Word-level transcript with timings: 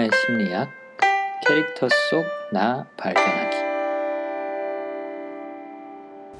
영화의 0.00 0.10
심리학 0.26 0.68
캐릭터 1.46 1.88
속 2.10 2.24
나 2.52 2.84
발견하기 2.96 3.56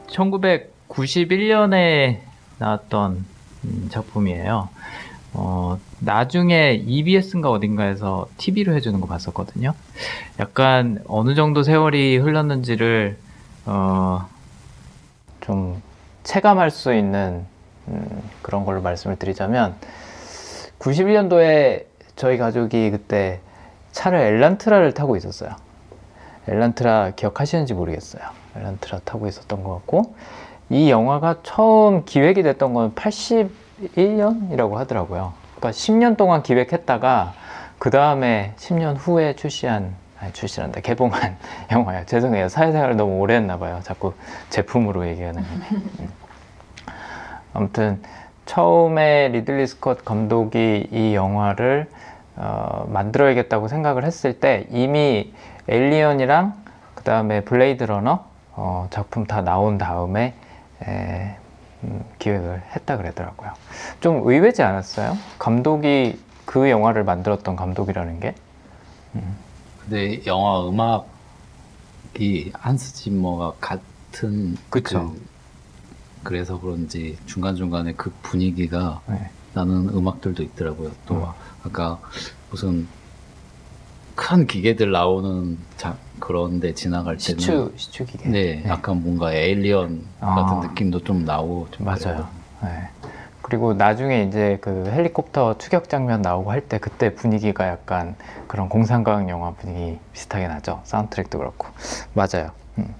1991년에 0.09 2.19
나왔던 2.59 3.25
음, 3.65 3.89
작품이에요. 3.93 4.69
어, 5.35 5.79
나중에 6.01 6.83
EBS인가 6.85 7.49
어딘가에서 7.51 8.27
TV로 8.39 8.75
해주는 8.75 9.01
거 9.01 9.07
봤었거든요. 9.07 9.75
약간 10.41 11.01
어느 11.07 11.37
정도 11.37 11.63
세월이 11.63 12.17
흘렀는지를 12.17 13.17
어, 13.67 14.29
좀 15.43 15.81
체감할 16.25 16.73
수 16.73 16.93
있는 16.93 17.47
음, 17.87 18.23
그런 18.43 18.65
걸로 18.65 18.83
말씀을 18.83 19.15
드리자면 19.17 19.77
91년도에 20.81 21.85
저희 22.17 22.37
가족이 22.37 22.91
그때 22.91 23.39
차를 23.93 24.19
엘란트라를 24.19 24.95
타고 24.95 25.17
있었어요. 25.17 25.51
엘란트라 26.49 27.13
기억하시는지 27.17 27.75
모르겠어요. 27.75 28.23
엘란트라 28.57 29.01
타고 29.05 29.27
있었던 29.27 29.63
것 29.63 29.75
같고 29.75 30.15
이 30.69 30.91
영화가 30.91 31.39
처음 31.43 32.05
기획이 32.05 32.43
됐던 32.43 32.75
건 32.75 32.95
81년이라고 32.95 34.75
하더라고요. 34.75 35.33
그러니까 35.57 35.71
10년 35.71 36.17
동안 36.17 36.43
기획했다가 36.43 37.35
그 37.79 37.91
다음에 37.91 38.55
10년 38.57 38.97
후에 38.99 39.35
출시한 39.37 39.95
아니 40.21 40.33
출시한다 40.33 40.81
개봉한 40.81 41.37
영화예요. 41.73 42.07
죄송해요. 42.07 42.49
사회생활을 42.49 42.97
너무 42.97 43.19
오래 43.19 43.35
했나 43.35 43.59
봐요. 43.59 43.81
자꾸 43.83 44.13
제품으로 44.51 45.07
얘기하는. 45.09 45.43
음. 45.43 46.09
아무튼 47.53 48.03
처음에 48.47 49.29
리들리 49.29 49.67
스콧 49.67 50.05
감독이 50.05 50.89
이 50.91 51.15
영화를 51.15 51.89
어, 52.43 52.87
만들어야겠다고 52.89 53.69
생각을 53.69 54.05
했을 54.05 54.41
때 54.41 54.67
이미 54.71 55.31
에일리언이랑 55.69 56.55
그 56.95 57.05
다음에 57.05 57.43
블레이드 57.45 57.85
러너 57.85 58.25
어, 58.53 58.89
작품 58.91 59.27
다 59.27 59.43
나온 59.43 59.77
다음에 59.77 60.35
에, 60.83 61.37
음, 61.85 62.03
기획을 62.19 62.63
했다 62.75 62.97
그러더라고요. 62.97 63.53
좀 64.01 64.27
의외지 64.27 64.63
않았어요? 64.63 65.19
감독이 65.39 66.19
그 66.47 66.71
영화를 66.71 67.05
만들었던 67.05 67.57
감독이라는 67.57 68.21
게. 68.21 68.35
음. 69.17 69.37
근데 69.83 70.25
영화 70.25 70.67
음악이 70.67 72.53
한스 72.55 72.95
짐머가 72.95 73.53
같은 73.61 74.57
그쵸. 74.71 75.13
그, 75.13 75.27
그래서 76.23 76.59
그런지 76.59 77.19
중간 77.27 77.55
중간에 77.55 77.93
그 77.93 78.11
분위기가 78.23 79.01
네. 79.07 79.31
나는 79.53 79.91
음악들도 79.91 80.43
있더라고요. 80.43 80.91
또 81.05 81.17
음. 81.17 81.25
아까 81.65 81.99
무슨 82.51 82.87
큰 84.15 84.47
기계들 84.47 84.91
나오는 84.91 85.57
자, 85.77 85.97
그런데 86.19 86.75
지나갈 86.75 87.17
때는 87.17 87.19
시추 87.41 87.73
시추 87.77 88.05
기계. 88.05 88.29
네, 88.29 88.63
약간 88.67 89.03
뭔가 89.03 89.33
에일리언 89.33 90.05
아. 90.21 90.35
같은 90.35 90.69
느낌도 90.69 91.05
좀 91.05 91.25
나오고 91.25 91.69
좀 91.71 91.87
맞아요. 91.87 92.27
네. 92.63 92.89
그리고 93.43 93.73
나중에 93.75 94.25
이제 94.25 94.59
그 94.61 94.87
헬리콥터 94.93 95.59
추격 95.59 95.89
장면 95.89 96.23
나오고 96.23 96.53
할 96.53 96.61
때 96.69 96.79
그때 96.79 97.15
분위기가 97.15 97.67
약간 97.67 98.15
그런 98.47 98.69
공상과학 98.69 99.29
영화 99.29 99.53
분위기 99.53 99.99
비슷하게 100.13 100.47
나죠. 100.49 100.81
사운드트랙도 100.85 101.39
그렇고. 101.39 101.67
맞아요. 102.13 102.51
음. 102.79 102.95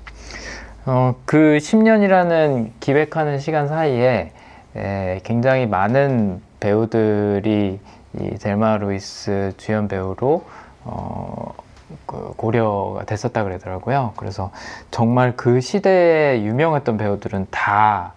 어, 0.87 1.15
그 1.27 1.59
10년이라는 1.61 2.71
기획하는 2.81 3.39
시간 3.39 3.69
사이에 3.69 4.33
에, 4.75 5.21
굉장히 5.23 5.67
많은 5.67 6.41
배우들이 6.59 7.79
이 8.19 8.39
델마 8.39 8.79
루이스 8.79 9.53
주연 9.57 9.89
배우로 9.89 10.45
어, 10.85 11.55
그 12.07 12.33
고려가 12.37 13.05
됐었다 13.05 13.45
그러더라고요. 13.45 14.13
그래서 14.17 14.51
정말 14.91 15.37
그 15.37 15.61
시대에 15.61 16.43
유명했던 16.43 16.97
배우들은 16.97 17.49
다 17.51 18.13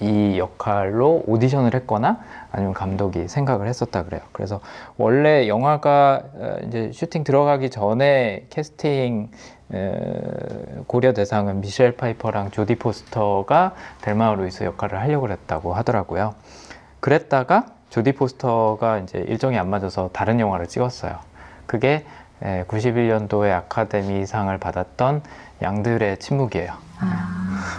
이 0.00 0.38
역할로 0.38 1.24
오디션을 1.26 1.74
했거나 1.74 2.20
아니면 2.52 2.72
감독이 2.72 3.26
생각을 3.26 3.66
했었다 3.66 4.04
그래요. 4.04 4.20
그래서 4.32 4.60
원래 4.96 5.48
영화가 5.48 6.22
어, 6.34 6.56
이제 6.66 6.90
슈팅 6.92 7.24
들어가기 7.24 7.70
전에 7.70 8.46
캐스팅 8.50 9.30
에, 9.74 10.20
고려 10.86 11.12
대상은 11.12 11.60
미셸 11.60 11.96
파이퍼랑 11.96 12.52
조디 12.52 12.76
포스터가 12.76 13.74
델마 14.02 14.34
루이스 14.34 14.64
역할을 14.64 15.00
하려고 15.00 15.28
했다고 15.28 15.74
하더라고요. 15.74 16.34
그랬다가 17.00 17.66
조디 17.90 18.12
포스터가 18.12 18.98
이제 18.98 19.18
일정이 19.28 19.58
안 19.58 19.70
맞아서 19.70 20.10
다른 20.12 20.40
영화를 20.40 20.66
찍었어요. 20.66 21.18
그게 21.66 22.04
91년도에 22.40 23.50
아카데미상을 23.52 24.56
받았던 24.58 25.22
양들의 25.62 26.18
침묵이에요. 26.18 26.72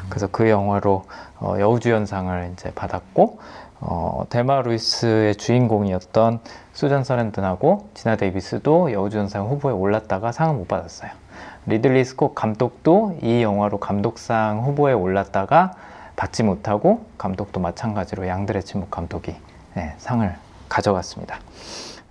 그래서 0.10 0.28
그 0.28 0.50
영화로 0.50 1.06
어, 1.40 1.56
여우주연상을 1.60 2.52
이제 2.54 2.72
받았고 2.72 3.40
어, 3.82 4.26
델마 4.30 4.62
루이스의 4.64 5.36
주인공이었던 5.36 6.40
수잔 6.74 7.04
서렌든하고 7.04 7.90
지나 7.94 8.18
데이비스도 8.18 8.92
여우주연상 8.92 9.48
후보에 9.48 9.72
올랐다가 9.72 10.32
상을 10.32 10.54
못 10.56 10.68
받았어요. 10.68 11.12
리들리 11.66 12.04
스콧 12.04 12.36
감독도 12.36 13.20
이 13.22 13.42
영화로 13.42 13.80
감독상 13.80 14.64
후보에 14.64 14.94
올랐다가 14.94 15.72
받지 16.16 16.44
못하고 16.44 17.06
감독도 17.18 17.62
마찬가지로 17.62 18.28
양들의 18.28 18.64
침묵 18.64 18.92
감독이 18.92 19.36
네, 19.80 19.94
상을 19.98 20.36
가져갔습니다. 20.68 21.40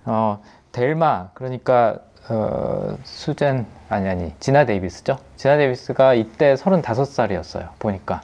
어, 0.05 0.41
델마 0.71 1.29
그러니까 1.35 1.99
어, 2.27 2.97
수잔 3.03 3.67
아니 3.89 4.09
아니 4.09 4.33
지나 4.39 4.65
데이비스죠. 4.65 5.19
지나 5.35 5.55
데이비스가 5.57 6.15
이때 6.15 6.55
35살이었어요. 6.55 7.69
보니까 7.77 8.21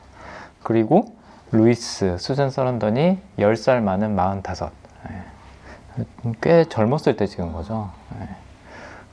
그리고 0.64 1.16
루이스 1.52 2.18
수잔 2.18 2.50
서렌든이 2.50 3.20
10살 3.38 3.82
많은 3.82 4.16
45. 4.16 4.72
예. 5.12 6.06
꽤 6.42 6.66
젊었을 6.66 7.16
때 7.16 7.28
찍은 7.28 7.54
거죠. 7.54 7.92
예. 8.20 8.28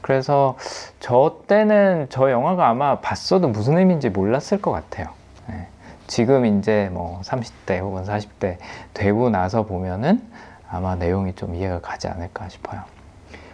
그래서 0.00 0.56
저 0.98 1.40
때는 1.46 2.06
저 2.08 2.30
영화가 2.30 2.68
아마 2.68 3.00
봤어도 3.00 3.48
무슨 3.48 3.76
의미인지 3.76 4.08
몰랐을 4.08 4.62
것 4.62 4.70
같아요. 4.70 5.08
예. 5.50 5.68
지금 6.06 6.44
이제 6.46 6.88
뭐 6.92 7.20
30대 7.24 7.80
혹은 7.80 8.04
40대 8.04 8.58
되고 8.94 9.30
나서 9.30 9.64
보면은 9.64 10.22
아마 10.68 10.94
내용이 10.94 11.34
좀 11.34 11.54
이해가 11.54 11.80
가지 11.80 12.08
않을까 12.08 12.48
싶어요. 12.48 12.82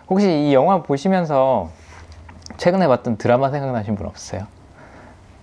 혹시 0.09 0.49
이 0.49 0.55
영화 0.55 0.83
보시면서 0.83 1.71
최근에 2.57 2.89
봤던 2.89 3.19
드라마 3.19 3.51
생각나신 3.51 3.95
분 3.97 4.07
없으세요? 4.07 4.47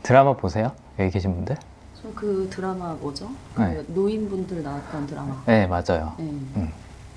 드라마 0.04 0.34
보세요? 0.34 0.72
여기 1.00 1.12
계신 1.12 1.34
분들? 1.36 1.56
저 1.56 2.10
그 2.16 2.48
드라마 2.52 2.94
뭐죠? 2.94 3.30
그 3.56 3.62
네. 3.62 3.84
노인분들 3.88 4.64
나왔던 4.64 5.08
드라마. 5.08 5.42
네, 5.46 5.68
맞아요. 5.68 6.14
네. 6.18 6.72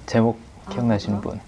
제목 0.06 0.38
아, 0.66 0.71
기억나시는 0.71 1.21
분? 1.21 1.41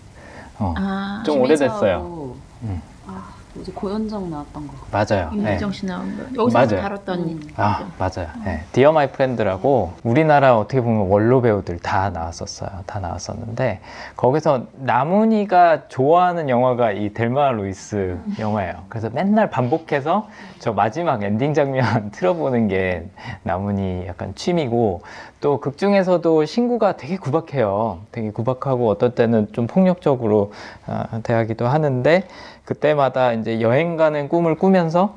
어, 0.59 0.75
아, 0.77 1.23
좀 1.25 1.41
오래됐어요. 1.41 2.37
음. 2.63 2.83
아, 3.07 3.29
뭐지 3.55 3.73
고현정 3.73 4.31
나왔던 4.31 4.67
거. 4.67 4.75
맞아요. 4.93 5.31
네. 5.33 5.39
윤여정 5.51 5.73
씨 5.73 5.87
나온 5.87 6.17
거. 6.17 6.23
여기서 6.43 6.59
맞아요. 6.59 6.83
다뤘던 6.83 7.19
음. 7.21 7.41
아, 7.57 7.89
맞아요. 7.99 8.29
네. 8.45 8.63
디어 8.73 8.93
마이 8.93 9.11
프렌드라고 9.11 9.93
우리나라 10.05 10.57
어떻게 10.57 10.81
보면 10.81 11.09
원로 11.09 11.41
배우들 11.41 11.79
다 11.81 12.11
나왔었어요. 12.11 12.71
다 12.87 13.01
나왔었는데 13.01 13.81
거기서 14.17 14.67
나문희가 14.79 15.89
좋아하는 15.89 16.49
영화가 16.49 16.93
이 16.93 17.13
델마 17.13 17.53
루이스 17.53 18.19
영화예요. 18.39 18.85
그래서 18.89 19.11
맨날 19.13 19.51
반복해서 19.51 20.29
저 20.61 20.73
마지막 20.73 21.23
엔딩 21.23 21.53
장면 21.55 22.11
틀어보는 22.13 22.69
게 22.69 23.09
나문이 23.43 24.07
약간 24.07 24.35
취미고 24.35 25.03
또 25.41 25.61
극 25.61 25.77
중에서도 25.77 26.45
신구가 26.45 26.97
되게 26.97 27.17
구박해요. 27.17 28.01
되게 28.13 28.31
구박하고 28.31 28.89
어떨 28.89 29.15
때는 29.15 29.49
좀 29.53 29.67
폭력적으로 29.67 30.53
어, 30.87 31.21
대하기도 31.23 31.67
하는데 31.67 32.25
그때마다 32.71 33.33
이제 33.33 33.61
여행 33.61 33.97
가는 33.97 34.29
꿈을 34.29 34.55
꾸면서 34.55 35.17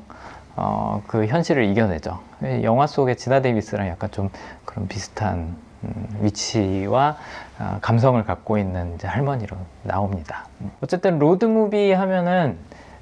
어, 0.55 1.03
그 1.05 1.27
현실을 1.27 1.65
이겨내죠. 1.65 2.19
영화 2.63 2.88
속의 2.88 3.15
지나 3.15 3.41
데이비스랑 3.44 3.88
약간 3.89 4.09
좀 4.09 4.31
그런 4.65 4.88
비슷한 4.88 5.55
음, 5.83 6.07
위치와 6.21 7.15
어, 7.59 7.77
감성을 7.79 8.23
갖고 8.23 8.57
있는 8.57 8.95
이제 8.95 9.07
할머니로 9.07 9.55
나옵니다. 9.83 10.47
음. 10.61 10.71
어쨌든 10.81 11.19
로드 11.19 11.45
무비 11.45 11.91
하면은 11.91 12.57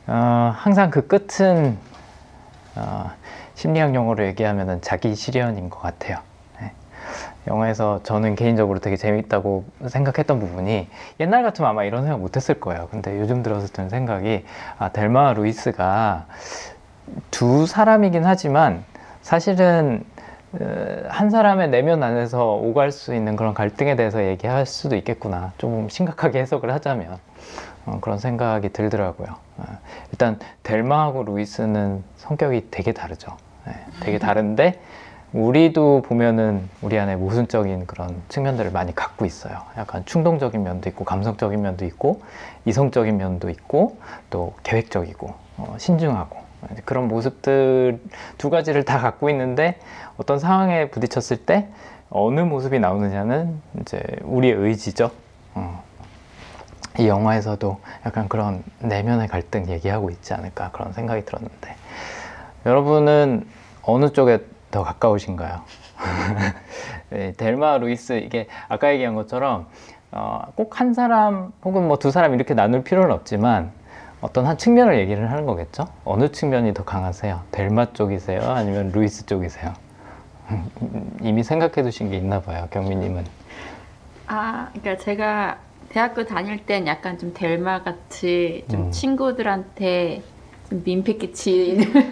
어, 0.08 0.52
항상 0.54 0.90
그 0.90 1.08
끝은 1.08 1.78
어, 2.76 3.10
심리학 3.56 3.96
용어로 3.96 4.26
얘기하면은 4.26 4.82
자기 4.82 5.16
실현인 5.16 5.70
것 5.70 5.80
같아요. 5.80 6.18
네. 7.46 7.52
영화에서 7.52 8.02
저는 8.04 8.36
개인적으로 8.36 8.80
되게 8.80 8.96
재밌다고 8.96 9.66
생각했던 9.88 10.40
부분이 10.40 10.88
옛날 11.20 11.44
같으면 11.44 11.70
아마 11.70 11.84
이런 11.84 12.04
생각 12.04 12.20
못 12.20 12.36
했을 12.36 12.60
거예요. 12.60 12.88
근데 12.92 13.20
요즘 13.20 13.44
들어서 13.44 13.68
드는 13.68 13.90
생각이 13.90 14.46
아, 14.78 14.90
델마 14.90 15.34
루이스가 15.34 16.26
두 17.30 17.66
사람이긴 17.66 18.26
하지만 18.26 18.84
사실은 19.22 20.04
어, 20.54 21.04
한 21.08 21.30
사람의 21.30 21.70
내면 21.70 22.04
안에서 22.04 22.56
오갈 22.56 22.92
수 22.92 23.16
있는 23.16 23.36
그런 23.36 23.54
갈등에 23.54 23.96
대해서 23.96 24.24
얘기할 24.26 24.66
수도 24.66 24.96
있겠구나. 24.96 25.54
좀 25.58 25.88
심각하게 25.90 26.40
해석을 26.42 26.74
하자면. 26.74 27.18
어, 27.86 27.98
그런 28.02 28.20
생각이 28.20 28.70
들더라고요. 28.70 29.28
어, 29.58 29.64
일단 30.12 30.40
델마하고 30.64 31.24
루이스는 31.24 32.04
성격이 32.18 32.68
되게 32.70 32.92
다르죠. 32.92 33.38
네, 33.66 33.74
되게 34.02 34.20
다른데 34.20 34.80
우리도 35.34 36.02
보면은 36.02 36.70
우리 36.82 37.00
안에 37.00 37.16
모순적인 37.16 37.88
그런 37.88 38.22
측면들을 38.28 38.72
많이 38.72 38.94
갖고 38.94 39.26
있어요. 39.26 39.62
약간 39.78 40.06
충동적인 40.06 40.62
면도 40.62 40.90
있고 40.90 41.06
감성적인 41.06 41.62
면도 41.62 41.86
있고 41.86 42.22
이성적인 42.66 43.18
면도 43.18 43.50
있고 43.50 43.98
또 44.30 44.54
계획적이고 44.64 45.34
어, 45.58 45.76
신중하고 45.78 46.38
그런 46.86 47.08
모습들 47.08 48.02
두 48.38 48.50
가지를 48.50 48.84
다 48.84 49.00
갖고 49.00 49.30
있는데 49.30 49.80
어떤 50.18 50.38
상황에 50.38 50.90
부딪혔을 50.90 51.46
때 51.46 51.70
어느 52.10 52.42
모습이 52.42 52.80
나오느냐는 52.80 53.62
이제 53.80 54.04
우리의 54.24 54.54
의지죠. 54.54 55.12
어. 55.56 55.82
이 57.00 57.08
영화에서도 57.08 57.80
약간 58.06 58.28
그런 58.28 58.64
내면의 58.80 59.30
갈등 59.30 59.70
얘기하고 59.70 60.10
있지 60.10 60.34
않을까 60.34 60.72
그런 60.72 60.92
생각이 60.92 61.24
들었는데 61.24 61.76
여러분은 62.66 63.48
어느 63.84 64.12
쪽에 64.12 64.40
더 64.72 64.84
가까우신가요? 64.84 65.62
네, 67.10 67.34
델마 67.38 67.78
루이스 67.78 68.14
이게 68.14 68.48
아까 68.70 68.92
얘기한 68.94 69.14
것처럼 69.16 69.68
어, 70.12 70.42
꼭 70.56 70.80
한 70.80 70.94
사람 70.94 71.52
혹은 71.64 71.88
뭐 71.88 71.98
두 71.98 72.10
사람 72.12 72.34
이렇게 72.34 72.54
나눌 72.54 72.84
필요는 72.84 73.12
없지만 73.12 73.72
어떤 74.22 74.46
한 74.48 74.58
측면을 74.58 74.98
얘기를 75.00 75.30
하는 75.32 75.46
거겠죠? 75.46 75.86
어느 76.06 76.32
측면이 76.32 76.74
더 76.74 76.84
강하세요? 76.84 77.42
델마 77.52 77.94
쪽이세요? 77.94 78.42
아니면 78.50 78.92
루이스 78.92 79.26
쪽이세요? 79.26 79.74
이미 81.22 81.44
생각해 81.44 81.84
두신 81.84 82.10
게 82.10 82.18
있나 82.18 82.40
봐요, 82.42 82.68
경미님은. 82.72 83.26
아, 84.28 84.70
그러니까 84.74 85.04
제가 85.04 85.58
대학교 85.90 86.24
다닐 86.26 86.66
땐 86.66 86.88
약간 86.88 87.18
좀 87.18 87.34
델마 87.34 87.84
같이 87.84 88.64
좀 88.70 88.82
음. 88.84 88.92
친구들한테 88.92 90.22
좀 90.31 90.31
민폐 90.76 91.14
끼치는. 91.18 91.92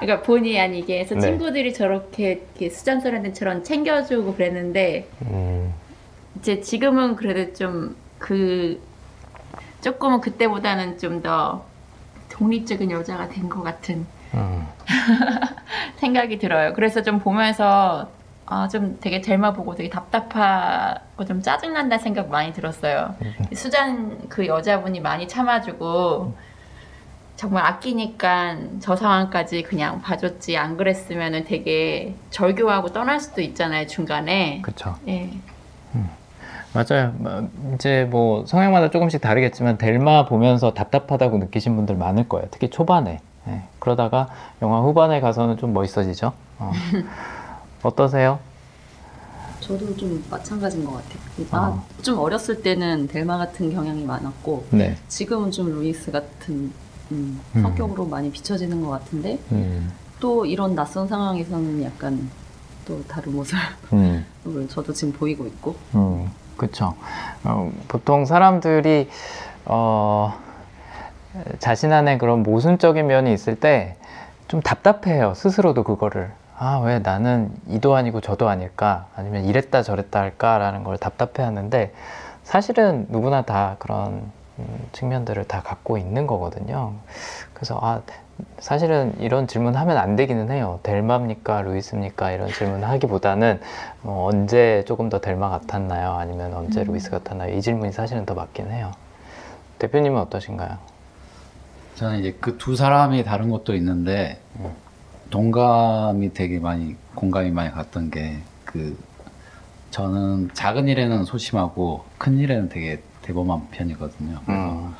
그러니까 0.00 0.22
본의 0.22 0.60
아니게 0.60 1.00
해서 1.00 1.14
네. 1.14 1.20
친구들이 1.22 1.74
저렇게 1.74 2.42
수잔소리한테처럼 2.70 3.64
챙겨주고 3.64 4.34
그랬는데 4.34 5.08
음, 5.22 5.72
이제 6.38 6.60
지금은 6.60 7.16
그래도 7.16 7.52
좀 7.54 7.96
그 8.18 8.80
조금은 9.80 10.20
그때보다는 10.20 10.98
좀 10.98 11.22
더 11.22 11.64
독립적인 12.30 12.90
여자가 12.90 13.28
된 13.28 13.48
것 13.48 13.62
같은 13.62 14.06
음, 14.34 14.66
생각이 15.96 16.38
들어요. 16.38 16.72
그래서 16.74 17.02
좀 17.02 17.18
보면서 17.18 18.08
아, 18.46 18.66
좀 18.68 18.98
되게 19.00 19.20
델마 19.20 19.52
보고 19.52 19.74
되게 19.74 19.88
답답하고 19.90 21.24
좀 21.26 21.42
짜증난다 21.42 21.98
생각 21.98 22.28
많이 22.30 22.52
들었어요. 22.52 23.14
수잔 23.54 24.18
그 24.28 24.46
여자분이 24.46 25.00
많이 25.00 25.28
참아주고 25.28 26.34
정말 27.38 27.64
아끼니까 27.64 28.56
저 28.80 28.96
상황까지 28.96 29.62
그냥 29.62 30.02
봐줬지 30.02 30.56
안 30.56 30.76
그랬으면 30.76 31.44
되게 31.44 32.16
절교하고 32.30 32.88
떠날 32.92 33.20
수도 33.20 33.40
있잖아요 33.40 33.86
중간에. 33.86 34.60
그쵸. 34.60 34.96
예. 35.06 35.30
맞아요. 36.74 37.12
뭐, 37.16 37.48
이제 37.74 38.06
뭐 38.10 38.44
성향마다 38.44 38.90
조금씩 38.90 39.20
다르겠지만 39.20 39.78
델마 39.78 40.26
보면서 40.26 40.74
답답하다고 40.74 41.38
느끼신 41.38 41.76
분들 41.76 41.96
많을 41.96 42.28
거예요. 42.28 42.48
특히 42.50 42.68
초반에. 42.70 43.20
예, 43.46 43.62
그러다가 43.78 44.28
영화 44.60 44.80
후반에 44.80 45.20
가서는 45.20 45.56
좀 45.58 45.72
멋있어지죠. 45.72 46.32
어. 46.58 46.72
어떠세요? 47.82 48.40
저도 49.60 49.96
좀 49.96 50.22
마찬가지인 50.28 50.84
것 50.84 50.94
같아요. 50.94 51.48
나 51.50 51.68
어. 51.68 51.86
좀 52.02 52.18
어렸을 52.18 52.62
때는 52.62 53.06
델마 53.06 53.38
같은 53.38 53.72
경향이 53.72 54.04
많았고 54.04 54.66
네. 54.70 54.96
지금은 55.06 55.52
좀 55.52 55.70
루이스 55.70 56.10
같은 56.10 56.72
음, 57.12 57.40
음. 57.56 57.62
성격으로 57.62 58.06
많이 58.06 58.30
비춰지는 58.30 58.82
것 58.82 58.90
같은데 58.90 59.38
음, 59.52 59.92
또 60.20 60.44
이런 60.46 60.74
낯선 60.74 61.08
상황에서는 61.08 61.82
약간 61.84 62.30
또 62.86 63.02
다른 63.06 63.32
모습을 63.34 63.60
음. 63.92 64.24
저도 64.68 64.92
지금 64.92 65.12
보이고 65.12 65.46
있고 65.46 65.76
음, 65.94 66.30
그쵸. 66.56 66.94
어, 67.44 67.70
보통 67.86 68.24
사람들이, 68.24 69.08
어, 69.66 70.34
자신 71.58 71.92
안에 71.92 72.18
그런 72.18 72.42
모순적인 72.42 73.06
면이 73.06 73.32
있을 73.32 73.56
때 73.56 73.96
좀 74.48 74.62
답답해요. 74.62 75.34
스스로도 75.34 75.84
그거를. 75.84 76.30
아, 76.56 76.80
왜 76.82 76.98
나는 76.98 77.52
이도 77.68 77.94
아니고 77.94 78.20
저도 78.20 78.48
아닐까? 78.48 79.06
아니면 79.14 79.44
이랬다 79.44 79.82
저랬다 79.82 80.20
할까라는 80.20 80.82
걸 80.84 80.96
답답해 80.96 81.44
하는데 81.46 81.92
사실은 82.42 83.06
누구나 83.10 83.42
다 83.42 83.76
그런 83.78 84.06
음, 84.06 84.32
측면들을 84.92 85.44
다 85.44 85.62
갖고 85.62 85.98
있는 85.98 86.26
거거든요. 86.26 86.94
그래서 87.54 87.78
아, 87.82 88.00
사실은 88.60 89.14
이런 89.20 89.46
질문 89.46 89.74
하면 89.76 89.96
안 89.98 90.16
되기는 90.16 90.50
해요. 90.50 90.80
델마입니까? 90.82 91.62
루이스입니까? 91.62 92.30
이런 92.32 92.48
질문 92.48 92.84
하기보다는 92.84 93.60
어, 94.04 94.28
언제 94.30 94.84
조금 94.86 95.08
더 95.08 95.20
델마 95.20 95.48
같았나요? 95.50 96.12
아니면 96.12 96.54
언제 96.54 96.84
루이스 96.84 97.10
같았나요? 97.10 97.56
이 97.56 97.60
질문이 97.62 97.92
사실은 97.92 98.24
더 98.26 98.34
맞긴 98.34 98.70
해요. 98.70 98.92
대표님은 99.78 100.20
어떠신가요? 100.22 100.78
저는 101.96 102.20
이제 102.20 102.32
그 102.40 102.58
두 102.58 102.76
사람이 102.76 103.24
다른 103.24 103.50
것도 103.50 103.74
있는데 103.74 104.40
동감이 105.30 106.32
되게 106.32 106.58
많이 106.58 106.96
공감이 107.14 107.50
많이 107.50 107.70
갔던 107.72 108.10
게 108.10 108.38
그 108.64 108.98
저는 109.90 110.50
작은 110.52 110.88
일에는 110.88 111.24
소심하고 111.24 112.04
큰 112.18 112.36
일에는 112.36 112.68
되게 112.68 113.00
대범한 113.28 113.68
편이거든요. 113.70 114.40
그래서 114.46 114.62
음, 114.72 114.94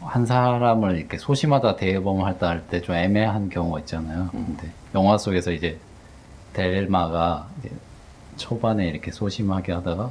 한 0.00 0.24
사람을 0.24 0.96
이렇게 0.98 1.18
소심하다 1.18 1.76
대범하다 1.76 2.48
할때 2.48 2.80
좀 2.80 2.94
애매한 2.94 3.50
경우가 3.50 3.80
있잖아요. 3.80 4.28
근데 4.30 4.70
영화 4.94 5.18
속에서 5.18 5.50
이제 5.50 5.78
델마가 6.52 7.48
이제 7.58 7.70
초반에 8.36 8.86
이렇게 8.86 9.10
소심하게 9.10 9.72
하다가 9.72 10.10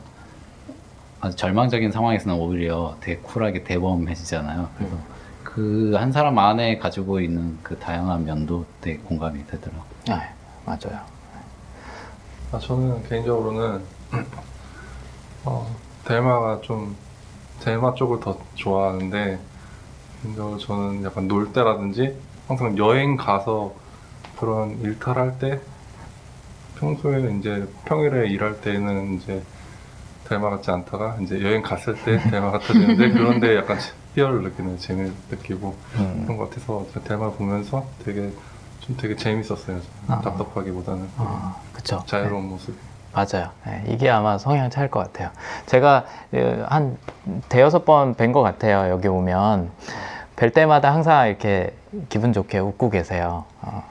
아주 1.22 1.36
절망적인 1.38 1.92
상황에서는 1.92 2.38
오히려 2.38 2.98
되게 3.00 3.22
쿨하게 3.22 3.64
대범해지잖아요. 3.64 4.70
그래서 4.78 4.98
그한 5.44 6.12
사람 6.12 6.38
안에 6.38 6.78
가지고 6.78 7.22
있는 7.22 7.58
그 7.64 7.78
다양한 7.80 8.26
면도 8.26 8.66
되게 8.82 8.98
공감이 9.00 9.46
되더라고요. 9.48 9.84
아, 10.10 10.30
맞아요. 10.66 11.00
아, 12.52 12.60
저는 12.60 13.04
개인적으로는 13.08 13.82
어, 15.46 15.76
델마가 16.06 16.62
좀 16.62 16.96
델마 17.66 17.96
쪽을 17.96 18.20
더 18.20 18.38
좋아하는데 18.54 19.40
개인적으로 20.22 20.58
저는 20.60 21.04
약간 21.04 21.28
놀 21.28 21.52
때라든지 21.52 22.16
항상 22.48 22.78
여행 22.78 23.18
가서 23.18 23.74
그런 24.40 24.80
일탈할 24.82 25.40
때 25.40 25.60
평소에는 26.80 27.40
이제 27.40 27.68
평일에 27.86 28.28
일할 28.30 28.62
때는 28.62 29.16
이제 29.16 29.42
델마 30.26 30.52
같지 30.52 30.70
않다가 30.70 31.18
이제 31.22 31.42
여행 31.42 31.64
갔을 31.64 31.96
때 31.96 32.20
델마 32.30 32.52
같아지는데 32.52 33.12
그런데 33.12 33.56
약간 33.58 33.80
희열을 34.14 34.44
느끼는 34.44 34.78
재미를 34.78 35.12
느끼고 35.32 35.76
음, 35.96 36.22
그런 36.24 36.38
것 36.38 36.50
같아서 36.50 36.86
저 36.94 37.02
델마 37.02 37.32
보면서 37.32 37.88
되게 38.04 38.32
좀 38.82 38.96
되게 38.96 39.16
재밌었어요. 39.16 39.82
아. 40.08 40.22
답답하기보다는 40.22 41.10
아, 41.18 41.56
그쵸. 41.74 42.04
자유로운 42.06 42.48
모습. 42.48 42.76
맞아요. 43.16 43.50
예, 43.68 43.84
이게 43.88 44.10
아마 44.10 44.38
성향 44.38 44.70
차일 44.70 44.90
것 44.92 45.00
같아요. 45.00 45.30
제가 45.66 46.04
예, 46.34 46.64
한 46.68 46.98
대여섯 47.50 47.86
번 47.86 48.14
뵌 48.16 48.34
것 48.34 48.42
같아요. 48.42 48.92
여기 48.92 49.08
오면. 49.08 49.72
뵐 50.36 50.52
때마다 50.52 50.92
항상 50.94 51.30
이렇게 51.30 51.74
기분 52.10 52.34
좋게 52.34 52.60
웃고 52.60 52.90
계세요. 52.90 53.46
어, 53.62 53.84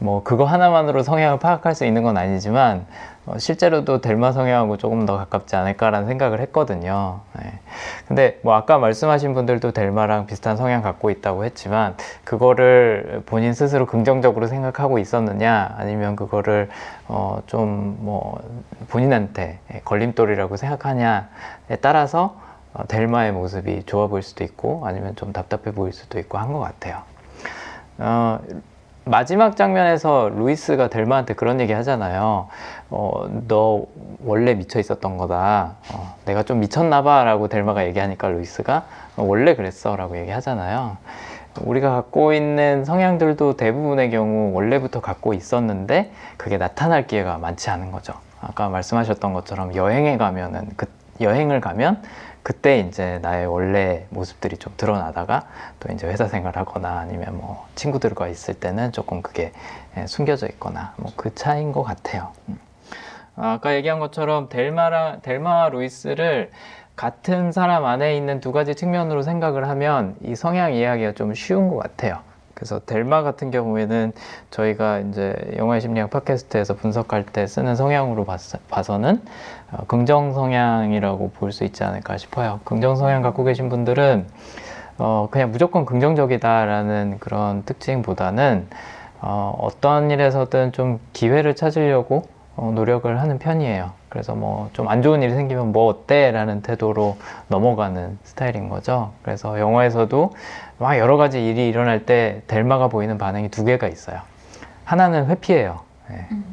뭐 0.00 0.24
그거 0.24 0.44
하나만으로 0.44 1.04
성향을 1.04 1.38
파악할 1.38 1.76
수 1.76 1.84
있는 1.84 2.02
건 2.02 2.16
아니지만 2.16 2.86
어, 3.24 3.38
실제로도 3.38 4.00
델마 4.00 4.32
성향하고 4.32 4.78
조금 4.78 5.06
더 5.06 5.16
가깝지 5.16 5.54
않을까라는 5.54 6.08
생각을 6.08 6.40
했거든요. 6.40 7.20
예. 7.44 7.52
근데 8.08 8.40
뭐 8.42 8.54
아까 8.54 8.78
말씀하신 8.78 9.32
분들도 9.34 9.70
델마랑 9.72 10.26
비슷한 10.26 10.56
성향 10.56 10.82
갖고 10.82 11.08
있다고 11.10 11.44
했지만 11.44 11.94
그거를 12.24 13.22
본인 13.26 13.54
스스로 13.54 13.86
긍정적으로 13.86 14.48
생각하고 14.48 14.98
있었느냐 14.98 15.74
아니면 15.78 16.16
그거를 16.16 16.68
어, 17.08 17.40
좀 17.46 17.96
뭐 18.02 18.40
본인한테 18.88 19.60
걸림돌이라고 19.84 20.56
생각하냐에 20.56 21.22
따라서 21.80 22.36
어, 22.74 22.84
델마의 22.88 23.32
모습이 23.32 23.84
좋아 23.84 24.08
보일 24.08 24.22
수도 24.24 24.42
있고 24.44 24.82
아니면 24.86 25.14
좀 25.14 25.32
답답해 25.32 25.72
보일 25.74 25.92
수도 25.92 26.18
있고 26.18 26.38
한 26.38 26.52
것 26.52 26.58
같아요. 26.58 27.02
어, 27.98 28.38
마지막 29.04 29.56
장면에서 29.56 30.30
루이스가 30.34 30.88
델마한테 30.88 31.34
그런 31.34 31.60
얘기 31.60 31.72
하잖아요. 31.72 32.48
어, 32.90 33.42
너 33.48 33.84
원래 34.24 34.54
미쳐 34.54 34.78
있었던 34.78 35.16
거다. 35.16 35.74
어, 35.92 36.14
내가 36.24 36.44
좀 36.44 36.60
미쳤나 36.60 37.02
봐. 37.02 37.24
라고 37.24 37.48
델마가 37.48 37.86
얘기하니까 37.86 38.28
루이스가 38.28 38.84
어, 39.16 39.24
원래 39.24 39.56
그랬어. 39.56 39.96
라고 39.96 40.16
얘기하잖아요. 40.18 40.96
우리가 41.60 41.90
갖고 41.90 42.32
있는 42.32 42.84
성향들도 42.84 43.56
대부분의 43.56 44.10
경우 44.10 44.54
원래부터 44.54 45.00
갖고 45.00 45.34
있었는데 45.34 46.12
그게 46.36 46.56
나타날 46.56 47.06
기회가 47.06 47.38
많지 47.38 47.70
않은 47.70 47.90
거죠. 47.90 48.14
아까 48.40 48.68
말씀하셨던 48.68 49.32
것처럼 49.32 49.74
여행에 49.74 50.16
가면은 50.16 50.68
그 50.76 50.86
여행을 51.20 51.60
가면 51.60 52.02
그때 52.42 52.80
이제 52.80 53.18
나의 53.22 53.46
원래 53.46 54.06
모습들이 54.10 54.56
좀 54.56 54.72
드러나다가 54.76 55.46
또 55.80 55.92
이제 55.92 56.06
회사 56.08 56.26
생활하거나 56.26 56.88
아니면 56.98 57.36
뭐 57.36 57.66
친구들과 57.76 58.28
있을 58.28 58.54
때는 58.54 58.92
조금 58.92 59.22
그게 59.22 59.52
예, 59.96 60.06
숨겨져 60.06 60.46
있거나 60.48 60.94
뭐 60.96 61.12
그 61.16 61.34
차이인 61.34 61.72
것 61.72 61.82
같아요. 61.82 62.32
음. 62.48 62.58
아까 63.36 63.74
얘기한 63.74 63.98
것처럼 63.98 64.48
델마라 64.48 65.20
델마와 65.22 65.68
루이스를 65.70 66.50
같은 66.96 67.52
사람 67.52 67.84
안에 67.86 68.16
있는 68.16 68.40
두 68.40 68.52
가지 68.52 68.74
측면으로 68.74 69.22
생각을 69.22 69.68
하면 69.68 70.16
이 70.22 70.34
성향 70.34 70.74
이야기가 70.74 71.12
좀 71.12 71.32
쉬운 71.34 71.68
것 71.68 71.76
같아요. 71.76 72.18
그래서 72.54 72.78
델마 72.80 73.22
같은 73.22 73.50
경우에는 73.50 74.12
저희가 74.50 75.00
이제 75.00 75.34
영화의 75.56 75.80
심리학 75.80 76.10
팟캐스트에서 76.10 76.74
분석할 76.74 77.24
때 77.26 77.46
쓰는 77.46 77.74
성향으로 77.74 78.24
봐서, 78.24 78.98
는 78.98 79.14
어, 79.14 79.61
긍정 79.86 80.32
성향이라고 80.34 81.30
볼 81.32 81.52
수 81.52 81.64
있지 81.64 81.84
않을까 81.84 82.16
싶어요. 82.18 82.60
긍정 82.64 82.96
성향 82.96 83.22
갖고 83.22 83.44
계신 83.44 83.68
분들은 83.68 84.26
어, 84.98 85.28
그냥 85.30 85.50
무조건 85.50 85.84
긍정적이다라는 85.86 87.16
그런 87.20 87.62
특징보다는 87.64 88.68
어, 89.20 89.56
어떤 89.60 90.10
일에서든 90.10 90.72
좀 90.72 91.00
기회를 91.12 91.54
찾으려고 91.56 92.24
어, 92.56 92.70
노력을 92.74 93.20
하는 93.20 93.38
편이에요. 93.38 93.90
그래서 94.10 94.34
뭐 94.34 94.68
좀 94.74 94.88
안 94.88 95.00
좋은 95.00 95.22
일이 95.22 95.32
생기면 95.34 95.72
뭐 95.72 95.86
어때? 95.86 96.30
라는 96.32 96.60
태도로 96.60 97.16
넘어가는 97.48 98.18
스타일인 98.24 98.68
거죠. 98.68 99.12
그래서 99.22 99.58
영화에서도 99.58 100.32
막 100.78 100.98
여러 100.98 101.16
가지 101.16 101.46
일이 101.46 101.66
일어날 101.68 102.04
때 102.04 102.42
델마가 102.46 102.88
보이는 102.88 103.16
반응이 103.16 103.48
두 103.48 103.64
개가 103.64 103.88
있어요. 103.88 104.18
하나는 104.84 105.28
회피예요. 105.28 105.80
네. 106.10 106.26
음. 106.30 106.44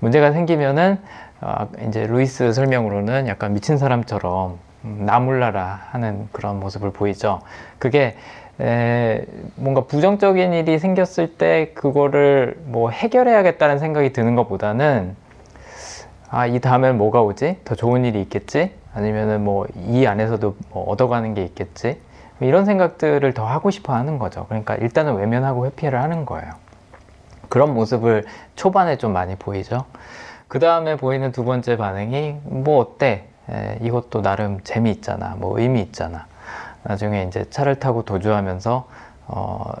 문제가 0.00 0.32
생기면은 0.32 0.98
어, 1.40 1.68
이제 1.86 2.06
루이스 2.06 2.52
설명으로는 2.52 3.28
약간 3.28 3.52
미친 3.54 3.76
사람처럼 3.78 4.58
음, 4.84 5.02
나 5.06 5.18
몰라라 5.20 5.80
하는 5.90 6.28
그런 6.32 6.60
모습을 6.60 6.90
보이죠. 6.92 7.40
그게 7.78 8.16
에, 8.60 9.24
뭔가 9.56 9.82
부정적인 9.82 10.52
일이 10.54 10.78
생겼을 10.78 11.36
때 11.36 11.72
그거를 11.74 12.56
뭐 12.64 12.90
해결해야겠다는 12.90 13.78
생각이 13.78 14.12
드는 14.12 14.34
것보다는 14.34 15.14
아, 16.30 16.46
이 16.46 16.58
다음엔 16.60 16.96
뭐가 16.98 17.22
오지? 17.22 17.58
더 17.64 17.74
좋은 17.74 18.04
일이 18.04 18.20
있겠지? 18.22 18.72
아니면은 18.94 19.44
뭐 19.44 19.66
이 19.86 20.06
안에서도 20.06 20.56
뭐 20.70 20.84
얻어가는 20.90 21.34
게 21.34 21.44
있겠지? 21.44 22.00
이런 22.40 22.64
생각들을 22.64 23.32
더 23.34 23.46
하고 23.46 23.70
싶어 23.70 23.94
하는 23.94 24.18
거죠. 24.18 24.46
그러니까 24.48 24.74
일단은 24.76 25.14
외면하고 25.16 25.66
회피를 25.66 26.02
하는 26.02 26.26
거예요. 26.26 26.50
그런 27.48 27.72
모습을 27.74 28.24
초반에 28.56 28.96
좀 28.96 29.12
많이 29.12 29.36
보이죠. 29.36 29.84
그 30.48 30.58
다음에 30.58 30.96
보이는 30.96 31.32
두 31.32 31.44
번째 31.44 31.76
반응이 31.76 32.36
뭐 32.44 32.80
어때? 32.80 33.28
에, 33.50 33.78
이것도 33.82 34.22
나름 34.22 34.60
재미있잖아. 34.62 35.36
뭐 35.38 35.58
의미 35.58 35.80
있잖아. 35.80 36.26
나중에 36.82 37.24
이제 37.24 37.48
차를 37.50 37.76
타고 37.80 38.02
도주하면서 38.04 38.88
어, 39.28 39.72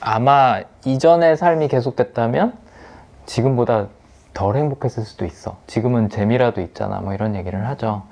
아마 0.00 0.60
이전의 0.84 1.36
삶이 1.36 1.68
계속됐다면 1.68 2.52
지금보다 3.26 3.86
덜 4.34 4.56
행복했을 4.56 5.04
수도 5.04 5.24
있어. 5.24 5.56
지금은 5.66 6.08
재미라도 6.08 6.60
있잖아. 6.62 7.00
뭐 7.00 7.14
이런 7.14 7.36
얘기를 7.36 7.66
하죠. 7.68 8.02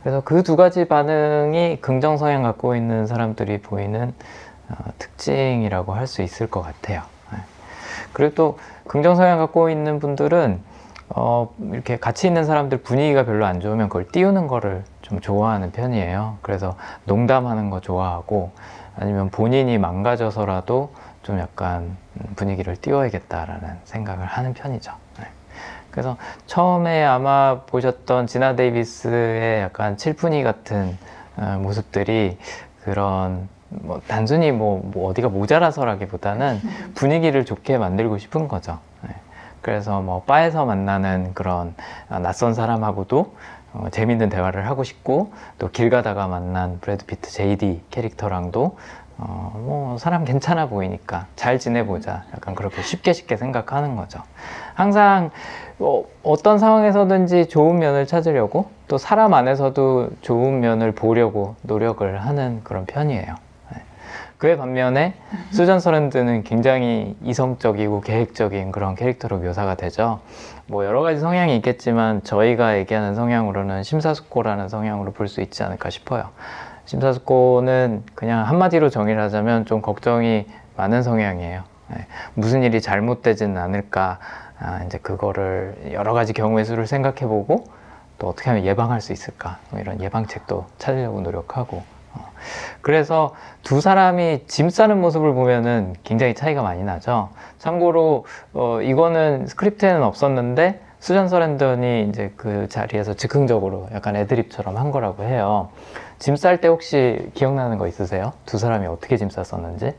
그래서 0.00 0.20
그 0.22 0.42
두 0.42 0.56
가지 0.56 0.86
반응이 0.86 1.80
긍정 1.80 2.16
성향 2.16 2.42
갖고 2.44 2.76
있는 2.76 3.06
사람들이 3.06 3.60
보이는 3.60 4.14
어, 4.68 4.74
특징이라고 4.98 5.92
할 5.92 6.06
수 6.06 6.22
있을 6.22 6.48
것 6.48 6.62
같아요. 6.62 7.02
네. 7.32 7.38
그리고 8.12 8.34
또 8.34 8.58
긍정 8.86 9.16
성향 9.16 9.38
갖고 9.38 9.68
있는 9.68 9.98
분들은 9.98 10.60
어, 11.08 11.54
이렇게 11.72 11.96
같이 11.98 12.26
있는 12.26 12.44
사람들 12.44 12.78
분위기가 12.78 13.24
별로 13.24 13.46
안 13.46 13.60
좋으면 13.60 13.88
그걸 13.88 14.08
띄우는 14.08 14.48
거를 14.48 14.84
좀 15.02 15.20
좋아하는 15.20 15.70
편이에요. 15.72 16.38
그래서 16.42 16.76
농담하는 17.04 17.70
거 17.70 17.80
좋아하고 17.80 18.52
아니면 18.98 19.30
본인이 19.30 19.78
망가져서라도 19.78 20.92
좀 21.22 21.38
약간 21.38 21.96
분위기를 22.34 22.76
띄워야겠다라는 22.76 23.68
생각을 23.84 24.26
하는 24.26 24.54
편이죠. 24.54 24.92
네. 25.18 25.26
그래서 25.90 26.16
처음에 26.46 27.04
아마 27.04 27.62
보셨던 27.66 28.26
지나 28.26 28.56
데이비스의 28.56 29.62
약간 29.62 29.96
칠푼이 29.96 30.42
같은 30.42 30.96
어, 31.36 31.58
모습들이 31.62 32.38
그런 32.82 33.48
뭐 33.68 34.00
단순히 34.06 34.52
뭐, 34.52 34.80
뭐 34.92 35.10
어디가 35.10 35.28
모자라서라기보다는 35.28 36.60
분위기를 36.94 37.44
좋게 37.44 37.78
만들고 37.78 38.18
싶은 38.18 38.48
거죠. 38.48 38.78
네. 39.02 39.14
그래서 39.66 40.00
뭐 40.00 40.22
바에서 40.22 40.64
만나는 40.64 41.34
그런 41.34 41.74
낯선 42.08 42.54
사람하고도 42.54 43.34
어, 43.72 43.86
재밌는 43.90 44.28
대화를 44.28 44.68
하고 44.68 44.84
싶고 44.84 45.32
또 45.58 45.68
길 45.72 45.90
가다가 45.90 46.28
만난 46.28 46.78
브래드 46.80 47.04
피트 47.04 47.28
JD 47.28 47.82
캐릭터랑도 47.90 48.78
어, 49.18 49.52
뭐 49.56 49.98
사람 49.98 50.24
괜찮아 50.24 50.68
보이니까 50.68 51.26
잘 51.34 51.58
지내보자 51.58 52.22
약간 52.32 52.54
그렇게 52.54 52.80
쉽게 52.80 53.12
쉽게 53.12 53.36
생각하는 53.36 53.96
거죠 53.96 54.20
항상 54.74 55.30
어, 55.80 56.04
어떤 56.22 56.58
상황에서든지 56.60 57.48
좋은 57.48 57.80
면을 57.80 58.06
찾으려고 58.06 58.70
또 58.86 58.98
사람 58.98 59.34
안에서도 59.34 60.10
좋은 60.20 60.60
면을 60.60 60.92
보려고 60.92 61.56
노력을 61.62 62.24
하는 62.24 62.60
그런 62.62 62.86
편이에요 62.86 63.26
네. 63.26 63.45
그에 64.38 64.56
반면에 64.56 65.14
수전 65.50 65.80
서랜드는 65.80 66.44
굉장히 66.44 67.16
이성적이고 67.22 68.02
계획적인 68.02 68.70
그런 68.70 68.94
캐릭터로 68.94 69.38
묘사가 69.38 69.76
되죠 69.76 70.20
뭐 70.66 70.84
여러 70.84 71.00
가지 71.00 71.20
성향이 71.20 71.56
있겠지만 71.56 72.22
저희가 72.22 72.76
얘기하는 72.78 73.14
성향으로는 73.14 73.82
심사숙고라는 73.82 74.68
성향으로 74.68 75.12
볼 75.12 75.28
수 75.28 75.40
있지 75.40 75.62
않을까 75.62 75.90
싶어요 75.90 76.30
심사숙고는 76.86 78.04
그냥 78.14 78.46
한마디로 78.46 78.90
정의를 78.90 79.20
하자면 79.22 79.66
좀 79.66 79.82
걱정이 79.82 80.46
많은 80.76 81.02
성향이에요. 81.02 81.62
네. 81.88 82.06
무슨 82.34 82.62
일이 82.62 82.80
잘못되지는 82.80 83.56
않을까, 83.60 84.18
아, 84.58 84.82
이제 84.84 84.98
그거를 84.98 85.74
여러 85.92 86.12
가지 86.12 86.32
경우의 86.32 86.64
수를 86.64 86.86
생각해보고 86.86 87.64
또 88.18 88.28
어떻게 88.28 88.50
하면 88.50 88.64
예방할 88.64 89.00
수 89.00 89.12
있을까, 89.12 89.58
뭐 89.70 89.80
이런 89.80 90.00
예방책도 90.00 90.66
찾으려고 90.78 91.20
노력하고. 91.22 91.82
어. 92.36 92.78
그래서 92.82 93.34
두 93.62 93.80
사람이 93.80 94.44
짐 94.46 94.70
싸는 94.70 95.00
모습을 95.00 95.32
보면은 95.34 95.94
굉장히 96.04 96.34
차이가 96.34 96.62
많이 96.62 96.84
나죠. 96.84 97.30
참고로, 97.58 98.24
어, 98.52 98.80
이거는 98.82 99.46
스크립트에는 99.46 100.02
없었는데, 100.02 100.82
수잔 100.98 101.28
서랜던이 101.28 102.08
이제 102.08 102.32
그 102.36 102.68
자리에서 102.68 103.14
즉흥적으로 103.14 103.88
약간 103.92 104.16
애드립처럼 104.16 104.76
한 104.76 104.90
거라고 104.90 105.24
해요. 105.24 105.68
짐 106.18 106.34
쌀 106.36 106.60
때 106.60 106.68
혹시 106.68 107.30
기억나는 107.34 107.76
거 107.78 107.86
있으세요? 107.86 108.32
두 108.46 108.58
사람이 108.58 108.86
어떻게 108.86 109.16
짐 109.16 109.28
쌌었는지? 109.28 109.92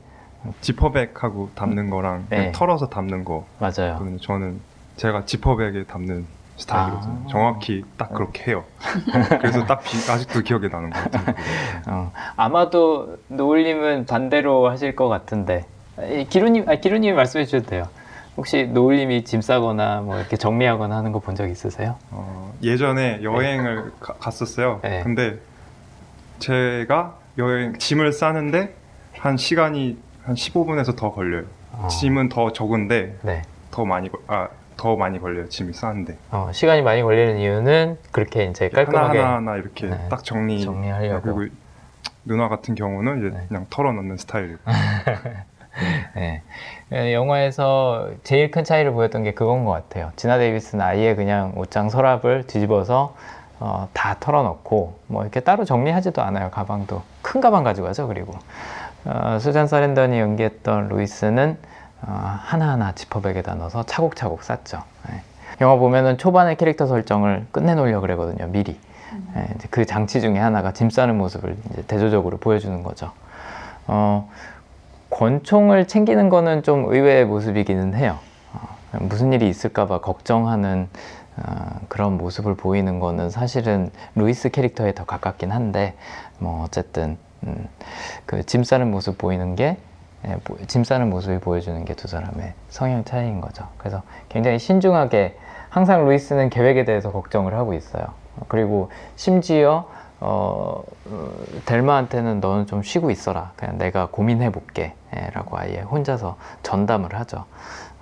지퍼백하고 0.62 1.50
담는 1.56 1.90
거랑 1.90 2.26
네. 2.30 2.52
털어서 2.52 2.88
담는 2.90 3.26
거. 3.26 3.46
맞아요. 3.60 4.00
저는 4.22 4.60
제가 4.96 5.26
지퍼백에 5.26 5.84
담는 5.86 6.26
스타일이거든요. 6.58 7.22
아~ 7.26 7.28
정확히 7.30 7.84
딱 7.98 8.14
그렇게 8.14 8.52
해요. 8.52 8.64
그래서 9.40 9.66
딱 9.66 9.82
비, 9.84 9.98
아직도 10.12 10.42
기억에 10.42 10.68
나는 10.68 10.90
것 10.90 11.04
같아요. 11.04 11.36
어, 11.88 12.12
아마도 12.36 13.18
노을님은 13.28 14.06
반대로 14.08 14.70
하실 14.70 14.96
것 14.96 15.08
같은데 15.08 15.66
기루님, 16.30 16.68
아, 16.70 16.76
기루님이 16.76 17.14
말씀해 17.16 17.46
주셔도 17.46 17.68
돼요. 17.68 17.88
혹시 18.38 18.68
노을님이 18.68 19.24
짐 19.24 19.42
싸거나 19.42 20.02
뭐 20.02 20.18
이렇게 20.20 20.36
정리하거나 20.38 20.96
하는 20.96 21.12
거 21.12 21.20
본 21.20 21.36
적 21.36 21.48
있으세요? 21.50 21.96
어, 22.12 22.54
예전에 22.64 23.22
여행을 23.24 23.76
네. 23.86 23.92
가, 24.00 24.14
갔었어요. 24.14 24.80
네. 24.84 25.02
근데 25.04 25.40
제가 26.40 27.16
여행 27.38 27.78
짐을 27.78 28.12
싸는데 28.14 28.76
한 29.18 29.38
시간이 29.38 29.98
한 30.24 30.36
15분에서 30.36 30.96
더 30.96 31.12
걸려요. 31.12 31.46
어. 31.74 31.88
짐은 31.88 32.30
더 32.30 32.52
적은데 32.54 33.18
네. 33.24 33.42
더 33.72 33.86
많이 33.86 34.10
아, 34.28 34.48
더 34.78 34.96
많이 34.96 35.20
걸려요. 35.20 35.50
짐이 35.50 35.74
싸는데. 35.74 36.18
어, 36.32 36.50
시간이 36.54 36.82
많이 36.82 37.02
걸리는 37.02 37.38
이유는 37.38 37.98
그렇게 38.12 38.46
이제 38.46 38.70
깔끔하게 38.70 39.20
하나 39.20 39.36
하나 39.36 39.56
이렇게 39.58 39.88
네. 39.88 40.08
딱 40.10 40.24
정리 40.24 40.62
정리하려고. 40.62 41.34
그리고 41.36 41.54
누나 42.26 42.48
같은 42.48 42.76
경우는 42.76 43.20
이제 43.20 43.38
네. 43.38 43.46
그냥 43.48 43.66
털어넣는 43.70 44.18
스타일이고. 44.18 44.60
네. 46.16 46.42
예, 46.94 47.14
영화에서 47.14 48.10
제일 48.24 48.50
큰 48.50 48.64
차이를 48.64 48.92
보였던 48.94 49.24
게 49.24 49.34
그건 49.34 49.66
것 49.66 49.72
같아요. 49.72 50.12
지나 50.16 50.38
데이비스는 50.38 50.84
아예 50.84 51.16
그냥 51.16 51.54
옷장 51.56 51.90
서랍을 51.90 52.48
뒤집어서 52.48 53.14
어, 53.60 53.90
다 53.94 54.16
털어놓고 54.20 55.00
뭐 55.08 55.24
이렇게 55.24 55.40
따로 55.40 55.66
정리하지도 55.66 56.22
않아요 56.22 56.52
가방도 56.52 57.02
큰 57.22 57.42
가방 57.42 57.64
가지고 57.64 57.88
가죠 57.88 58.08
그리고 58.08 58.34
어, 59.06 59.38
수잔 59.40 59.68
서렌던이 59.68 60.20
연기했던 60.20 60.90
루이스는 60.90 61.58
어, 61.62 61.77
하나하나 62.02 62.94
지퍼백에다 62.94 63.56
넣어서 63.56 63.84
차곡차곡 63.84 64.44
쌌죠. 64.44 64.84
네. 65.10 65.22
영화 65.62 65.76
보면은 65.76 66.18
초반에 66.18 66.56
캐릭터 66.56 66.86
설정을 66.86 67.48
끝내놓으려고 67.52 68.02
그러거든요 68.02 68.48
미리. 68.48 68.80
네, 69.34 69.48
그 69.72 69.86
장치 69.86 70.22
중에 70.22 70.38
하나가 70.38 70.74
짐 70.74 70.90
싸는 70.90 71.18
모습을 71.18 71.56
이제 71.72 71.82
대조적으로 71.88 72.38
보여주는 72.38 72.84
거죠. 72.84 73.12
어, 73.88 74.30
권총을 75.10 75.88
챙기는 75.88 76.30
거는 76.30 76.64
좀 76.64 76.86
의외의 76.94 77.26
모습이기는 77.26 77.96
해요. 77.96 78.20
어, 78.54 78.60
무슨 79.00 79.34
일이 79.34 79.48
있을까봐 79.50 80.02
걱정하는 80.02 80.90
어, 81.38 81.80
그런 81.88 82.18
모습을 82.18 82.56
보이는 82.56 83.00
거는 83.00 83.30
사실은 83.30 83.90
루이스 84.16 84.50
캐릭터에 84.50 84.94
더 84.94 85.06
가깝긴 85.06 85.52
한데 85.52 85.96
뭐 86.40 86.64
어쨌든 86.64 87.18
음, 87.44 87.68
그짐 88.26 88.64
싸는 88.64 88.92
모습 88.92 89.18
보이는 89.18 89.56
게 89.56 89.66
예, 89.68 89.76
보- 89.78 89.78
짐 90.68 90.84
싸는 90.84 91.10
모습이 91.10 91.40
보여주는 91.40 91.84
게 91.86 91.94
두 91.94 92.08
사람의 92.08 92.54
성향 92.70 93.04
차이인 93.04 93.42
거죠. 93.42 93.68
그래서 93.78 94.02
굉장히 94.30 94.60
신중하게 94.60 95.38
항상 95.70 96.06
루이스는 96.06 96.50
계획에 96.50 96.86
대해서 96.86 97.12
걱정을 97.12 97.54
하고 97.54 97.74
있어요. 97.74 98.06
그리고 98.48 98.90
심지어 99.16 99.88
어, 100.20 100.82
어, 101.06 101.30
델마한테는 101.66 102.40
너는 102.40 102.66
좀 102.66 102.82
쉬고 102.82 103.12
있어라. 103.12 103.52
그냥 103.56 103.78
내가 103.78 104.08
고민해 104.08 104.52
볼게. 104.52 104.94
예, 105.16 105.30
라고 105.34 105.58
아예 105.60 105.80
혼자서 105.82 106.38
전담을 106.64 107.14
하죠. 107.20 107.46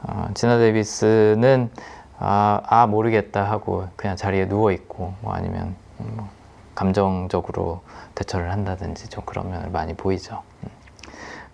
어, 0.03 0.27
지나 0.33 0.57
데이비스는 0.57 1.69
아, 2.17 2.61
아 2.65 2.87
모르겠다 2.87 3.43
하고 3.43 3.87
그냥 3.97 4.15
자리에 4.15 4.47
누워 4.47 4.71
있고 4.71 5.13
뭐 5.21 5.33
아니면 5.33 5.75
뭐 5.97 6.29
감정적으로 6.73 7.81
대처를 8.15 8.51
한다든지 8.51 9.09
좀 9.09 9.23
그런 9.25 9.49
면을 9.49 9.69
많이 9.69 9.93
보이죠. 9.93 10.41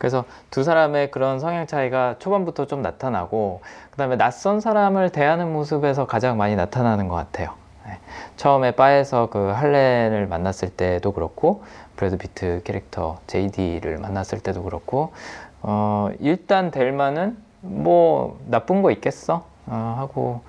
음. 0.02 0.12
그래서 0.12 0.26
두 0.50 0.64
사람의 0.64 1.12
그런 1.12 1.40
성향 1.40 1.68
차이가 1.68 2.16
초반부터 2.18 2.66
좀 2.66 2.82
나타나고 2.82 3.62
그다음에 3.92 4.18
낯선 4.18 4.60
사람을 4.60 5.12
대하는 5.12 5.54
모습에서 5.54 6.08
가장 6.08 6.38
많이 6.38 6.56
나타나는 6.56 7.08
것 7.08 7.16
같아요. 7.16 7.54
네. 7.86 8.00
처음에 8.36 8.72
바에서 8.72 9.30
그 9.30 9.38
할렌을 9.38 10.26
만났을 10.28 10.70
때도 10.70 11.14
그렇고 11.14 11.64
브래드 11.96 12.18
피트 12.18 12.62
캐릭터 12.64 13.20
JD를 13.28 14.00
만났을 14.00 14.40
때도 14.40 14.64
그렇고 14.64 15.14
어, 15.62 16.10
일단 16.20 16.72
델마는 16.72 17.38
뭐 17.62 18.40
나쁜 18.48 18.82
거 18.82 18.90
있겠어 18.92 19.46
어, 19.68 19.96
하고 19.98 20.42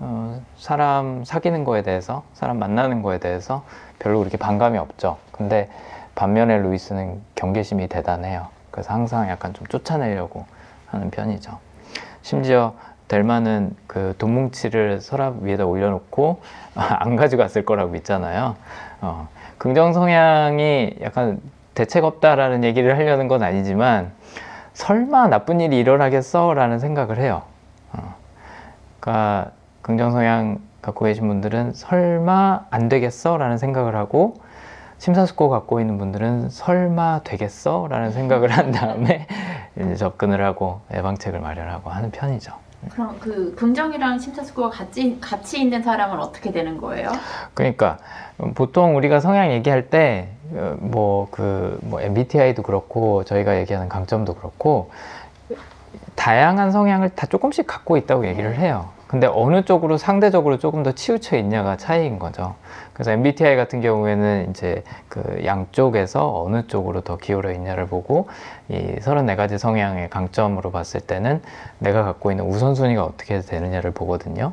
어, 0.00 0.40
사람 0.58 1.24
사귀는 1.24 1.64
거에 1.64 1.82
대해서 1.82 2.22
사람 2.34 2.58
만나는 2.58 3.02
거에 3.02 3.18
대해서 3.18 3.64
별로 3.98 4.18
그렇게 4.18 4.36
반감이 4.36 4.76
없죠. 4.78 5.16
근데 5.32 5.70
반면에 6.14 6.58
루이스는 6.58 7.22
경계심이 7.34 7.88
대단해요. 7.88 8.57
그래서 8.78 8.94
항상 8.94 9.28
약간 9.28 9.52
좀 9.54 9.66
쫓아내려고 9.66 10.46
하는 10.86 11.10
편이죠. 11.10 11.58
심지어 12.22 12.74
델마는 13.08 13.74
그 13.88 14.14
돈뭉치를 14.18 15.00
서랍 15.00 15.42
위에다 15.42 15.66
올려놓고 15.66 16.40
안 16.76 17.16
가져갔을 17.16 17.64
거라고 17.64 17.90
믿잖아요. 17.90 18.54
어, 19.00 19.28
긍정 19.58 19.92
성향이 19.92 20.94
약간 21.02 21.40
대책 21.74 22.04
없다라는 22.04 22.62
얘기를 22.62 22.96
하려는 22.96 23.26
건 23.26 23.42
아니지만 23.42 24.12
설마 24.74 25.26
나쁜 25.26 25.60
일이 25.60 25.76
일어나겠어라는 25.78 26.78
생각을 26.78 27.18
해요. 27.18 27.42
어, 27.92 28.14
그러니까 29.00 29.50
긍정 29.82 30.12
성향 30.12 30.58
갖고 30.82 31.04
계신 31.04 31.26
분들은 31.26 31.72
설마 31.74 32.66
안 32.70 32.88
되겠어라는 32.88 33.58
생각을 33.58 33.96
하고 33.96 34.36
심사숙고 34.98 35.48
갖고 35.48 35.80
있는 35.80 35.98
분들은 35.98 36.50
설마 36.50 37.20
되겠어 37.24 37.86
라는 37.88 38.10
생각을 38.10 38.50
한 38.50 38.72
다음에 38.72 39.26
접근을 39.96 40.44
하고 40.44 40.80
예방책을 40.92 41.40
마련하고 41.40 41.90
하는 41.90 42.10
편이죠. 42.10 42.52
그럼 42.90 43.16
그 43.18 43.54
긍정이랑 43.56 44.18
심사숙고가 44.20 44.70
같이 44.70 45.18
같이 45.20 45.60
있는 45.60 45.82
사람은 45.82 46.18
어떻게 46.20 46.52
되는 46.52 46.78
거예요? 46.78 47.10
그러니까 47.54 47.98
보통 48.54 48.96
우리가 48.96 49.20
성향 49.20 49.50
얘기할 49.52 49.90
때 49.90 50.28
뭐 50.80 51.28
그 51.30 51.78
뭐 51.82 52.00
MBTI도 52.00 52.62
그렇고 52.62 53.22
저희가 53.24 53.58
얘기하는 53.58 53.88
강점도 53.90 54.34
그렇고 54.34 54.90
다양한 56.14 56.70
성향을 56.72 57.10
다 57.10 57.26
조금씩 57.26 57.66
갖고 57.66 57.96
있다고 57.98 58.26
얘기를 58.26 58.56
해요. 58.56 58.88
근데 59.08 59.26
어느 59.26 59.64
쪽으로 59.64 59.96
상대적으로 59.96 60.58
조금 60.58 60.82
더 60.82 60.92
치우쳐 60.92 61.38
있냐가 61.38 61.78
차이인 61.78 62.18
거죠. 62.18 62.54
그래서 62.92 63.10
MBTI 63.12 63.56
같은 63.56 63.80
경우에는 63.80 64.50
이제 64.50 64.84
그 65.08 65.42
양쪽에서 65.46 66.42
어느 66.42 66.66
쪽으로 66.66 67.00
더 67.00 67.16
기울어 67.16 67.50
있냐를 67.50 67.86
보고 67.86 68.28
이 68.68 68.76
34가지 69.00 69.56
성향의 69.56 70.10
강점으로 70.10 70.70
봤을 70.70 71.00
때는 71.00 71.40
내가 71.78 72.04
갖고 72.04 72.30
있는 72.30 72.44
우선순위가 72.44 73.02
어떻게 73.02 73.40
되느냐를 73.40 73.92
보거든요. 73.92 74.52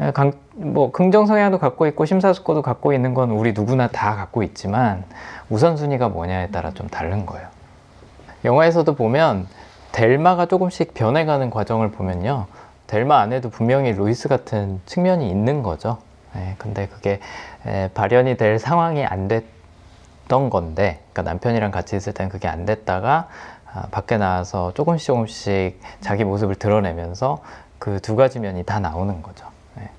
예, 0.00 0.12
강, 0.12 0.32
뭐 0.54 0.90
긍정 0.90 1.26
성향도 1.26 1.58
갖고 1.58 1.86
있고 1.88 2.06
심사숙고도 2.06 2.62
갖고 2.62 2.94
있는 2.94 3.12
건 3.12 3.30
우리 3.32 3.52
누구나 3.52 3.88
다 3.88 4.16
갖고 4.16 4.42
있지만 4.42 5.04
우선순위가 5.50 6.08
뭐냐에 6.08 6.48
따라 6.48 6.70
좀 6.70 6.88
다른 6.88 7.26
거예요. 7.26 7.46
영화에서도 8.46 8.94
보면 8.94 9.46
델마가 9.92 10.46
조금씩 10.46 10.94
변해가는 10.94 11.50
과정을 11.50 11.90
보면요. 11.90 12.46
델마 12.88 13.20
안에도 13.20 13.50
분명히 13.50 13.92
루이스 13.92 14.28
같은 14.28 14.80
측면이 14.86 15.30
있는 15.30 15.62
거죠. 15.62 15.98
예, 16.36 16.56
근데 16.58 16.88
그게 16.88 17.20
에, 17.66 17.88
발현이 17.94 18.36
될 18.36 18.58
상황이 18.58 19.04
안 19.04 19.28
됐던 19.28 20.50
건데, 20.50 21.00
그러니까 21.12 21.30
남편이랑 21.30 21.70
같이 21.70 21.96
있을 21.96 22.12
때는 22.14 22.30
그게 22.30 22.48
안 22.48 22.64
됐다가 22.66 23.28
아, 23.72 23.86
밖에 23.90 24.16
나와서 24.16 24.72
조금씩 24.74 25.06
조금씩 25.06 25.80
자기 26.00 26.24
모습을 26.24 26.54
드러내면서 26.56 27.42
그 27.78 28.00
두 28.00 28.16
가지 28.16 28.40
면이 28.40 28.64
다 28.64 28.80
나오는 28.80 29.22
거죠. 29.22 29.46
예. 29.80 29.90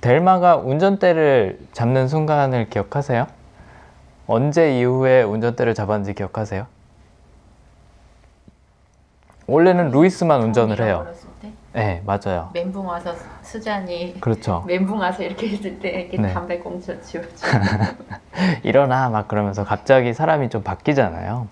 델마가 0.00 0.56
운전대를 0.56 1.58
잡는 1.72 2.06
순간을 2.08 2.70
기억하세요? 2.70 3.26
언제 4.28 4.78
이후에 4.78 5.22
운전대를 5.24 5.74
잡았는지 5.74 6.14
기억하세요? 6.14 6.66
원래는 9.48 9.90
루이스만 9.90 10.40
운전을 10.42 10.80
해요. 10.82 11.06
네, 11.72 12.02
맞아요. 12.04 12.50
멘붕 12.52 12.86
와서 12.86 13.14
수잔이 13.42 14.20
그렇죠. 14.20 14.62
멘붕 14.68 14.98
와서 14.98 15.22
이렇게 15.22 15.48
했을 15.48 15.78
때 15.78 15.88
이렇게 15.88 16.18
네. 16.18 16.32
담배 16.32 16.58
꽁초 16.58 17.00
치우죠. 17.00 17.46
일어나 18.62 19.08
막 19.08 19.28
그러면서 19.28 19.64
갑자기 19.64 20.12
사람이 20.12 20.50
좀 20.50 20.62
바뀌잖아요. 20.62 21.46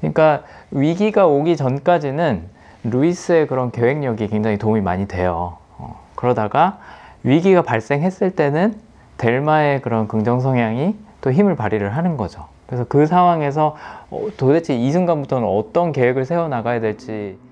그러니까 0.00 0.42
위기가 0.70 1.26
오기 1.26 1.56
전까지는 1.56 2.48
루이스의 2.84 3.46
그런 3.48 3.70
계획력이 3.70 4.28
굉장히 4.28 4.56
도움이 4.56 4.80
많이 4.80 5.06
돼요. 5.08 5.58
어, 5.76 6.00
그러다가 6.14 6.78
위기가 7.22 7.62
발생했을 7.62 8.30
때는 8.30 8.80
델마의 9.18 9.82
그런 9.82 10.08
긍정 10.08 10.40
성향이 10.40 10.96
또 11.20 11.32
힘을 11.32 11.56
발휘를 11.56 11.96
하는 11.96 12.16
거죠. 12.16 12.46
그래서 12.66 12.84
그 12.84 13.06
상황에서 13.06 13.76
어, 14.10 14.28
도대체 14.36 14.74
이 14.76 14.92
순간부터는 14.92 15.46
어떤 15.46 15.92
계획을 15.92 16.24
세워 16.24 16.48
나가야 16.48 16.80
될지 16.80 17.12
에, 17.12 17.47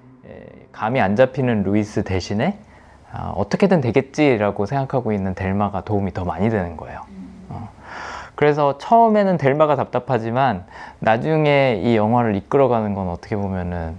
감이 0.77 1.01
안 1.01 1.17
잡히는 1.17 1.63
루이스 1.63 2.05
대신에 2.05 2.59
아, 3.11 3.33
어떻게든 3.35 3.81
되겠지라고 3.81 4.67
생각하고 4.67 5.13
있는 5.13 5.35
델마가 5.35 5.83
도움이 5.83 6.13
더 6.13 6.25
많이 6.25 6.51
되는 6.51 6.77
거예요. 6.77 7.01
어. 7.49 7.69
그래서 8.35 8.77
처음에는 8.77 9.39
델마가 9.39 9.77
답답하지만 9.77 10.65
나중에 10.99 11.81
이 11.83 11.97
영화를 11.97 12.37
이끌어가는 12.37 12.95
건 12.95 13.09
어떻게 13.09 13.37
보면은 13.37 13.97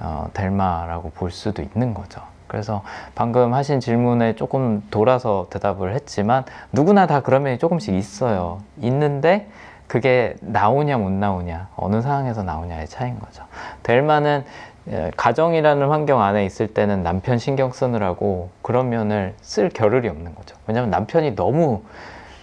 어, 0.00 0.28
델마라고 0.32 1.10
볼 1.10 1.30
수도 1.30 1.62
있는 1.62 1.94
거죠. 1.94 2.20
그래서 2.48 2.82
방금 3.14 3.54
하신 3.54 3.78
질문에 3.78 4.34
조금 4.34 4.82
돌아서 4.90 5.46
대답을 5.50 5.94
했지만 5.94 6.44
누구나 6.72 7.06
다 7.06 7.20
그런 7.20 7.44
면이 7.44 7.58
조금씩 7.58 7.94
있어요. 7.94 8.60
있는데 8.78 9.48
그게 9.86 10.34
나오냐 10.40 10.98
못 10.98 11.10
나오냐 11.12 11.68
어느 11.76 12.02
상황에서 12.02 12.42
나오냐의 12.42 12.88
차이인 12.88 13.20
거죠. 13.20 13.44
델마는 13.84 14.44
예, 14.44 14.75
가정이라는 15.16 15.88
환경 15.88 16.22
안에 16.22 16.44
있을 16.44 16.68
때는 16.68 17.02
남편 17.02 17.38
신경 17.38 17.72
쓰느라고 17.72 18.50
그런 18.62 18.88
면을 18.88 19.34
쓸 19.40 19.68
겨를이 19.68 20.08
없는 20.08 20.34
거죠. 20.34 20.56
왜냐하면 20.66 20.90
남편이 20.90 21.34
너무 21.34 21.82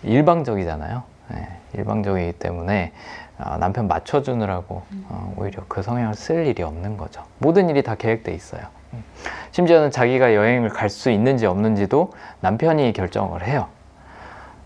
일방적이잖아요. 0.04 1.04
예, 1.36 1.48
일방적이기 1.74 2.34
때문에 2.34 2.92
어, 3.40 3.58
남편 3.58 3.88
맞춰주느라고 3.88 4.84
어, 5.10 5.34
오히려 5.38 5.64
그 5.68 5.82
성향을 5.82 6.14
쓸 6.16 6.46
일이 6.46 6.62
없는 6.64 6.98
거죠. 6.98 7.24
모든 7.40 7.70
일이 7.70 7.82
다 7.82 7.96
계획돼 7.96 8.34
있어요. 8.34 8.62
음. 8.94 9.04
심지어는 9.52 9.90
자기가 9.92 10.36
여행을 10.36 10.70
갈 10.70 10.90
수 10.90 11.10
있는지 11.10 11.46
없는지도 11.46 12.12
남편이 12.42 12.92
결정을 12.94 13.48
해요. 13.48 13.68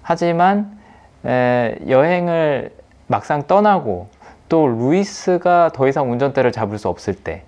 하지만 0.01 0.77
에, 1.25 1.77
여행을 1.87 2.71
막상 3.07 3.43
떠나고 3.45 4.09
또 4.49 4.67
루이스가 4.67 5.71
더 5.73 5.87
이상 5.87 6.11
운전대를 6.11 6.51
잡을 6.51 6.77
수 6.77 6.89
없을 6.89 7.13
때, 7.13 7.43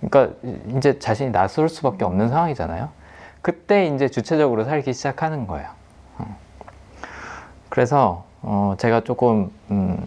그러니까 0.00 0.34
이제 0.76 0.98
자신이 0.98 1.30
나설 1.30 1.68
수밖에 1.68 2.04
없는 2.04 2.28
상황이잖아요. 2.28 2.88
그때 3.42 3.86
이제 3.86 4.08
주체적으로 4.08 4.64
살기 4.64 4.92
시작하는 4.92 5.46
거예요. 5.46 5.68
어. 6.18 6.36
그래서 7.68 8.24
어, 8.42 8.74
제가 8.78 9.02
조금 9.02 9.50
음, 9.70 10.06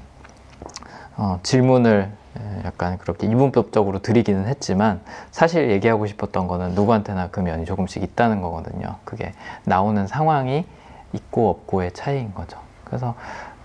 어, 1.17 1.39
질문을 1.43 2.12
에, 2.38 2.62
약간 2.65 2.97
그렇게 2.97 3.28
이분법적으로 3.28 3.99
드리기는 3.99 4.47
했지만 4.47 5.02
사실 5.32 5.69
얘기하고 5.71 6.06
싶었던 6.06 6.47
거는 6.47 6.71
누구한테나 6.71 7.30
그 7.30 7.39
면이 7.39 7.65
조금씩 7.65 8.04
있다는 8.04 8.41
거거든요. 8.41 8.95
그게 9.04 9.34
나오는 9.65 10.06
상황이 10.08 10.65
있고 11.13 11.49
없고의 11.49 11.93
차이인 11.93 12.34
거죠. 12.34 12.58
그래서 12.86 13.15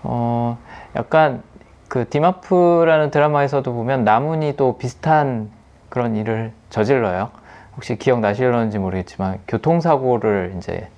어, 0.03 0.57
약간 0.95 1.43
그 1.87 2.09
디마프라는 2.09 3.11
드라마에서도 3.11 3.71
보면 3.73 4.03
나문이 4.03 4.55
또 4.57 4.77
비슷한 4.77 5.49
그런 5.95 6.17
일을 6.17 6.51
저질러요. 6.71 7.29
혹시 7.77 7.95
기억나실런지 7.95 8.79
모르겠지만 8.79 9.39
교통사고를 9.47 10.55
이제 10.57 10.89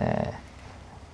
에, 0.00 0.30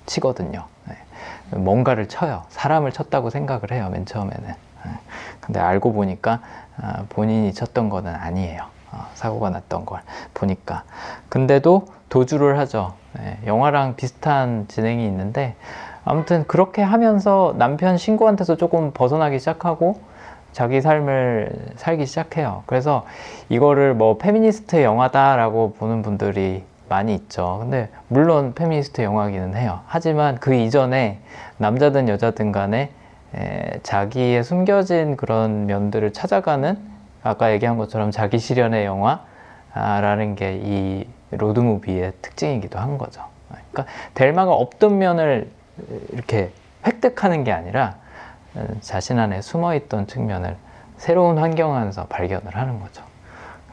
치거든요. 0.06 0.64
예. 0.88 1.56
뭔가를 1.56 2.06
쳐요. 2.06 2.44
사람을 2.50 2.92
쳤다고 2.92 3.30
생각을 3.30 3.72
해요. 3.72 3.88
맨 3.90 4.06
처음에는. 4.06 4.48
예. 4.48 4.90
근데 5.40 5.58
알고 5.58 5.92
보니까 5.92 6.38
아, 6.80 7.02
본인이 7.08 7.52
쳤던 7.52 7.88
거는 7.88 8.14
아니에요. 8.14 8.62
어, 8.92 9.06
사고가 9.14 9.50
났던 9.50 9.86
걸 9.86 10.02
보니까. 10.34 10.84
근데도 11.28 11.86
도주를 12.10 12.60
하죠. 12.60 12.94
예. 13.18 13.38
영화랑 13.44 13.96
비슷한 13.96 14.66
진행이 14.68 15.04
있는데 15.04 15.56
아무튼 16.04 16.46
그렇게 16.46 16.80
하면서 16.80 17.56
남편 17.58 17.98
신고한테서 17.98 18.56
조금 18.56 18.92
벗어나기 18.92 19.40
시작하고 19.40 20.00
자기 20.52 20.80
삶을 20.80 21.50
살기 21.76 22.06
시작해요. 22.06 22.62
그래서 22.66 23.04
이거를 23.48 23.94
뭐 23.94 24.18
페미니스트 24.18 24.82
영화다라고 24.82 25.74
보는 25.74 26.02
분들이 26.02 26.64
많이 26.88 27.14
있죠. 27.14 27.58
근데 27.60 27.88
물론 28.08 28.54
페미니스트 28.54 29.02
영화기는 29.02 29.54
해요. 29.56 29.80
하지만 29.86 30.36
그 30.36 30.54
이전에 30.54 31.18
남자든 31.56 32.08
여자든 32.08 32.52
간에 32.52 32.90
에, 33.34 33.78
자기의 33.82 34.44
숨겨진 34.44 35.16
그런 35.16 35.66
면들을 35.66 36.12
찾아가는 36.12 36.78
아까 37.22 37.52
얘기한 37.52 37.78
것처럼 37.78 38.10
자기 38.10 38.38
실현의 38.38 38.84
영화라는 38.84 40.34
게 40.34 40.60
이 40.62 41.06
로드무비의 41.36 42.12
특징이기도 42.22 42.78
한 42.78 42.98
거죠. 42.98 43.22
그러니까 43.48 43.86
델마가 44.14 44.52
없던 44.52 44.98
면을 44.98 45.50
이렇게 46.10 46.50
획득하는 46.86 47.44
게 47.44 47.52
아니라 47.52 47.96
어, 47.96 48.01
자신 48.80 49.18
안에 49.18 49.40
숨어 49.40 49.74
있던 49.74 50.06
측면을 50.06 50.56
새로운 50.96 51.38
환경 51.38 51.74
안에서 51.74 52.06
발견을 52.06 52.54
하는 52.56 52.80
거죠. 52.80 53.02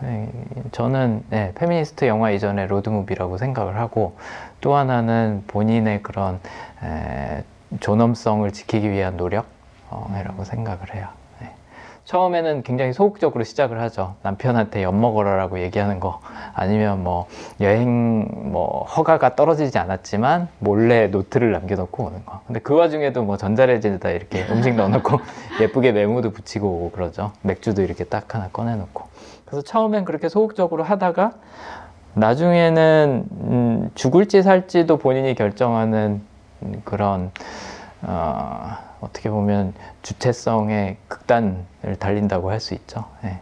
네, 0.02 0.30
저는 0.72 1.24
네, 1.30 1.52
페미니스트 1.56 2.06
영화 2.06 2.32
이전의 2.32 2.68
로드무비라고 2.68 3.38
생각을 3.38 3.78
하고 3.78 4.18
또 4.62 4.76
하나는 4.76 5.44
본인의 5.48 6.02
그런 6.04 6.39
에, 6.84 7.44
존엄성을 7.82 8.50
지키기 8.52 8.89
위한 8.89 9.18
노력이라고 9.18 10.44
생각을 10.46 10.96
해요. 10.96 11.18
네. 12.10 12.12
처음에는 12.12 12.63
굉장히 12.63 12.91
소극적으로 12.91 13.43
시작을 13.43 13.80
하죠. 13.82 14.15
남편한테 14.24 14.82
엿 14.84 14.93
먹어라라고 14.93 15.60
얘기하는 15.60 16.00
거 16.00 16.19
아니면 16.56 17.04
뭐 17.04 17.28
여행 17.62 18.52
뭐 18.52 18.84
허가가 18.86 19.36
떨어지지 19.36 19.78
않았지만 19.78 20.48
몰래 20.58 21.08
노트를 21.08 21.52
남겨놓고 21.52 22.04
오는 22.04 22.26
거. 22.26 22.41
근데 22.48 22.60
그 22.62 22.74
와중에도 22.74 23.24
뭐 23.24 23.38
전자레인지에다 23.38 24.10
이렇게 24.10 24.43
음식 24.50 24.74
넣어놓고 24.74 25.19
예쁘게 25.62 25.91
메모도 25.91 26.32
붙이고 26.32 26.67
오고 26.67 26.91
그러죠. 26.91 27.32
맥주도 27.43 27.84
이렇게 27.84 28.04
딱 28.04 28.34
하나 28.34 28.50
꺼내놓고. 28.50 29.04
그래서 29.45 29.62
처음엔 29.62 30.04
그렇게 30.06 30.30
소극적으로 30.30 30.84
하다가 30.84 31.34
나중에는 32.15 33.26
음, 33.32 33.91
죽을지 33.93 34.41
살지도 34.41 34.98
본인이 34.98 35.36
결정하는 35.36 36.22
음, 36.63 36.82
그런 36.84 37.32
어, 38.02 38.88
어떻게 39.02 39.30
보면 39.30 39.74
주체성의 40.02 40.98
극단을 41.08 41.64
달린다고 42.00 42.52
할 42.52 42.60
수 42.60 42.74
있죠. 42.74 43.06
예. 43.24 43.40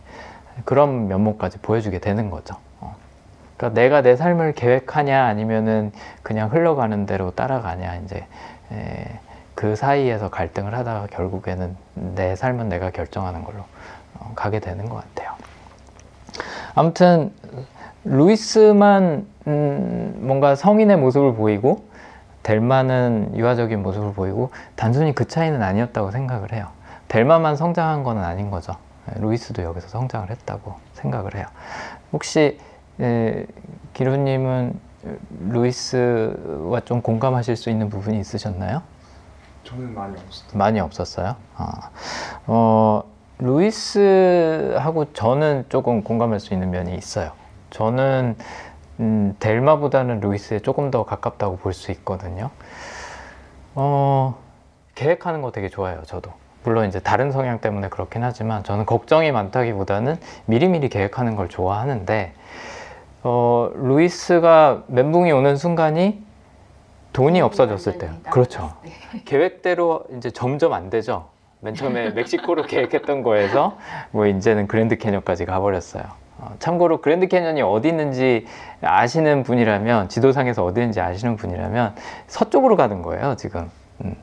그런 0.65 1.07
면모까지 1.07 1.59
보여주게 1.59 1.99
되는 1.99 2.29
거죠. 2.29 2.55
어. 2.79 2.95
그러니까 3.57 3.79
내가 3.79 4.01
내 4.01 4.15
삶을 4.15 4.53
계획하냐 4.53 5.23
아니면은 5.25 5.91
그냥 6.23 6.51
흘러가는 6.51 7.05
대로 7.05 7.31
따라가냐 7.31 7.95
이제 8.05 8.25
예, 8.71 9.19
그 9.55 9.75
사이에서 9.75 10.29
갈등을 10.29 10.75
하다가 10.75 11.07
결국에는 11.07 11.75
내 11.95 12.35
삶은 12.35 12.69
내가 12.69 12.91
결정하는 12.91 13.43
걸로 13.43 13.59
어, 14.19 14.31
가게 14.35 14.59
되는 14.59 14.87
것 14.89 14.95
같아요. 14.95 15.31
아무튼 16.75 17.33
루이스만 18.03 19.25
음, 19.47 20.15
뭔가 20.19 20.55
성인의 20.55 20.97
모습을 20.97 21.33
보이고 21.35 21.86
델마는 22.47 23.33
유아적인 23.35 23.83
모습을 23.83 24.13
보이고 24.13 24.51
단순히 24.77 25.13
그 25.13 25.27
차이는 25.27 25.61
아니었다고 25.61 26.11
생각을 26.11 26.53
해요. 26.53 26.69
델마만 27.09 27.57
성장한 27.57 28.03
건 28.03 28.19
아닌 28.19 28.49
거죠. 28.49 28.77
예, 29.09 29.19
루이스도 29.19 29.63
여기서 29.63 29.89
성장을 29.89 30.29
했다고 30.29 30.75
생각을 30.93 31.35
해요. 31.35 31.45
혹시 32.13 32.57
에, 33.01 33.45
기루님은 33.93 34.79
루이스와 35.49 36.79
좀 36.85 37.01
공감하실 37.01 37.57
수 37.57 37.69
있는 37.69 37.89
부분이 37.89 38.17
있으셨나요? 38.17 38.81
저는 39.65 39.93
많이 39.93 40.15
없었어요. 40.15 40.57
많이 40.57 40.79
없었어요. 40.79 41.35
아, 41.57 41.89
어, 42.45 43.03
루이스하고 43.39 45.11
저는 45.11 45.65
조금 45.67 46.01
공감할 46.01 46.39
수 46.39 46.53
있는 46.53 46.71
면이 46.71 46.95
있어요. 46.95 47.31
저는 47.71 48.37
음, 48.99 49.35
델마보다는 49.39 50.19
루이스에 50.21 50.59
조금 50.59 50.89
더 50.91 51.05
가깝다고 51.05 51.57
볼 51.57 51.73
수 51.73 51.91
있거든요. 51.91 52.49
어, 53.75 54.35
계획하는 54.95 55.41
거 55.41 55.51
되게 55.51 55.69
좋아해요, 55.69 56.01
저도. 56.05 56.31
물론 56.63 56.87
이제 56.87 56.99
다른 56.99 57.31
성향 57.31 57.59
때문에 57.61 57.89
그렇긴 57.89 58.23
하지만 58.23 58.63
저는 58.63 58.85
걱정이 58.85 59.31
많다기보다는 59.31 60.17
미리미리 60.45 60.89
계획하는 60.89 61.35
걸 61.35 61.47
좋아하는데 61.47 62.33
어, 63.23 63.69
루이스가 63.75 64.83
멘붕이 64.87 65.31
오는 65.31 65.55
순간이 65.55 66.23
돈이 67.13 67.41
없어졌을 67.41 67.97
때요. 67.99 68.11
그렇죠. 68.29 68.73
계획대로 69.25 70.03
이제 70.17 70.29
점점 70.29 70.73
안 70.73 70.89
되죠. 70.89 71.29
맨 71.61 71.73
처음에 71.73 72.09
멕시코로 72.11 72.63
계획했던 72.67 73.23
거에서 73.23 73.77
뭐 74.11 74.25
이제는 74.27 74.67
그랜드 74.67 74.97
캐년까지 74.97 75.45
가버렸어요. 75.45 76.03
어, 76.39 76.53
참고로 76.59 77.01
그랜드 77.01 77.27
캐년이 77.27 77.61
어디 77.61 77.89
있는지 77.89 78.45
아시는 78.81 79.43
분이라면 79.43 80.09
지도상에서 80.09 80.63
어디 80.63 80.81
있는지 80.81 81.01
아시는 81.01 81.35
분이라면 81.35 81.95
서쪽으로 82.27 82.75
가는 82.75 83.01
거예요 83.01 83.35
지금. 83.37 83.69
음, 84.03 84.15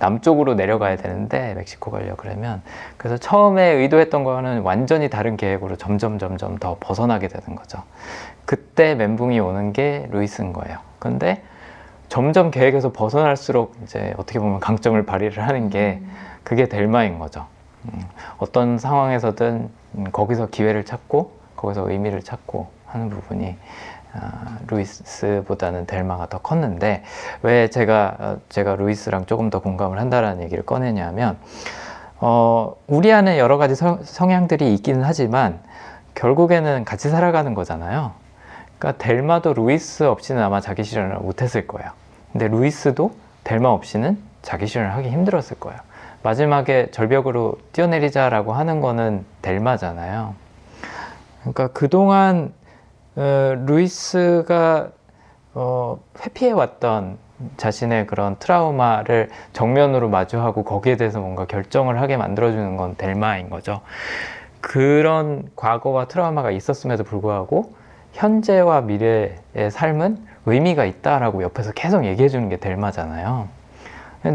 남쪽으로 0.00 0.54
내려가야 0.54 0.96
되는데 0.96 1.54
멕시코 1.54 1.90
가려 1.90 2.16
그러면. 2.16 2.62
그래서 2.96 3.16
처음에 3.16 3.70
의도했던 3.70 4.24
거는 4.24 4.62
완전히 4.62 5.08
다른 5.08 5.36
계획으로 5.36 5.76
점점 5.76 6.18
점점 6.18 6.58
더 6.58 6.76
벗어나게 6.80 7.28
되는 7.28 7.54
거죠. 7.54 7.82
그때 8.44 8.94
멘붕이 8.94 9.38
오는 9.38 9.72
게 9.72 10.08
루이스인 10.10 10.52
거예요. 10.52 10.78
근데 10.98 11.42
점점 12.08 12.50
계획에서 12.50 12.90
벗어날수록 12.90 13.76
이제 13.84 14.12
어떻게 14.16 14.40
보면 14.40 14.58
강점을 14.58 15.00
발휘를 15.06 15.46
하는 15.46 15.70
게 15.70 16.00
그게 16.42 16.66
델마인 16.66 17.20
거죠. 17.20 17.46
음, 17.84 18.00
어떤 18.38 18.78
상황에서든 18.78 19.70
음, 19.94 20.04
거기서 20.10 20.48
기회를 20.48 20.84
찾고 20.84 21.39
거기서 21.60 21.90
의미를 21.90 22.22
찾고 22.22 22.68
하는 22.86 23.10
부분이 23.10 23.56
아, 24.12 24.58
루이스보다는 24.66 25.86
델마가 25.86 26.26
더 26.26 26.38
컸는데 26.38 27.04
왜 27.42 27.68
제가 27.68 28.16
어, 28.18 28.36
제가 28.48 28.74
루이스랑 28.76 29.26
조금 29.26 29.50
더 29.50 29.60
공감을 29.60 30.00
한다라는 30.00 30.42
얘기를 30.42 30.64
꺼내냐면 30.64 31.36
어, 32.18 32.74
우리 32.86 33.12
안에 33.12 33.38
여러 33.38 33.56
가지 33.56 33.74
성, 33.74 34.00
성향들이 34.02 34.74
있기는 34.74 35.02
하지만 35.04 35.60
결국에는 36.14 36.84
같이 36.84 37.08
살아가는 37.08 37.54
거잖아요. 37.54 38.12
그러니까 38.78 39.02
델마도 39.02 39.52
루이스 39.54 40.04
없이는 40.04 40.42
아마 40.42 40.60
자기 40.60 40.82
실현을 40.82 41.16
못했을 41.18 41.66
거예요. 41.66 41.90
근데 42.32 42.48
루이스도 42.48 43.12
델마 43.44 43.68
없이는 43.68 44.18
자기 44.42 44.66
실현을 44.66 44.94
하기 44.96 45.10
힘들었을 45.10 45.60
거예요. 45.60 45.78
마지막에 46.22 46.88
절벽으로 46.90 47.58
뛰어내리자라고 47.72 48.52
하는 48.52 48.80
거는 48.80 49.24
델마잖아요. 49.42 50.34
그러니까 51.40 51.68
그동안 51.68 52.52
어, 53.16 53.54
루이스가 53.66 54.90
어, 55.54 55.98
회피해 56.20 56.52
왔던 56.52 57.18
자신의 57.56 58.06
그런 58.06 58.36
트라우마를 58.38 59.30
정면으로 59.52 60.08
마주하고 60.08 60.64
거기에 60.64 60.96
대해서 60.96 61.20
뭔가 61.20 61.46
결정을 61.46 62.00
하게 62.00 62.16
만들어주는 62.16 62.76
건 62.76 62.96
델마인 62.96 63.50
거죠. 63.50 63.80
그런 64.60 65.48
과거와 65.56 66.06
트라우마가 66.06 66.50
있었음에도 66.50 67.02
불구하고 67.04 67.74
현재와 68.12 68.82
미래의 68.82 69.70
삶은 69.70 70.26
의미가 70.46 70.84
있다라고 70.84 71.42
옆에서 71.42 71.72
계속 71.72 72.04
얘기해 72.04 72.28
주는 72.28 72.48
게 72.48 72.58
델마잖아요. 72.58 73.48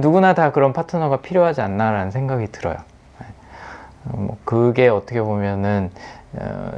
누구나 0.01 0.33
다 0.33 0.51
그런 0.51 0.73
파트너가 0.73 1.17
필요하지 1.17 1.61
않나라는 1.61 2.11
생각이 2.11 2.47
들어요. 2.47 2.77
뭐 4.03 4.37
그게 4.45 4.87
어떻게 4.87 5.21
보면은 5.21 5.91
어, 6.33 6.71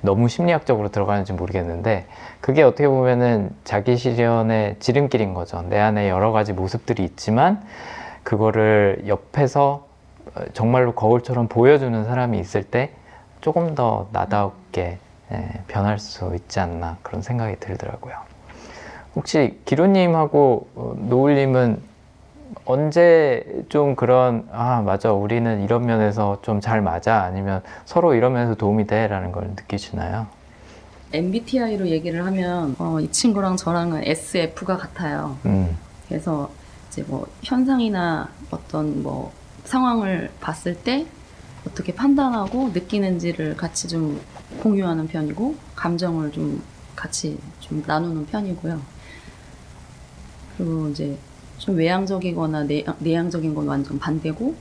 너무 0.00 0.28
심리학적으로 0.28 0.90
들어가는지 0.90 1.32
모르겠는데 1.32 2.06
그게 2.40 2.62
어떻게 2.62 2.88
보면은 2.88 3.50
자기 3.64 3.96
실현의 3.96 4.76
지름길인 4.80 5.34
거죠. 5.34 5.62
내 5.62 5.78
안에 5.78 6.08
여러 6.08 6.32
가지 6.32 6.52
모습들이 6.52 7.04
있지만 7.04 7.62
그거를 8.22 9.04
옆에서 9.06 9.86
정말로 10.52 10.92
거울처럼 10.92 11.48
보여주는 11.48 12.04
사람이 12.04 12.38
있을 12.38 12.62
때 12.62 12.90
조금 13.40 13.74
더 13.74 14.08
나다웠게 14.12 14.98
예, 15.32 15.48
변할 15.68 15.98
수 15.98 16.32
있지 16.34 16.60
않나 16.60 16.98
그런 17.02 17.22
생각이 17.22 17.56
들더라고요. 17.60 18.14
혹시 19.14 19.60
기루님하고 19.64 20.68
어, 20.74 20.94
노을님은 20.96 21.89
언제 22.64 23.44
좀 23.68 23.94
그런 23.96 24.48
아 24.52 24.82
맞아 24.82 25.12
우리는 25.12 25.62
이런 25.62 25.86
면에서 25.86 26.38
좀 26.42 26.60
잘 26.60 26.80
맞아 26.82 27.22
아니면 27.22 27.62
서로 27.84 28.14
이런 28.14 28.32
면에서 28.32 28.54
도움이 28.54 28.86
돼라는 28.86 29.32
걸 29.32 29.48
느끼시나요? 29.50 30.26
MBTI로 31.12 31.88
얘기를 31.88 32.24
하면 32.26 32.76
어, 32.78 33.00
이 33.00 33.10
친구랑 33.10 33.56
저랑은 33.56 34.02
SF가 34.04 34.76
같아요. 34.76 35.36
음, 35.46 35.76
그래서 36.08 36.50
이제 36.88 37.02
뭐 37.06 37.26
현상이나 37.42 38.28
어떤 38.50 39.02
뭐 39.02 39.32
상황을 39.64 40.30
봤을 40.40 40.74
때 40.74 41.06
어떻게 41.66 41.94
판단하고 41.94 42.70
느끼는지를 42.70 43.56
같이 43.56 43.88
좀 43.88 44.20
공유하는 44.62 45.08
편이고 45.08 45.54
감정을 45.76 46.32
좀 46.32 46.62
같이 46.96 47.38
좀 47.60 47.82
나누는 47.86 48.26
편이고요. 48.26 48.80
그리고 50.56 50.88
이제 50.88 51.16
좀 51.60 51.76
외향적이거나 51.76 52.64
내, 52.64 52.84
내향적인 52.98 53.54
건 53.54 53.68
완전 53.68 53.98
반대고 53.98 54.54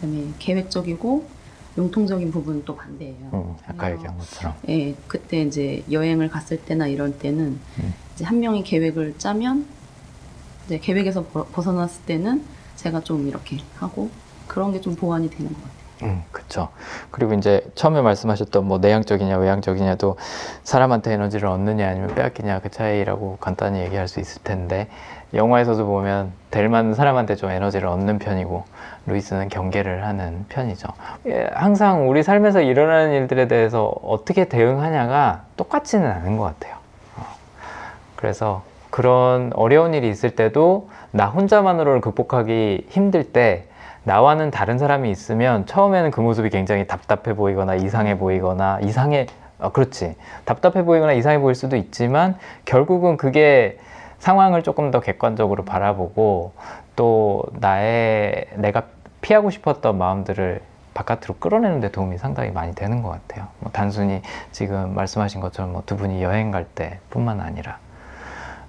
그다음에 0.00 0.24
계획적이고 0.38 1.28
용통적인 1.78 2.30
부분은 2.30 2.64
또 2.64 2.74
반대예요. 2.74 3.30
음, 3.32 3.54
아까 3.66 3.92
얘기한 3.92 4.16
것처럼. 4.18 4.54
예, 4.68 4.94
그때 5.06 5.42
이제 5.42 5.84
여행을 5.90 6.28
갔을 6.28 6.58
때나 6.64 6.86
이럴 6.86 7.18
때는 7.18 7.58
음. 7.78 7.94
이제 8.14 8.24
한 8.24 8.40
명이 8.40 8.64
계획을 8.64 9.18
짜면 9.18 9.66
이제 10.66 10.78
계획에서 10.78 11.26
벗- 11.26 11.50
벗어났을 11.52 12.02
때는 12.04 12.44
제가 12.76 13.00
좀 13.02 13.28
이렇게 13.28 13.58
하고 13.76 14.10
그런 14.46 14.72
게 14.72 14.80
좀 14.80 14.96
보완이 14.96 15.28
되는 15.30 15.52
것 15.52 15.58
같아요. 15.62 15.72
음, 16.02 16.22
그쵸. 16.32 16.68
그리고 17.10 17.32
이제 17.34 17.64
처음에 17.74 18.00
말씀하셨던 18.02 18.66
뭐 18.66 18.78
내향적이냐 18.78 19.36
외향적이냐도 19.38 20.16
사람한테 20.64 21.12
에너지를 21.12 21.48
얻느냐 21.48 21.88
아니면 21.88 22.14
빼앗기냐 22.14 22.60
그 22.60 22.70
차이라고 22.70 23.36
간단히 23.38 23.80
얘기할 23.80 24.08
수 24.08 24.18
있을 24.18 24.42
텐데 24.42 24.88
영화에서도 25.34 25.86
보면 25.86 26.32
델마는 26.50 26.94
사람한테 26.94 27.36
좀 27.36 27.50
에너지를 27.50 27.88
얻는 27.88 28.18
편이고 28.18 28.64
루이스는 29.06 29.48
경계를 29.48 30.04
하는 30.04 30.44
편이죠. 30.48 30.88
예, 31.26 31.48
항상 31.54 32.08
우리 32.08 32.22
삶에서 32.22 32.60
일어나는 32.60 33.12
일들에 33.12 33.48
대해서 33.48 33.92
어떻게 34.02 34.44
대응하냐가 34.48 35.42
똑같지는 35.56 36.08
않은 36.10 36.36
것 36.36 36.44
같아요. 36.44 36.76
어. 37.16 37.24
그래서 38.16 38.62
그런 38.90 39.50
어려운 39.54 39.94
일이 39.94 40.08
있을 40.08 40.36
때도 40.36 40.90
나 41.10 41.26
혼자만으로는 41.26 42.00
극복하기 42.02 42.86
힘들 42.90 43.32
때 43.32 43.64
나와는 44.04 44.50
다른 44.50 44.78
사람이 44.78 45.10
있으면 45.10 45.64
처음에는 45.66 46.10
그 46.10 46.20
모습이 46.20 46.50
굉장히 46.50 46.86
답답해 46.86 47.34
보이거나 47.34 47.74
이상해 47.76 48.18
보이거나 48.18 48.80
이상해 48.82 49.26
어, 49.58 49.70
그렇지 49.70 50.16
답답해 50.44 50.84
보이거나 50.84 51.12
이상해 51.12 51.38
보일 51.38 51.54
수도 51.54 51.76
있지만 51.76 52.36
결국은 52.64 53.16
그게 53.16 53.78
상황을 54.22 54.62
조금 54.62 54.92
더 54.92 55.00
객관적으로 55.00 55.64
바라보고 55.64 56.52
또 56.94 57.42
나의 57.54 58.46
내가 58.54 58.84
피하고 59.20 59.50
싶었던 59.50 59.98
마음들을 59.98 60.62
바깥으로 60.94 61.34
끌어내는 61.40 61.80
데 61.80 61.90
도움이 61.90 62.18
상당히 62.18 62.52
많이 62.52 62.72
되는 62.72 63.02
것 63.02 63.08
같아요. 63.10 63.48
뭐 63.58 63.72
단순히 63.72 64.22
지금 64.52 64.94
말씀하신 64.94 65.40
것처럼 65.40 65.72
뭐 65.72 65.82
두 65.86 65.96
분이 65.96 66.22
여행 66.22 66.52
갈 66.52 66.64
때뿐만 66.66 67.40
아니라 67.40 67.78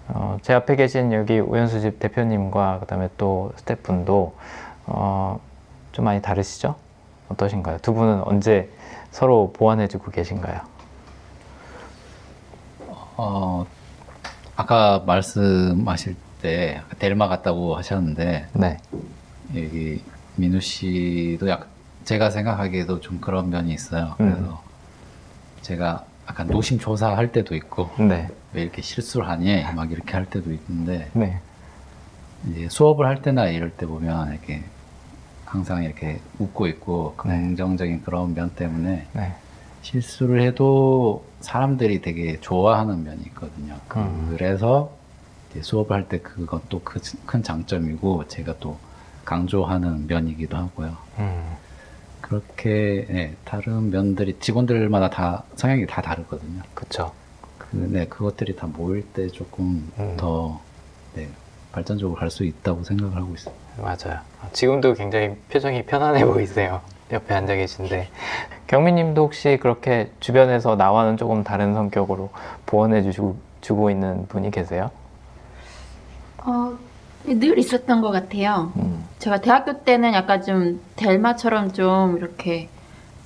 어, 0.07 0.37
제 0.41 0.53
앞에 0.55 0.75
계신 0.75 1.13
여기 1.13 1.39
우연수집 1.39 1.99
대표님과 1.99 2.79
그다음에 2.79 3.09
또 3.19 3.51
스태프분도 3.57 4.35
어, 4.87 5.39
좀 5.91 6.05
많이 6.05 6.19
다르시죠? 6.19 6.73
어떠신가요? 7.29 7.77
두 7.83 7.93
분은 7.93 8.23
언제 8.25 8.71
서로 9.11 9.53
보완해주고 9.53 10.09
계신가요? 10.09 10.61
어, 13.17 13.65
아까 14.55 15.03
말씀하실 15.05 16.15
때 16.41 16.81
델마 16.99 17.27
같다고 17.27 17.75
하셨는데 17.75 18.47
네, 18.53 18.77
여기 19.55 20.01
민우 20.35 20.59
씨도 20.59 21.49
약 21.49 21.67
제가 22.05 22.29
생각하기에도 22.29 22.99
좀 22.99 23.19
그런 23.19 23.49
면이 23.49 23.73
있어요. 23.73 24.15
음. 24.19 24.33
그래서 24.33 24.63
제가 25.61 26.05
약간 26.27 26.47
노심초사 26.47 27.15
할 27.15 27.31
때도 27.31 27.55
있고 27.55 27.89
네, 27.97 28.29
왜 28.53 28.63
이렇게 28.63 28.81
실수를 28.81 29.27
하니? 29.27 29.63
막 29.75 29.91
이렇게 29.91 30.13
할 30.13 30.25
때도 30.25 30.51
있는데 30.51 31.09
네, 31.13 31.39
이제 32.47 32.67
수업을 32.69 33.05
할 33.05 33.21
때나 33.21 33.47
이럴 33.47 33.71
때 33.71 33.85
보면 33.85 34.31
이렇게 34.31 34.63
항상 35.45 35.83
이렇게 35.83 36.19
웃고 36.39 36.67
있고 36.67 37.15
긍정적인 37.17 38.03
그런 38.03 38.33
면 38.33 38.49
때문에 38.51 39.07
네, 39.13 39.35
실수를 39.93 40.41
해도 40.41 41.23
사람들이 41.41 42.01
되게 42.01 42.39
좋아하는 42.39 43.03
면이 43.03 43.21
있거든요. 43.27 43.75
음. 43.97 44.27
그래서 44.31 44.91
수업을 45.61 45.95
할때또큰 45.97 47.43
장점이고 47.43 48.27
제가 48.27 48.55
또 48.59 48.77
강조하는 49.25 50.07
면이기도 50.07 50.57
하고요. 50.57 50.97
음, 51.19 51.55
그렇게 52.21 53.05
네, 53.09 53.35
다른 53.45 53.91
면들이 53.91 54.37
직원들마다 54.39 55.09
다 55.11 55.43
성향이 55.55 55.85
다 55.85 56.01
다르거든요. 56.01 56.61
그쵸. 56.73 57.11
그, 57.57 57.75
네, 57.75 58.05
그것들이 58.07 58.55
다 58.55 58.67
모일 58.67 59.03
때 59.13 59.27
조금 59.27 59.91
음. 59.99 60.15
더 60.17 60.59
네, 61.13 61.29
발전적으로 61.71 62.17
갈 62.17 62.29
수 62.31 62.43
있다고 62.45 62.83
생각을 62.83 63.15
하고 63.15 63.33
있어요. 63.35 63.53
맞아요. 63.77 64.19
지금도 64.53 64.93
굉장히 64.95 65.35
표정이 65.49 65.83
편안해 65.85 66.25
보이세요. 66.25 66.81
옆에 67.11 67.33
앉아 67.33 67.55
계신데. 67.55 68.09
경민님도 68.67 69.23
혹시 69.23 69.57
그렇게 69.61 70.11
주변에서 70.19 70.75
나와는 70.75 71.17
조금 71.17 71.43
다른 71.43 71.73
성격으로 71.73 72.29
보완해 72.65 73.03
주시고 73.03 73.35
주고 73.61 73.89
있는 73.89 74.27
분이 74.27 74.51
계세요? 74.51 74.89
어, 76.39 76.77
늘 77.25 77.57
있었던 77.57 78.01
것 78.01 78.11
같아요. 78.11 78.71
음, 78.75 79.05
제가 79.19 79.41
대학교 79.41 79.83
때는 79.83 80.13
약간 80.13 80.41
좀 80.41 80.81
델마처럼 80.95 81.71
좀 81.71 82.17
이렇게 82.17 82.69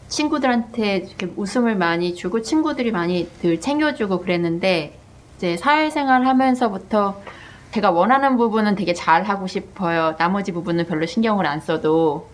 친구들한테 0.08 0.98
이렇게 0.98 1.32
웃음을 1.36 1.76
많이 1.76 2.16
주고 2.16 2.42
친구들이 2.42 2.92
많이 2.92 3.30
늘 3.42 3.60
챙겨주고 3.60 4.20
그랬는데 4.20 4.98
이제 5.38 5.58
사회생활 5.58 6.26
하면서부터 6.26 7.22
제가 7.72 7.92
원하는 7.92 8.38
부분은 8.38 8.76
되게 8.76 8.94
잘 8.94 9.24
하고 9.24 9.48
싶어요. 9.48 10.16
나머지 10.18 10.52
부분은 10.52 10.88
별로 10.88 11.06
신경을 11.06 11.46
안 11.46 11.60
써도. 11.60 12.28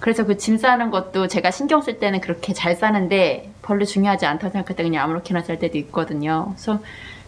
그래서 0.00 0.24
그 0.24 0.36
짐 0.36 0.56
싸는 0.56 0.90
것도 0.90 1.26
제가 1.28 1.50
신경 1.50 1.80
쓸 1.80 1.98
때는 1.98 2.20
그렇게 2.20 2.52
잘 2.52 2.74
싸는데 2.76 3.50
별로 3.62 3.84
중요하지 3.84 4.26
않다고 4.26 4.52
생각할 4.52 4.76
때 4.76 4.82
그냥 4.82 5.04
아무렇게나 5.04 5.42
쌀 5.42 5.58
때도 5.58 5.76
있거든요. 5.78 6.52
그래서 6.54 6.80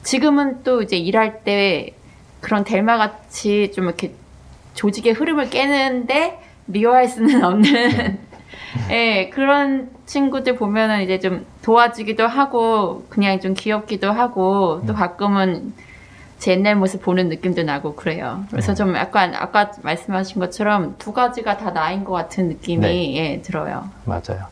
지금은 0.03 0.63
또 0.63 0.83
이제 0.83 0.97
일할 0.97 1.43
때 1.45 1.95
그런 2.41 2.65
델마 2.65 2.97
같이 2.97 3.73
좀 3.73 3.85
이렇게 3.85 4.15
조직의 4.75 5.13
흐름을 5.15 5.51
깨는데 5.51 6.41
미워할 6.67 7.09
수는 7.09 7.45
없는 7.45 8.19
예, 8.91 9.29
그런 9.31 9.91
친구들 10.07 10.57
보면은 10.57 11.03
이제 11.03 11.19
좀 11.19 11.45
도와주기도 11.63 12.27
하고 12.27 13.05
그냥 13.09 13.41
좀 13.41 13.55
귀엽기도 13.55 14.13
하고 14.13 14.83
또 14.87 14.95
가끔은 14.95 15.73
제 16.41 16.53
옛날 16.53 16.75
모습 16.75 17.03
보는 17.03 17.29
느낌도 17.29 17.65
나고 17.65 17.95
그래요. 17.95 18.45
그래서 18.51 18.73
좀 18.75 18.97
약간 18.97 19.35
아까 19.35 19.73
말씀하신 19.83 20.41
것처럼 20.41 20.95
두 20.97 21.13
가지가 21.13 21.59
다 21.59 21.71
나인 21.71 22.03
것 22.03 22.13
같은 22.13 22.49
느낌이 22.49 22.81
네. 22.81 23.17
예, 23.17 23.43
들어요. 23.43 23.85
맞아요. 24.07 24.47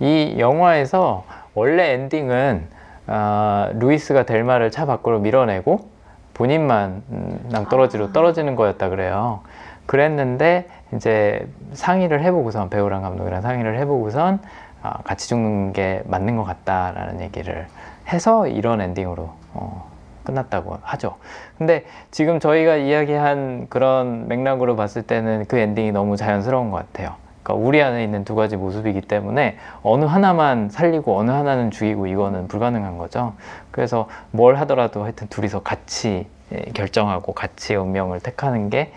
이 0.00 0.34
영화에서 0.38 1.24
원래 1.54 1.92
엔딩은 1.92 2.66
아, 3.06 3.70
루이스가 3.74 4.26
델마를 4.26 4.72
차 4.72 4.86
밖으로 4.86 5.20
밀어내고 5.20 5.88
본인만 6.34 7.04
음, 7.10 7.46
낭떠러지로 7.48 8.12
떨어지는 8.12 8.56
거였다 8.56 8.88
그래요. 8.88 9.42
그랬는데 9.86 10.68
이제 10.96 11.46
상의를 11.74 12.24
해보고선 12.24 12.70
배우랑 12.70 13.02
감독이랑 13.02 13.40
상의를 13.40 13.78
해보고선 13.78 14.40
아, 14.82 14.98
같이 15.04 15.28
죽는 15.28 15.74
게 15.74 16.02
맞는 16.06 16.36
것 16.36 16.42
같다라는 16.42 17.20
얘기를 17.20 17.68
해서 18.08 18.48
이런 18.48 18.80
엔딩으로 18.80 19.30
어, 19.52 19.93
끝났다고 20.24 20.78
하죠. 20.82 21.16
근데 21.58 21.84
지금 22.10 22.40
저희가 22.40 22.76
이야기한 22.76 23.66
그런 23.68 24.26
맥락으로 24.28 24.76
봤을 24.76 25.02
때는 25.02 25.44
그 25.46 25.58
엔딩이 25.58 25.92
너무 25.92 26.16
자연스러운 26.16 26.70
것 26.70 26.78
같아요. 26.78 27.14
그러니까 27.42 27.66
우리 27.66 27.82
안에 27.82 28.02
있는 28.02 28.24
두 28.24 28.34
가지 28.34 28.56
모습이기 28.56 29.02
때문에 29.02 29.58
어느 29.82 30.06
하나만 30.06 30.70
살리고 30.70 31.16
어느 31.16 31.30
하나는 31.30 31.70
죽이고 31.70 32.06
이거는 32.06 32.48
불가능한 32.48 32.96
거죠. 32.96 33.34
그래서 33.70 34.08
뭘 34.30 34.56
하더라도 34.56 35.04
하여튼 35.04 35.28
둘이서 35.28 35.62
같이 35.62 36.26
예, 36.52 36.60
결정하고 36.72 37.32
같이 37.32 37.74
운명을 37.74 38.20
택하는 38.20 38.70
게 38.70 38.92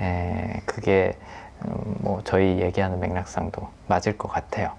에, 0.00 0.60
그게 0.66 1.16
음, 1.64 1.94
뭐 2.00 2.20
저희 2.24 2.60
얘기하는 2.60 2.98
맥락상도 3.00 3.68
맞을 3.86 4.18
것 4.18 4.28
같아요. 4.28 4.72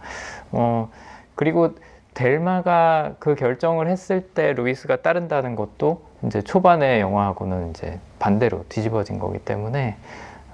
어, 0.52 0.90
그리고 1.36 1.76
델마가 2.14 3.14
그 3.20 3.36
결정을 3.36 3.90
했을 3.90 4.22
때 4.22 4.54
루이스가 4.54 4.98
따른다는 4.98 5.56
것도 5.56 6.02
이제 6.26 6.42
초반의 6.42 7.02
영화하고는 7.02 7.72
이제 7.72 8.00
반대로 8.20 8.66
뒤집어진 8.70 9.20
거기 9.20 9.40
때문에 9.40 9.98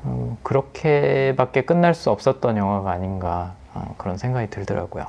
음, 0.05 0.37
그렇게밖에 0.43 1.63
끝날 1.63 1.93
수 1.93 2.09
없었던 2.09 2.57
영화가 2.57 2.91
아닌가 2.91 3.53
어, 3.73 3.93
그런 3.97 4.17
생각이 4.17 4.49
들더라고요. 4.49 5.05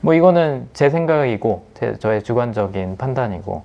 뭐 0.00 0.14
이거는 0.14 0.68
제 0.72 0.90
생각이고 0.90 1.66
제, 1.74 1.94
저의 1.96 2.22
주관적인 2.22 2.96
판단이고 2.96 3.64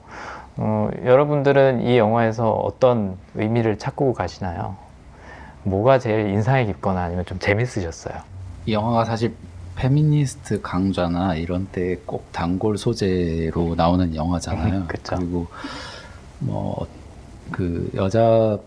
어, 0.57 0.89
여러분들은 1.03 1.81
이 1.81 1.97
영화에서 1.97 2.51
어떤 2.51 3.17
의미를 3.33 3.77
찾고 3.77 4.13
가시나요? 4.13 4.75
뭐가 5.63 5.97
제일 5.99 6.29
인상이 6.29 6.67
깊거나 6.67 7.01
아니면 7.01 7.25
좀 7.25 7.39
재밌으셨어요? 7.39 8.15
이 8.67 8.73
영화가 8.73 9.05
사실 9.05 9.35
페미니스트 9.75 10.61
강좌나 10.61 11.35
이런 11.35 11.67
때 11.67 11.97
꼭 12.05 12.31
단골 12.31 12.77
소재로 12.77 13.75
나오는 13.75 14.15
영화잖아요. 14.15 14.85
그쵸. 14.89 15.15
그리고 15.17 15.47
뭐 16.39 16.87
그 17.51 17.91
여자 17.95 18.57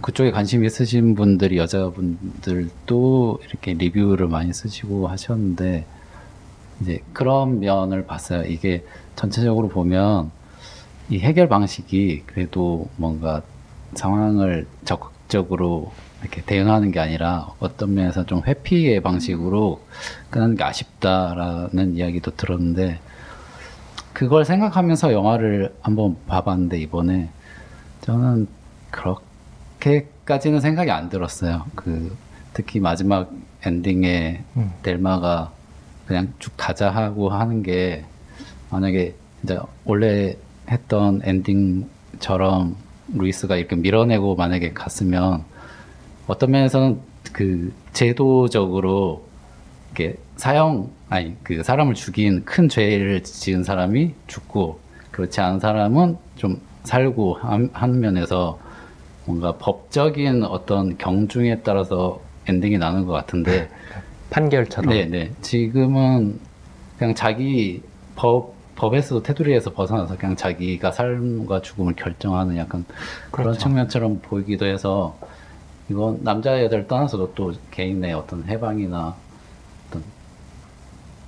그쪽에 0.00 0.30
관심 0.30 0.64
있으신 0.64 1.14
분들이 1.14 1.58
여자분들도 1.58 3.40
이렇게 3.46 3.74
리뷰를 3.74 4.26
많이 4.28 4.52
쓰시고 4.54 5.08
하셨는데 5.08 5.84
이제 6.80 7.00
그런 7.12 7.60
면을 7.60 8.06
봤어요. 8.06 8.44
이게 8.46 8.84
전체적으로 9.16 9.68
보면 9.68 10.30
이 11.10 11.18
해결 11.18 11.48
방식이 11.48 12.22
그래도 12.26 12.88
뭔가 12.96 13.42
상황을 13.94 14.66
적극적으로 14.86 15.92
이렇게 16.22 16.42
대응하는 16.42 16.92
게 16.92 17.00
아니라 17.00 17.48
어떤 17.58 17.94
면에서 17.94 18.24
좀 18.24 18.42
회피의 18.46 19.00
방식으로 19.00 19.80
끝나는 20.30 20.56
게 20.56 20.64
아쉽다라는 20.64 21.96
이야기도 21.96 22.34
들었는데 22.36 23.00
그걸 24.12 24.44
생각하면서 24.44 25.12
영화를 25.12 25.74
한번 25.80 26.16
봐봤는데 26.28 26.78
이번에 26.78 27.28
저는 28.02 28.46
그렇게까지는 28.90 30.60
생각이 30.60 30.90
안 30.90 31.08
들었어요. 31.08 31.64
그 31.74 32.16
특히 32.52 32.78
마지막 32.78 33.30
엔딩에 33.64 34.44
음. 34.56 34.72
델마가 34.82 35.52
그냥 36.06 36.32
쭉 36.38 36.52
가자 36.56 36.90
하고 36.90 37.30
하는 37.30 37.62
게 37.62 38.04
만약에 38.70 39.14
진짜 39.40 39.64
원래 39.84 40.36
했던 40.70 41.20
엔딩처럼 41.24 42.76
루이스가 43.14 43.56
이렇게 43.56 43.76
밀어내고 43.76 44.36
만약에 44.36 44.72
갔으면 44.72 45.44
어떤 46.26 46.50
면에서는 46.50 47.00
그 47.32 47.72
제도적으로 47.92 49.24
이렇게 49.94 50.16
사형 50.36 50.90
아니 51.08 51.36
그 51.42 51.62
사람을 51.62 51.94
죽인 51.94 52.44
큰 52.44 52.68
죄를 52.68 53.22
지은 53.22 53.64
사람이 53.64 54.14
죽고 54.26 54.80
그렇지 55.10 55.40
않은 55.40 55.60
사람은 55.60 56.16
좀 56.36 56.60
살고 56.84 57.34
한, 57.34 57.70
한 57.72 58.00
면에서 58.00 58.58
뭔가 59.24 59.56
법적인 59.56 60.44
어떤 60.44 60.96
경중에 60.98 61.60
따라서 61.60 62.20
엔딩이 62.48 62.78
나는 62.78 63.06
것 63.06 63.12
같은데 63.12 63.68
판결처럼. 64.30 64.90
네, 64.90 65.04
네. 65.04 65.30
지금은 65.42 66.40
그냥 66.98 67.14
자기 67.14 67.82
법 68.16 68.54
법에서 68.74 69.22
테두리에서 69.22 69.72
벗어나서 69.74 70.16
그냥 70.16 70.34
자기가 70.34 70.90
삶과 70.90 71.60
죽음을 71.60 71.94
결정하는 71.94 72.56
약간 72.56 72.84
그런 73.30 73.48
그렇죠. 73.48 73.60
측면처럼 73.60 74.20
보이기도 74.22 74.66
해서 74.66 75.16
이건 75.88 76.22
남자 76.22 76.62
여자를 76.62 76.86
떠나서도 76.86 77.34
또 77.34 77.52
개인의 77.70 78.14
어떤 78.14 78.44
해방이나 78.48 79.14
어떤 79.88 80.02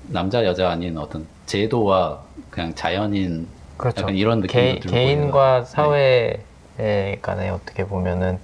남자 0.08 0.44
여자 0.44 0.70
아닌 0.70 0.96
어떤 0.96 1.26
제도와 1.46 2.20
그냥 2.50 2.74
자연인 2.74 3.48
그렇죠. 3.76 4.02
약간 4.02 4.14
이런 4.14 4.40
느낌도 4.40 4.52
개, 4.52 4.80
들고 4.80 4.94
개인과 4.94 5.64
네. 5.64 5.66
사회 5.66 6.44
간에 7.20 7.50
어떻게 7.50 7.84
보면은 7.86 8.38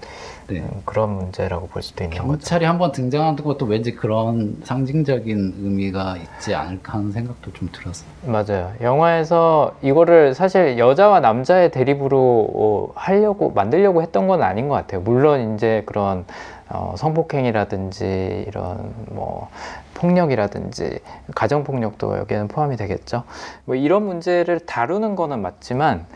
네. 0.55 0.61
음, 0.61 0.83
그런 0.85 1.11
문제라고 1.11 1.69
볼 1.69 1.83
수도 1.83 2.05
있는 2.05 2.17
거죠. 2.17 2.29
경찰이 2.29 2.65
한번 2.65 2.93
등장하는 2.93 3.43
것도 3.43 3.67
왠지 3.67 3.95
그런 3.95 4.57
상징적인 4.65 5.55
의미가 5.63 6.17
있지 6.17 6.55
않을까 6.55 6.95
하는 6.95 7.13
생각도 7.13 7.53
좀 7.53 7.69
들었어요. 7.73 8.09
맞아요. 8.27 8.73
영화에서 8.81 9.75
이거를 9.83 10.35
사실 10.35 10.79
여자와 10.79 11.21
남자의 11.21 11.71
대립으로 11.71 12.51
어, 12.55 12.93
하려고 12.95 13.51
만들려고 13.51 14.03
했던 14.03 14.27
건 14.27 14.43
아닌 14.43 14.69
것 14.69 14.75
같아요. 14.75 15.01
물론 15.01 15.55
이제 15.55 15.83
그런 15.87 16.25
어, 16.69 16.95
성폭행이라든지 16.97 18.45
이런 18.47 18.93
뭐 19.11 19.49
폭력이라든지 19.95 21.01
가정 21.35 21.65
폭력도 21.65 22.17
여기에는 22.19 22.49
포함이 22.49 22.77
되겠죠. 22.77 23.25
뭐 23.65 23.75
이런 23.75 24.05
문제를 24.05 24.61
다루는 24.61 25.17
거는 25.17 25.43
맞지만 25.43 26.07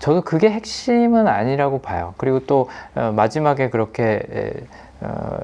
저도 0.00 0.22
그게 0.22 0.50
핵심은 0.50 1.28
아니라고 1.28 1.80
봐요. 1.80 2.14
그리고 2.16 2.40
또 2.40 2.68
어, 2.94 3.12
마지막에 3.12 3.70
그렇게 3.70 4.22
에, 4.30 4.52
어, 5.00 5.38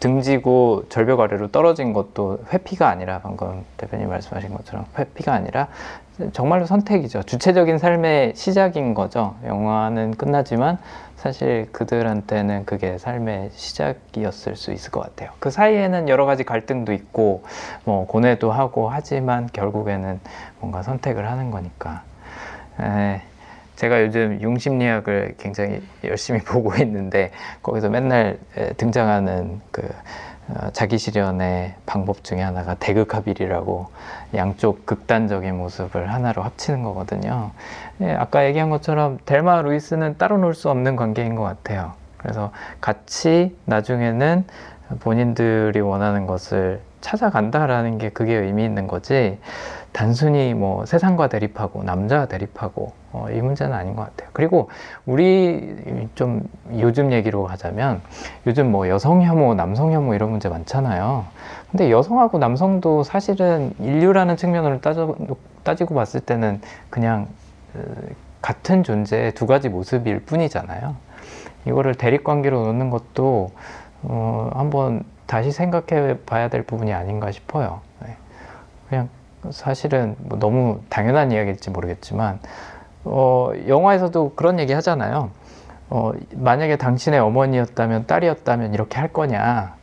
등지고 0.00 0.84
절벽 0.88 1.20
아래로 1.20 1.52
떨어진 1.52 1.92
것도 1.92 2.40
회피가 2.52 2.88
아니라 2.88 3.20
방금 3.20 3.64
대표님 3.76 4.08
말씀하신 4.08 4.52
것처럼 4.52 4.84
회피가 4.98 5.32
아니라 5.32 5.68
정말로 6.32 6.66
선택이죠. 6.66 7.22
주체적인 7.22 7.78
삶의 7.78 8.32
시작인 8.34 8.94
거죠. 8.94 9.36
영화는 9.46 10.12
끝나지만 10.12 10.78
사실 11.16 11.68
그들한테는 11.70 12.64
그게 12.64 12.98
삶의 12.98 13.50
시작이었을 13.54 14.56
수 14.56 14.72
있을 14.72 14.90
것 14.90 15.00
같아요. 15.00 15.30
그 15.38 15.50
사이에는 15.50 16.08
여러 16.08 16.26
가지 16.26 16.42
갈등도 16.42 16.92
있고 16.92 17.44
뭐 17.84 18.06
고뇌도 18.06 18.50
하고 18.50 18.88
하지만 18.88 19.48
결국에는 19.52 20.18
뭔가 20.58 20.82
선택을 20.82 21.30
하는 21.30 21.52
거니까. 21.52 22.02
에, 22.80 23.22
제가 23.82 24.00
요즘 24.04 24.40
융심리학을 24.40 25.34
굉장히 25.38 25.82
열심히 26.04 26.38
보고 26.46 26.72
있는데 26.76 27.32
거기서 27.64 27.88
맨날 27.88 28.38
에, 28.56 28.72
등장하는 28.74 29.60
그 29.72 29.82
어, 30.48 30.68
자기 30.72 30.98
실현의 30.98 31.74
방법 31.84 32.22
중에 32.22 32.40
하나가 32.42 32.74
대극합일이라고 32.74 33.88
양쪽 34.36 34.86
극단적인 34.86 35.56
모습을 35.56 36.12
하나로 36.12 36.42
합치는 36.42 36.84
거거든요. 36.84 37.50
예, 38.00 38.12
아까 38.12 38.46
얘기한 38.46 38.70
것처럼 38.70 39.18
델마 39.26 39.62
루이스는 39.62 40.16
따로 40.16 40.38
놀 40.38 40.54
수 40.54 40.70
없는 40.70 40.94
관계인 40.94 41.34
것 41.34 41.42
같아요. 41.42 41.94
그래서 42.18 42.52
같이 42.80 43.56
나중에는 43.64 44.44
본인들이 45.00 45.80
원하는 45.80 46.26
것을 46.26 46.80
찾아간다라는 47.00 47.98
게 47.98 48.10
그게 48.10 48.34
의미 48.34 48.64
있는 48.64 48.86
거지 48.86 49.38
단순히 49.92 50.54
뭐 50.54 50.86
세상과 50.86 51.28
대립하고 51.28 51.82
남자와 51.82 52.26
대립하고 52.26 52.92
어, 53.12 53.26
이 53.30 53.40
문제는 53.40 53.74
아닌 53.74 53.94
것 53.94 54.04
같아요. 54.04 54.30
그리고 54.32 54.70
우리 55.04 56.08
좀 56.14 56.42
요즘 56.78 57.12
얘기로 57.12 57.44
가자면 57.44 58.00
요즘 58.46 58.72
뭐 58.72 58.88
여성 58.88 59.22
혐오, 59.22 59.54
남성 59.54 59.92
혐오 59.92 60.14
이런 60.14 60.30
문제 60.30 60.48
많잖아요. 60.48 61.26
근데 61.70 61.90
여성하고 61.90 62.38
남성도 62.38 63.02
사실은 63.02 63.74
인류라는 63.78 64.36
측면으로 64.36 64.80
따져, 64.80 65.14
따지고 65.62 65.94
봤을 65.94 66.20
때는 66.20 66.62
그냥 66.88 67.28
어, 67.74 67.80
같은 68.40 68.82
존재의 68.82 69.32
두 69.34 69.46
가지 69.46 69.68
모습일 69.68 70.20
뿐이잖아요. 70.20 70.96
이거를 71.66 71.94
대립 71.94 72.24
관계로 72.24 72.64
놓는 72.64 72.90
것도 72.90 73.50
어, 74.02 74.50
한번 74.54 75.04
다시 75.26 75.52
생각해 75.52 76.18
봐야 76.26 76.48
될 76.48 76.62
부분이 76.62 76.92
아닌가 76.92 77.30
싶어요. 77.30 77.80
네. 78.04 78.16
그냥 78.88 79.08
사실은 79.50 80.14
뭐 80.18 80.38
너무 80.38 80.80
당연한 80.88 81.32
이야기일지 81.32 81.70
모르겠지만 81.70 82.38
어, 83.04 83.50
영화에서도 83.66 84.32
그런 84.36 84.60
얘기 84.60 84.72
하잖아요. 84.72 85.30
어, 85.90 86.12
만약에 86.34 86.76
당신의 86.76 87.20
어머니였다면 87.20 88.06
딸이었다면 88.06 88.74
이렇게 88.74 88.98
할 88.98 89.12
거냐. 89.12 89.74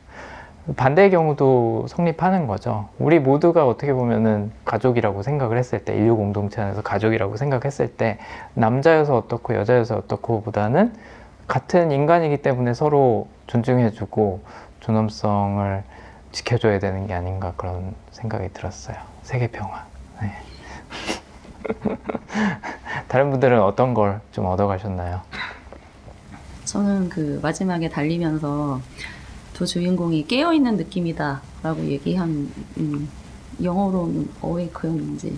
반대의 0.75 1.09
경우도 1.09 1.85
성립하는 1.87 2.47
거죠. 2.47 2.89
우리 2.99 3.19
모두가 3.19 3.67
어떻게 3.67 3.93
보면은 3.93 4.51
가족이라고 4.65 5.23
생각을 5.23 5.57
했을 5.57 5.83
때, 5.83 5.95
인류 5.95 6.15
공동체 6.15 6.61
안에서 6.61 6.81
가족이라고 6.81 7.37
생각했을 7.37 7.95
때, 7.95 8.19
남자여서 8.53 9.17
어떻고 9.17 9.55
여자여서 9.55 9.97
어떻고 9.97 10.43
보다는 10.43 10.93
같은 11.47 11.91
인간이기 11.91 12.37
때문에 12.37 12.75
서로 12.75 13.27
존중해주고 13.47 14.41
존엄성을 14.81 15.83
지켜줘야 16.31 16.77
되는 16.77 17.07
게 17.07 17.13
아닌가 17.13 17.53
그런 17.57 17.95
생각이 18.11 18.49
들었어요. 18.53 18.97
세계 19.29 19.45
평화. 19.51 19.85
네. 20.19 20.31
다른 23.07 23.29
분들은 23.29 23.61
어떤 23.61 23.93
걸 23.93 24.19
좀 24.31 24.47
얻어가셨나요? 24.47 25.21
저는 26.65 27.09
그 27.09 27.39
마지막에 27.43 27.89
달리면서 27.89 28.81
두 29.53 29.67
주인공이 29.67 30.25
깨어 30.25 30.53
있는 30.53 30.77
느낌이다라고 30.77 31.85
얘기한 31.85 32.51
음, 32.77 33.07
영어로는 33.61 34.29
어웨이크였는지 34.41 35.37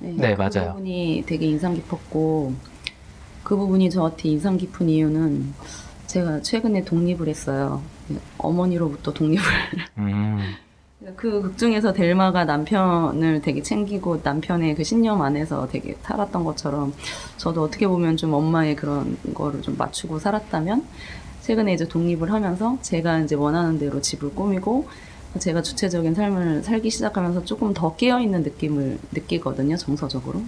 네, 0.00 0.34
그 0.34 0.42
맞아요. 0.42 0.72
부분이 0.72 1.24
되게 1.26 1.46
인상 1.46 1.72
깊었고 1.74 2.52
그 3.44 3.56
부분이 3.56 3.88
저한테 3.88 4.28
인상 4.28 4.58
깊은 4.58 4.90
이유는 4.90 5.54
제가 6.06 6.42
최근에 6.42 6.84
독립을 6.84 7.28
했어요. 7.28 7.80
어머니로부터 8.36 9.12
독립을 9.14 9.42
음, 9.98 10.54
그 11.14 11.42
극 11.42 11.58
중에서 11.58 11.92
델마가 11.92 12.44
남편을 12.44 13.42
되게 13.42 13.62
챙기고 13.62 14.20
남편의 14.22 14.74
그 14.74 14.82
신념 14.82 15.22
안에서 15.22 15.68
되게 15.68 15.96
살았던 16.02 16.44
것처럼 16.44 16.94
저도 17.36 17.62
어떻게 17.62 17.86
보면 17.86 18.16
좀 18.16 18.32
엄마의 18.32 18.74
그런 18.74 19.16
거를 19.34 19.62
좀 19.62 19.76
맞추고 19.76 20.18
살았다면 20.18 20.86
최근에 21.42 21.74
이제 21.74 21.86
독립을 21.86 22.32
하면서 22.32 22.78
제가 22.82 23.20
이제 23.20 23.36
원하는 23.36 23.78
대로 23.78 24.00
집을 24.00 24.34
꾸미고 24.34 24.88
제가 25.38 25.62
주체적인 25.62 26.14
삶을 26.14 26.64
살기 26.64 26.90
시작하면서 26.90 27.44
조금 27.44 27.74
더 27.74 27.94
깨어 27.94 28.20
있는 28.20 28.42
느낌을 28.42 28.98
느끼거든요, 29.12 29.76
정서적으로. 29.76 30.42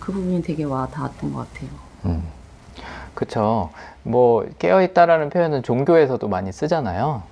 그 0.00 0.12
부분이 0.12 0.42
되게 0.42 0.64
와 0.64 0.88
닿았던 0.88 1.32
것 1.32 1.52
같아요. 1.52 1.70
음. 2.06 2.22
그쵸. 3.14 3.70
뭐, 4.02 4.44
깨어있다라는 4.58 5.30
표현은 5.30 5.62
종교에서도 5.62 6.26
많이 6.28 6.52
쓰잖아요. 6.52 7.22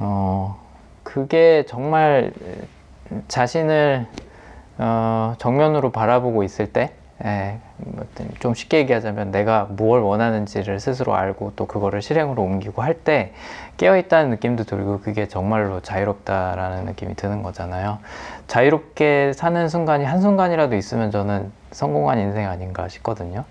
어, 0.00 0.63
그 1.14 1.20
그게 1.20 1.64
정말 1.68 2.32
자신을 3.28 4.06
어, 4.78 5.34
정면으로 5.38 5.92
바라보고 5.92 6.42
있을 6.42 6.72
때, 6.72 6.90
예, 7.24 7.60
뭐좀 7.76 8.54
쉽게 8.54 8.78
얘기하자면 8.78 9.30
내가 9.30 9.68
뭘 9.70 10.00
원하는지를 10.00 10.80
스스로 10.80 11.14
알고 11.14 11.52
또 11.54 11.66
그거를 11.66 12.02
실행으로 12.02 12.42
옮기고 12.42 12.82
할 12.82 12.94
때 13.04 13.32
깨어있다는 13.76 14.30
느낌도 14.30 14.64
들고 14.64 15.02
그게 15.02 15.28
정말로 15.28 15.80
자유롭다라는 15.80 16.86
느낌이 16.86 17.14
드는 17.14 17.44
거잖아요. 17.44 17.98
자유롭게 18.48 19.34
사는 19.34 19.68
순간이 19.68 20.04
한순간이라도 20.04 20.74
있으면 20.74 21.12
저는 21.12 21.52
성공한 21.70 22.18
인생 22.18 22.48
아닌가 22.48 22.88
싶거든요. 22.88 23.44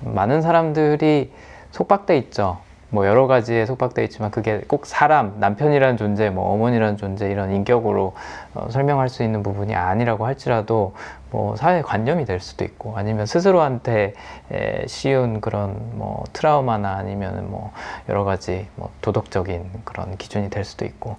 많은 0.00 0.40
사람들이 0.40 1.30
속박돼 1.70 2.16
있죠. 2.16 2.63
뭐 2.90 3.06
여러 3.06 3.26
가지에 3.26 3.66
속박돼 3.66 4.04
있지만 4.04 4.30
그게 4.30 4.60
꼭 4.68 4.86
사람, 4.86 5.38
남편이라는 5.40 5.96
존재, 5.96 6.30
뭐 6.30 6.52
어머니라는 6.52 6.96
존재 6.96 7.30
이런 7.30 7.52
인격으로 7.52 8.14
어, 8.54 8.68
설명할 8.70 9.08
수 9.08 9.22
있는 9.22 9.42
부분이 9.42 9.74
아니라고 9.74 10.26
할지라도 10.26 10.94
뭐 11.30 11.56
사회 11.56 11.82
관념이 11.82 12.24
될 12.24 12.38
수도 12.38 12.64
있고 12.64 12.96
아니면 12.96 13.26
스스로한테 13.26 14.14
에, 14.52 14.86
씌운 14.86 15.40
그런 15.40 15.76
뭐 15.98 16.22
트라우마나 16.32 16.92
아니면 16.96 17.50
뭐 17.50 17.72
여러 18.08 18.22
가지 18.22 18.68
뭐 18.76 18.90
도덕적인 19.00 19.82
그런 19.84 20.16
기준이 20.16 20.50
될 20.50 20.64
수도 20.64 20.84
있고 20.84 21.16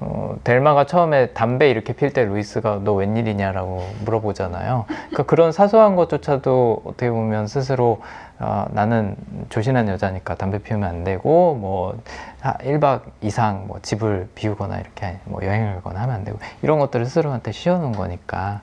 어, 0.00 0.36
델마가 0.44 0.86
처음에 0.86 1.28
담배 1.30 1.70
이렇게 1.70 1.92
필 1.92 2.12
때 2.12 2.24
루이스가 2.24 2.80
너 2.84 2.92
웬일이냐라고 2.94 3.82
물어보잖아요. 4.04 4.84
그러니까 4.88 5.22
그런 5.24 5.50
사소한 5.52 5.96
것조차도 5.96 6.82
어떻게 6.84 7.10
보면 7.10 7.46
스스로 7.48 8.00
어, 8.38 8.66
나는 8.70 9.16
조신한 9.48 9.88
여자니까 9.88 10.36
담배 10.36 10.58
피우면 10.58 10.88
안 10.88 11.04
되고 11.04 11.54
뭐 11.56 11.98
1박 12.40 13.00
이상 13.22 13.64
뭐 13.66 13.80
집을 13.82 14.28
비우거나 14.36 14.78
이렇게 14.78 15.18
뭐 15.24 15.42
여행을 15.42 15.76
가거나 15.76 16.02
하면 16.02 16.14
안 16.14 16.24
되고 16.24 16.38
이런 16.62 16.78
것들을 16.78 17.04
스스로한테 17.06 17.50
씌워놓은 17.50 17.92
거니까 17.92 18.60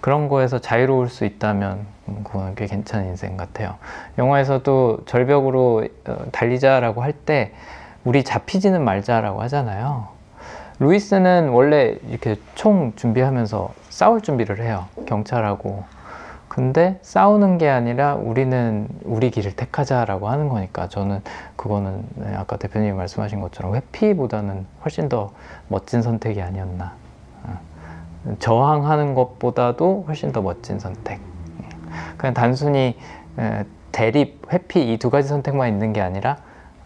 그런 0.00 0.28
거에서 0.28 0.60
자유로울 0.60 1.08
수 1.08 1.24
있다면 1.24 1.86
음, 2.08 2.20
그건 2.22 2.54
꽤 2.54 2.66
괜찮은 2.66 3.06
인생 3.06 3.36
같아요. 3.36 3.74
영화에서도 4.18 5.00
절벽으로 5.06 5.88
어, 6.06 6.16
달리자라고 6.30 7.02
할 7.02 7.12
때 7.26 7.52
우리 8.04 8.22
잡히지는 8.22 8.84
말자라고 8.84 9.42
하잖아요. 9.42 10.15
루이스는 10.78 11.48
원래 11.50 11.96
이렇게 12.08 12.36
총 12.54 12.92
준비하면서 12.96 13.72
싸울 13.88 14.20
준비를 14.20 14.62
해요. 14.62 14.86
경찰하고. 15.06 15.84
근데 16.48 16.98
싸우는 17.02 17.58
게 17.58 17.68
아니라 17.68 18.14
우리는 18.14 18.88
우리 19.04 19.30
길을 19.30 19.52
택하자라고 19.56 20.28
하는 20.28 20.48
거니까 20.48 20.88
저는 20.88 21.20
그거는 21.56 22.04
네, 22.14 22.34
아까 22.34 22.56
대표님이 22.56 22.92
말씀하신 22.92 23.40
것처럼 23.40 23.74
회피보다는 23.74 24.66
훨씬 24.82 25.08
더 25.08 25.32
멋진 25.68 26.00
선택이 26.02 26.40
아니었나. 26.40 26.92
어. 27.44 27.58
저항하는 28.38 29.14
것보다도 29.14 30.04
훨씬 30.08 30.32
더 30.32 30.40
멋진 30.42 30.78
선택. 30.78 31.20
그냥 32.16 32.32
단순히 32.34 32.98
에, 33.38 33.64
대립, 33.92 34.42
회피 34.52 34.92
이 34.92 34.98
두 34.98 35.10
가지 35.10 35.28
선택만 35.28 35.68
있는 35.68 35.92
게 35.92 36.00
아니라 36.00 36.38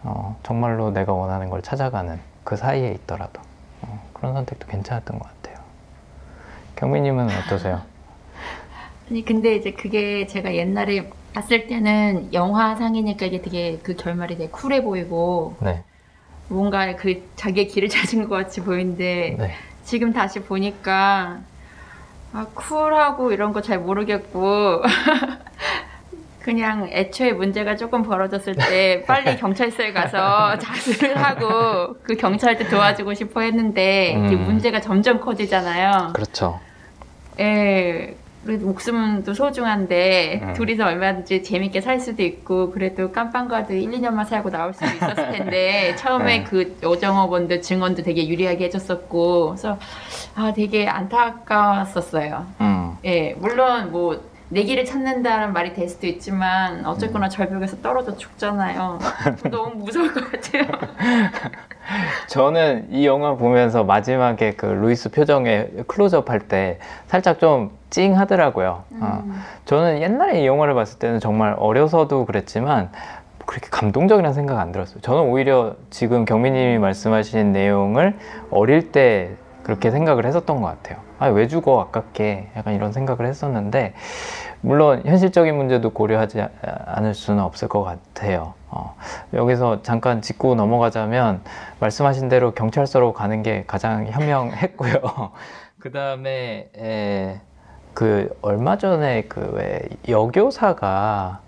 어, 0.03 0.37
정말로 0.43 0.91
내가 0.91 1.13
원하는 1.13 1.49
걸 1.49 1.61
찾아가는 1.61 2.19
그 2.43 2.55
사이에 2.57 2.91
있더라도 2.91 3.39
어, 3.39 3.50
그런 4.21 4.35
선택도 4.35 4.67
괜찮았던 4.67 5.17
것 5.17 5.27
같아요. 5.27 5.63
경민님은 6.75 7.25
어떠세요? 7.25 7.81
아니 9.09 9.25
근데 9.25 9.55
이제 9.55 9.71
그게 9.71 10.27
제가 10.27 10.53
옛날에 10.55 11.09
봤을 11.33 11.65
때는 11.67 12.31
영화상이니까 12.31 13.25
이게 13.25 13.41
되게 13.41 13.79
그 13.81 13.95
결말이 13.95 14.37
되게 14.37 14.49
쿨해 14.51 14.83
보이고 14.83 15.55
네, 15.59 15.83
뭔가 16.49 16.95
그 16.95 17.27
자기의 17.35 17.67
길을 17.67 17.89
찾은 17.89 18.29
것 18.29 18.35
같이 18.35 18.61
보이는데 18.61 19.35
네, 19.39 19.53
지금 19.83 20.13
다시 20.13 20.39
보니까 20.39 21.39
아, 22.33 22.45
쿨하고 22.53 23.31
이런 23.31 23.53
거 23.53 23.61
잘 23.61 23.79
모르겠고 23.79 24.83
그냥 26.41 26.89
애초에 26.91 27.33
문제가 27.33 27.75
조금 27.75 28.03
벌어졌을 28.03 28.55
때 28.55 29.03
빨리 29.05 29.35
경찰서에 29.37 29.93
가서 29.93 30.57
자수를 30.57 31.17
하고 31.17 31.95
그 32.03 32.15
경찰한테 32.15 32.67
도와주고 32.67 33.13
싶어 33.13 33.41
했는데 33.41 34.15
음. 34.15 34.43
문제가 34.43 34.81
점점 34.81 35.19
커지잖아요. 35.19 36.13
그렇죠. 36.13 36.59
예. 37.39 38.15
그래도 38.43 38.65
목숨은 38.65 39.23
또 39.23 39.35
소중한데 39.35 40.39
음. 40.41 40.53
둘이서 40.53 40.87
얼마든지 40.87 41.43
재밌게 41.43 41.79
살 41.79 41.99
수도 41.99 42.23
있고 42.23 42.71
그래도 42.71 43.11
깜빵 43.11 43.47
가도 43.47 43.73
1, 43.75 43.91
2년만 43.91 44.25
살고 44.25 44.49
나올 44.49 44.73
수도 44.73 44.87
있었을 44.87 45.31
텐데 45.31 45.95
처음에 45.97 46.39
네. 46.39 46.43
그 46.43 46.75
오정업원들 46.83 47.61
증언도 47.61 48.01
되게 48.01 48.27
유리하게 48.27 48.65
해줬었고 48.65 49.49
그래서 49.49 49.77
아 50.33 50.51
되게 50.53 50.87
안타까웠었어요. 50.87 52.47
음, 52.61 52.97
예, 53.05 53.35
물론 53.37 53.91
뭐 53.91 54.30
내 54.51 54.63
길을 54.63 54.83
찾는다는 54.83 55.53
말이 55.53 55.73
될 55.73 55.87
수도 55.87 56.05
있지만 56.07 56.85
어쨌거나 56.85 57.29
절벽에서 57.29 57.77
떨어져 57.77 58.17
죽잖아요. 58.17 58.99
너무 59.49 59.75
무서울 59.75 60.13
것 60.13 60.29
같아요. 60.29 60.65
저는 62.27 62.87
이 62.91 63.05
영화 63.07 63.35
보면서 63.35 63.85
마지막에 63.85 64.51
그 64.51 64.65
루이스 64.65 65.09
표정에 65.11 65.67
클로즈업 65.87 66.29
할 66.29 66.41
때 66.41 66.79
살짝 67.07 67.39
좀 67.39 67.71
찡하더라고요. 67.91 68.83
어. 68.99 69.23
저는 69.65 70.01
옛날에 70.01 70.41
이 70.41 70.47
영화를 70.47 70.73
봤을 70.73 70.99
때는 70.99 71.21
정말 71.21 71.55
어려서도 71.57 72.25
그랬지만 72.25 72.89
그렇게 73.45 73.69
감동적이라는 73.69 74.33
생각 74.33 74.59
안 74.59 74.73
들었어요. 74.73 74.99
저는 74.99 75.21
오히려 75.23 75.75
지금 75.91 76.25
경민님이 76.25 76.77
말씀하신 76.77 77.53
내용을 77.53 78.17
어릴 78.49 78.91
때 78.91 79.31
그렇게 79.63 79.91
생각을 79.91 80.25
했었던 80.25 80.59
것 80.61 80.67
같아요. 80.67 80.97
아, 81.21 81.27
왜 81.27 81.47
죽어? 81.47 81.79
아깝게. 81.81 82.49
약간 82.57 82.73
이런 82.73 82.91
생각을 82.93 83.27
했었는데, 83.27 83.93
물론 84.61 85.03
현실적인 85.05 85.55
문제도 85.55 85.87
고려하지 85.91 86.41
아- 86.41 86.47
않을 86.87 87.13
수는 87.13 87.43
없을 87.43 87.67
것 87.67 87.83
같아요. 87.83 88.55
어, 88.71 88.95
여기서 89.35 89.83
잠깐 89.83 90.23
짚고 90.23 90.55
넘어가자면, 90.55 91.41
말씀하신 91.79 92.27
대로 92.27 92.53
경찰서로 92.55 93.13
가는 93.13 93.43
게 93.43 93.65
가장 93.67 94.07
현명했고요. 94.07 94.93
그 95.79 95.91
다음에, 95.91 96.71
그, 97.93 98.35
얼마 98.41 98.79
전에 98.79 99.21
그 99.23 99.51
왜 99.53 99.79
여교사가 100.09 101.41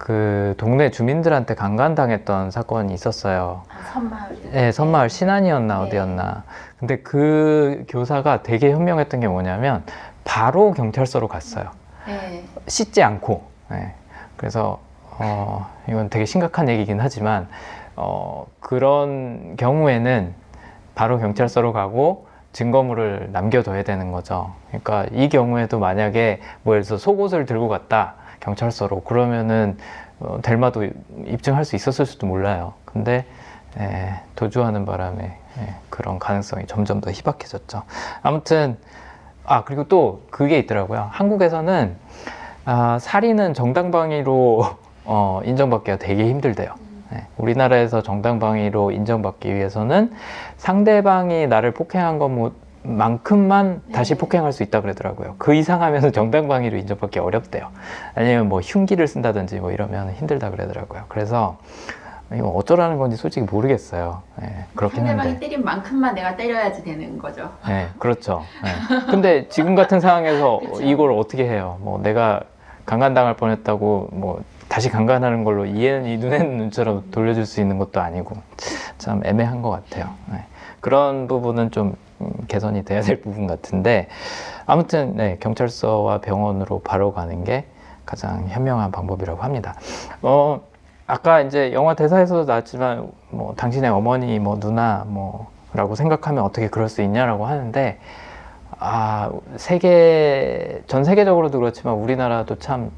그 0.00 0.54
동네 0.56 0.90
주민들한테 0.90 1.54
강간당했던 1.54 2.50
사건이 2.50 2.94
있었어요. 2.94 3.64
선마을. 3.92 4.50
네, 4.50 4.72
선마을 4.72 5.10
신안이었나 5.10 5.74
네. 5.74 5.86
어디였나. 5.86 6.44
근데 6.78 6.96
그 7.00 7.84
교사가 7.86 8.42
되게 8.42 8.72
현명했던 8.72 9.20
게 9.20 9.28
뭐냐면 9.28 9.84
바로 10.24 10.72
경찰서로 10.72 11.28
갔어요. 11.28 11.70
네. 12.06 12.42
씻지 12.66 13.02
않고. 13.02 13.42
네. 13.68 13.94
그래서 14.38 14.80
어, 15.18 15.68
이건 15.86 16.08
되게 16.08 16.24
심각한 16.24 16.70
얘기긴 16.70 16.98
하지만 16.98 17.46
어, 17.94 18.46
그런 18.58 19.54
경우에는 19.58 20.32
바로 20.94 21.18
경찰서로 21.18 21.74
가고 21.74 22.26
증거물을 22.52 23.28
남겨둬야 23.32 23.82
되는 23.82 24.12
거죠. 24.12 24.54
그러니까 24.68 25.04
이 25.12 25.28
경우에도 25.28 25.78
만약에 25.78 26.40
뭐 26.62 26.74
예를 26.74 26.84
들어서 26.84 27.04
속옷을 27.04 27.44
들고 27.44 27.68
갔다 27.68 28.14
경찰서로 28.40 29.02
그러면은 29.02 29.76
어, 30.18 30.38
델마도 30.42 30.88
입증할 31.26 31.64
수 31.64 31.76
있었을 31.76 32.06
수도 32.06 32.26
몰라요. 32.26 32.74
근데 32.84 33.24
에, 33.78 34.20
도주하는 34.36 34.84
바람에 34.84 35.24
에, 35.24 35.74
그런 35.88 36.18
가능성이 36.18 36.66
점점 36.66 37.00
더 37.00 37.10
희박해졌죠. 37.10 37.82
아무튼 38.22 38.76
아 39.44 39.64
그리고 39.64 39.84
또 39.88 40.22
그게 40.30 40.58
있더라고요. 40.58 41.08
한국에서는 41.10 41.96
아, 42.64 42.98
살인은 43.00 43.54
정당방위로 43.54 44.64
어, 45.04 45.40
인정받기가 45.44 45.96
되게 45.96 46.28
힘들대요. 46.28 46.74
네, 47.10 47.26
우리나라에서 47.36 48.02
정당방위로 48.02 48.92
인정받기 48.92 49.52
위해서는 49.52 50.12
상대방이 50.56 51.48
나를 51.48 51.72
폭행한 51.72 52.18
것 52.18 52.28
만큼만 52.82 53.82
다시 53.92 54.14
네. 54.14 54.18
폭행할 54.18 54.52
수 54.52 54.62
있다 54.62 54.80
그러더라고요. 54.80 55.34
그 55.38 55.54
이상 55.54 55.82
하면 55.82 56.12
정당 56.12 56.48
방위로 56.48 56.76
인정받기 56.78 57.18
어렵대요. 57.18 57.68
아니면 58.14 58.48
뭐 58.48 58.60
흉기를 58.60 59.06
쓴다든지 59.06 59.60
뭐 59.60 59.70
이러면 59.72 60.12
힘들다 60.12 60.50
그러더라고요. 60.50 61.04
그래서 61.08 61.58
이거 62.32 62.48
어쩌라는 62.48 62.96
건지 62.98 63.16
솔직히 63.16 63.44
모르겠어요. 63.50 64.22
네, 64.40 64.64
그렇긴 64.74 64.98
상대방이 65.00 65.30
한데. 65.30 65.40
때린 65.40 65.64
만큼만 65.64 66.14
내가 66.14 66.36
때려야지 66.36 66.84
되는 66.84 67.18
거죠. 67.18 67.50
네, 67.66 67.88
그렇죠. 67.98 68.44
네. 68.62 68.70
근데 69.10 69.48
지금 69.48 69.74
같은 69.74 69.98
상황에서 70.00 70.60
그쵸. 70.64 70.82
이걸 70.82 71.12
어떻게 71.12 71.44
해요? 71.48 71.78
뭐 71.80 72.00
내가 72.00 72.40
강간당할 72.86 73.34
뻔했다고 73.34 74.10
뭐 74.12 74.42
다시 74.68 74.88
강간하는 74.90 75.42
걸로 75.42 75.66
이해는 75.66 76.06
이 76.06 76.16
눈에는 76.18 76.56
눈처럼 76.56 77.10
돌려줄 77.10 77.44
수 77.46 77.60
있는 77.60 77.78
것도 77.78 78.00
아니고 78.00 78.36
참 78.98 79.20
애매한 79.24 79.60
것 79.60 79.70
같아요. 79.70 80.10
네. 80.30 80.44
그런 80.78 81.26
부분은 81.26 81.72
좀 81.72 81.88
음, 81.88 81.94
개선이 82.48 82.84
돼야 82.84 83.00
될 83.00 83.20
부분 83.20 83.46
같은데 83.46 84.08
아무튼 84.66 85.16
네, 85.16 85.36
경찰서와 85.40 86.20
병원으로 86.20 86.80
바로 86.80 87.12
가는 87.12 87.44
게 87.44 87.66
가장 88.06 88.46
현명한 88.48 88.90
방법이라고 88.90 89.42
합니다. 89.42 89.74
어, 90.22 90.60
아까 91.06 91.40
이제 91.40 91.72
영화 91.72 91.94
대사에서도 91.94 92.44
나왔지만 92.44 93.10
뭐 93.30 93.54
당신의 93.56 93.90
어머니, 93.90 94.38
뭐 94.38 94.58
누나, 94.58 95.04
뭐 95.06 95.48
라고 95.72 95.94
생각하면 95.94 96.44
어떻게 96.44 96.68
그럴 96.68 96.88
수 96.88 97.02
있냐라고 97.02 97.46
하는데 97.46 97.98
아 98.78 99.30
세계 99.56 100.82
전 100.86 101.04
세계적으로도 101.04 101.58
그렇지만 101.58 101.94
우리나라도 101.94 102.58
참 102.58 102.90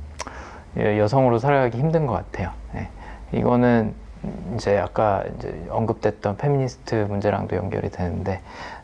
예, 0.79 0.99
여성으로 0.99 1.39
살아가기 1.39 1.79
힘든 1.79 2.07
것 2.07 2.15
같아요. 2.15 2.51
예. 2.77 2.89
이거는 3.33 3.95
이제 4.55 4.79
아까 4.79 5.25
이제 5.37 5.67
언급됐던 5.69 6.37
페미니스트 6.37 7.07
문제랑도 7.09 7.57
연결이 7.57 7.91
되는데 7.91 8.41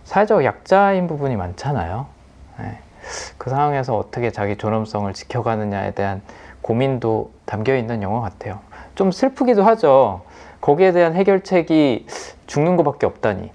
사회적 0.09 0.43
약자인 0.43 1.07
부분이 1.07 1.37
많잖아요. 1.37 2.07
예. 2.61 2.79
그 3.37 3.51
상황에서 3.51 3.95
어떻게 3.95 4.31
자기 4.31 4.57
존엄성을 4.57 5.13
지켜가느냐에 5.13 5.91
대한 5.91 6.23
고민도 6.63 7.31
담겨 7.45 7.77
있는 7.77 8.03
영화 8.03 8.23
같아요. 8.23 8.61
좀 8.95 9.11
슬프기도 9.11 9.65
하죠. 9.65 10.23
거기에 10.63 10.93
대한 10.93 11.15
해결책이 11.15 12.07
죽는 12.47 12.79
것밖에 12.79 13.05
없다니. 13.05 13.53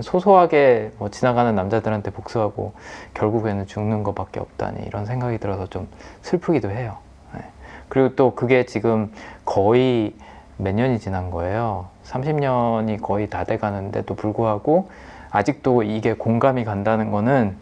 소소하게 0.00 0.92
뭐 0.96 1.10
지나가는 1.10 1.54
남자들한테 1.54 2.12
복수하고 2.12 2.72
결국에는 3.12 3.66
죽는 3.66 4.02
것밖에 4.02 4.40
없다니 4.40 4.86
이런 4.86 5.04
생각이 5.04 5.36
들어서 5.36 5.66
좀 5.66 5.86
슬프기도 6.22 6.70
해요. 6.70 6.96
네. 7.34 7.42
그리고 7.90 8.16
또 8.16 8.34
그게 8.34 8.64
지금 8.64 9.12
거의 9.44 10.14
몇 10.56 10.74
년이 10.74 10.98
지난 10.98 11.30
거예요. 11.30 11.88
30년이 12.04 13.02
거의 13.02 13.28
다 13.28 13.44
돼 13.44 13.58
가는데도 13.58 14.14
불구하고 14.14 14.88
아직도 15.30 15.82
이게 15.82 16.14
공감이 16.14 16.64
간다는 16.64 17.10
거는 17.10 17.58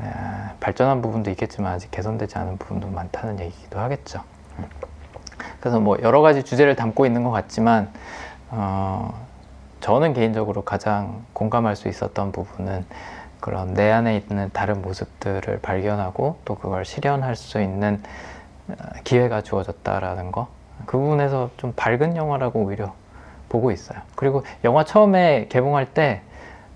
에, 0.00 0.04
발전한 0.60 1.02
부분도 1.02 1.30
있겠지만 1.30 1.72
아직 1.72 1.90
개선되지 1.90 2.38
않은 2.38 2.58
부분도 2.58 2.88
많다는 2.88 3.40
얘기기도 3.40 3.78
하겠죠. 3.78 4.22
음. 4.58 4.64
그래서 5.60 5.80
뭐 5.80 5.96
여러 6.02 6.20
가지 6.22 6.42
주제를 6.42 6.76
담고 6.76 7.06
있는 7.06 7.24
것 7.24 7.30
같지만 7.30 7.90
어, 8.50 9.14
저는 9.80 10.12
개인적으로 10.12 10.62
가장 10.62 11.24
공감할 11.32 11.76
수 11.76 11.88
있었던 11.88 12.32
부분은 12.32 12.84
그런 13.40 13.74
내 13.74 13.90
안에 13.90 14.16
있는 14.16 14.50
다른 14.52 14.82
모습들을 14.82 15.60
발견하고 15.60 16.38
또 16.44 16.54
그걸 16.54 16.84
실현할 16.84 17.34
수 17.34 17.60
있는 17.60 18.02
어, 18.68 18.74
기회가 19.04 19.42
주어졌다라는 19.42 20.32
거. 20.32 20.48
그 20.86 20.98
부분에서 20.98 21.50
좀 21.56 21.72
밝은 21.74 22.16
영화라고 22.16 22.60
오히려 22.60 22.94
보고 23.48 23.70
있어요. 23.70 24.00
그리고 24.14 24.44
영화 24.64 24.84
처음에 24.84 25.46
개봉할 25.48 25.94
때 25.94 26.22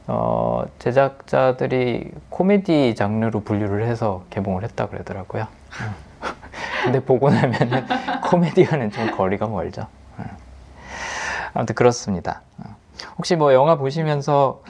어, 0.08 0.64
제작자들이 0.78 2.10
코미디 2.30 2.94
장르로 2.94 3.40
분류를 3.40 3.86
해서 3.86 4.22
개봉을 4.30 4.62
했다 4.62 4.86
그러더라고요. 4.86 5.46
근데 6.84 7.00
보고 7.00 7.28
나면은 7.30 7.86
코미디와는 8.22 8.90
좀 8.92 9.10
거리가 9.16 9.46
멀죠. 9.48 9.86
아무튼 11.54 11.74
그렇습니다. 11.74 12.42
혹시 13.18 13.34
뭐 13.34 13.52
영화 13.54 13.76
보시면서 13.76 14.62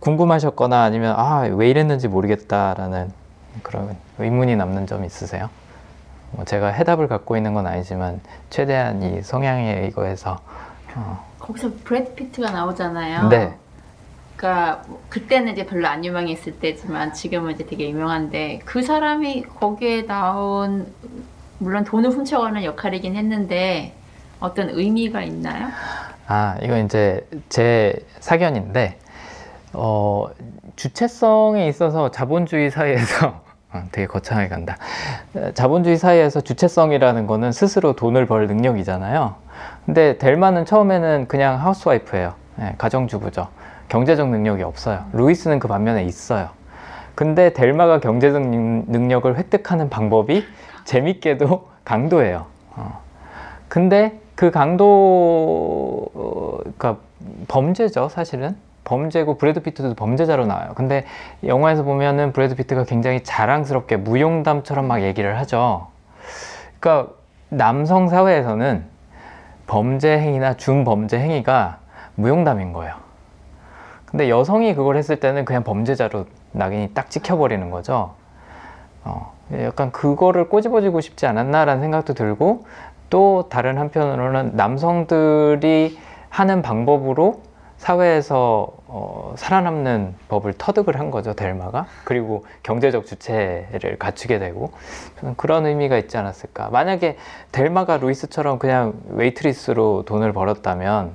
궁금하셨거나 0.00 0.82
아니면 0.82 1.14
아 1.16 1.40
왜 1.50 1.70
이랬는지 1.70 2.08
모르겠다라는 2.08 3.10
그런 3.62 3.96
의문이 4.18 4.54
남는 4.56 4.86
점 4.86 5.04
있으세요? 5.04 5.48
뭐 6.32 6.44
제가 6.44 6.68
해답을 6.68 7.08
갖고 7.08 7.36
있는 7.36 7.54
건 7.54 7.66
아니지만 7.66 8.20
최대한 8.50 9.02
이 9.02 9.22
성향에 9.22 9.80
의거해서 9.80 10.38
어, 10.94 11.24
거기서 11.38 11.70
브래드 11.84 12.14
피트가 12.14 12.50
나오잖아요. 12.50 13.28
네. 13.28 13.56
그러니까 14.36 14.82
뭐 14.86 15.02
그때는 15.08 15.52
이제 15.52 15.66
별로 15.66 15.88
안 15.88 16.04
유명했을 16.04 16.58
때지만 16.58 17.14
지금은 17.14 17.52
이제 17.52 17.64
되게 17.64 17.88
유명한데 17.88 18.60
그 18.64 18.82
사람이 18.82 19.42
거기에 19.42 20.06
나온 20.06 20.92
물론 21.58 21.84
돈을 21.84 22.10
훔쳐가는 22.10 22.62
역할이긴 22.64 23.16
했는데 23.16 23.94
어떤 24.38 24.68
의미가 24.68 25.22
있나요? 25.22 25.68
아 26.26 26.56
이거 26.62 26.78
이제 26.78 27.26
제 27.48 27.94
사견인데 28.20 28.98
어, 29.72 30.26
주체성에 30.76 31.66
있어서 31.68 32.10
자본주의 32.10 32.70
사회에서 32.70 33.40
어, 33.72 33.82
되게 33.92 34.06
거창하게 34.06 34.48
간다. 34.48 34.76
어, 35.34 35.50
자본주의 35.54 35.96
사회에서 35.96 36.40
주체성이라는 36.40 37.26
거는 37.26 37.52
스스로 37.52 37.94
돈을 37.94 38.26
벌 38.26 38.46
능력이잖아요. 38.46 39.34
근데 39.86 40.18
델마는 40.18 40.66
처음에는 40.66 41.28
그냥 41.28 41.60
하우스와이프예요. 41.62 42.34
예, 42.60 42.74
가정주부죠. 42.78 43.48
경제적 43.96 44.28
능력이 44.28 44.62
없어요. 44.62 45.06
루이스는 45.14 45.58
그 45.58 45.68
반면에 45.68 46.04
있어요. 46.04 46.50
근데 47.14 47.54
델마가 47.54 47.98
경제적 48.00 48.42
능- 48.46 48.84
능력을 48.88 49.34
획득하는 49.38 49.88
방법이 49.88 50.44
재밌게도 50.84 51.68
강도예요. 51.82 52.44
어. 52.76 53.00
근데 53.68 54.20
그 54.34 54.50
강도, 54.50 56.10
어, 56.12 56.58
그러니까 56.60 56.98
범죄죠, 57.48 58.10
사실은. 58.10 58.54
범죄고 58.84 59.38
브래드 59.38 59.62
피트도 59.62 59.94
범죄자로 59.94 60.44
나와요. 60.44 60.72
근데 60.74 61.06
영화에서 61.42 61.82
보면은 61.82 62.34
브래드 62.34 62.54
피트가 62.54 62.84
굉장히 62.84 63.22
자랑스럽게 63.24 63.96
무용담처럼 63.96 64.86
막 64.86 65.00
얘기를 65.02 65.38
하죠. 65.38 65.86
그러니까 66.80 67.14
남성 67.48 68.08
사회에서는 68.08 68.84
범죄 69.66 70.18
행위나 70.18 70.54
준범죄 70.54 71.18
행위가 71.18 71.78
무용담인 72.14 72.74
거예요. 72.74 73.05
근데 74.16 74.30
여성이 74.30 74.74
그걸 74.74 74.96
했을 74.96 75.20
때는 75.20 75.44
그냥 75.44 75.62
범죄자로 75.62 76.24
낙인이 76.52 76.94
딱 76.94 77.10
찍혀버리는 77.10 77.68
거죠. 77.68 78.14
어, 79.04 79.34
약간 79.52 79.92
그거를 79.92 80.48
꼬집어주고 80.48 81.02
싶지 81.02 81.26
않았나라는 81.26 81.82
생각도 81.82 82.14
들고 82.14 82.64
또 83.10 83.50
다른 83.50 83.76
한편으로는 83.76 84.52
남성들이 84.54 85.98
하는 86.30 86.62
방법으로 86.62 87.42
사회에서 87.76 88.68
어, 88.86 89.34
살아남는 89.36 90.14
법을 90.28 90.54
터득을 90.54 90.98
한 90.98 91.10
거죠 91.10 91.34
델마가. 91.34 91.84
그리고 92.04 92.46
경제적 92.62 93.04
주체를 93.04 93.98
갖추게 93.98 94.38
되고. 94.38 94.72
저는 95.20 95.34
그런 95.36 95.66
의미가 95.66 95.98
있지 95.98 96.16
않았을까. 96.16 96.70
만약에 96.70 97.18
델마가 97.52 97.98
루이스처럼 97.98 98.58
그냥 98.58 98.94
웨이트리스로 99.10 100.04
돈을 100.06 100.32
벌었다면 100.32 101.12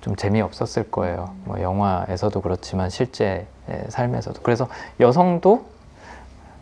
좀 0.00 0.16
재미없었을 0.16 0.90
거예요 0.90 1.34
뭐 1.44 1.60
영화에서도 1.60 2.40
그렇지만 2.40 2.90
실제 2.90 3.46
삶에서도 3.88 4.40
그래서 4.42 4.68
여성도 4.98 5.66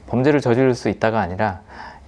범죄를 0.08 0.40
저지를 0.40 0.74
수 0.74 0.88
있다가 0.88 1.20
아니라 1.20 1.60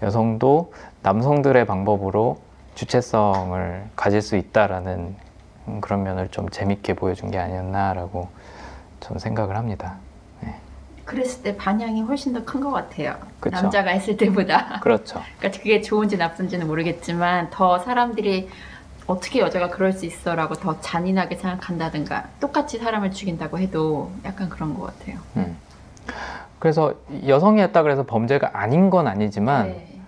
여성도 0.03 0.72
남성들의 1.03 1.66
방법으로 1.66 2.39
주체성을 2.74 3.85
가질 3.97 4.22
수 4.22 4.37
있다라는 4.37 5.14
음, 5.68 5.81
그런 5.81 6.03
면을 6.03 6.28
좀 6.28 6.49
재밌게 6.49 6.95
보여준 6.95 7.31
게 7.31 7.39
아니었나라고 7.39 8.28
저는 9.01 9.18
생각을 9.18 9.57
합니다. 9.57 9.97
그랬을 11.05 11.43
때 11.43 11.57
반향이 11.57 12.03
훨씬 12.03 12.33
더 12.33 12.45
큰 12.45 12.61
것 12.61 12.70
같아요. 12.70 13.16
그쵸. 13.41 13.57
남자가 13.57 13.91
했을 13.91 14.16
때보다. 14.16 14.78
그렇죠. 14.81 15.20
그러니까 15.39 15.59
그게 15.61 15.81
좋은지 15.81 16.16
나쁜지는 16.16 16.68
모르겠지만 16.68 17.51
더 17.51 17.78
사람들이 17.81 18.49
어떻게 19.11 19.41
여자가 19.41 19.71
그럴 19.71 19.93
수 19.93 20.07
있어라고 20.07 20.55
더 20.55 20.81
잔인하게 20.81 21.35
생각한다든가 21.35 22.29
똑같이 22.39 22.79
사람을 22.79 23.11
죽인다고 23.11 23.59
해도 23.59 24.13
약간 24.25 24.49
그런 24.49 24.73
것 24.79 24.87
같아요. 24.87 25.19
음. 25.37 25.57
그래서 26.61 26.95
여성이 27.27 27.61
했다 27.61 27.83
그래서 27.83 28.05
범죄가 28.05 28.51
아닌 28.53 28.89
건 28.89 29.09
아니지만 29.09 29.69
네. 29.69 30.01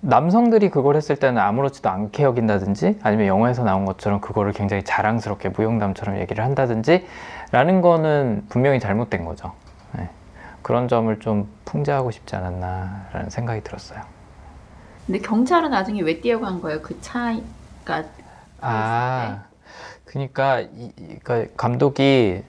남성들이 0.00 0.70
그걸 0.70 0.96
했을 0.96 1.14
때는 1.14 1.40
아무렇지도 1.40 1.88
않게 1.88 2.24
여긴다든지 2.24 2.98
아니면 3.04 3.28
영화에서 3.28 3.62
나온 3.62 3.84
것처럼 3.84 4.20
그거를 4.20 4.52
굉장히 4.52 4.82
자랑스럽게 4.82 5.50
무용담처럼 5.50 6.18
얘기를 6.18 6.42
한다든지 6.42 7.06
라는 7.52 7.80
거는 7.80 8.46
분명히 8.48 8.80
잘못된 8.80 9.24
거죠. 9.24 9.52
네. 9.92 10.10
그런 10.62 10.88
점을 10.88 11.16
좀 11.20 11.48
풍자하고 11.64 12.10
싶지 12.10 12.34
않았나라는 12.34 13.30
생각이 13.30 13.62
들었어요. 13.62 14.00
근데 15.06 15.20
경찰은 15.20 15.70
나중에 15.70 16.00
왜 16.00 16.20
뛰어간 16.20 16.60
거예요? 16.60 16.82
그 16.82 17.00
차가 17.00 18.02
아, 18.62 19.42
그러니까, 20.04 20.60
이, 20.60 20.92
이- 20.98 21.18
그러니까 21.22 21.52
감독이 21.56 22.42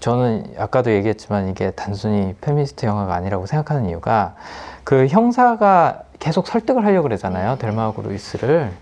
저는 0.00 0.54
아까도 0.58 0.90
얘기했지만 0.92 1.48
이게 1.48 1.70
단순히 1.70 2.34
페미니스트 2.40 2.84
영화가 2.86 3.14
아니라고 3.14 3.46
생각하는 3.46 3.88
이유가 3.88 4.34
그 4.82 5.06
형사가 5.06 6.02
계속 6.18 6.48
설득을 6.48 6.84
하려고 6.84 7.04
그러잖아요. 7.04 7.58
델마하고 7.58 8.02
루이스를. 8.02 8.72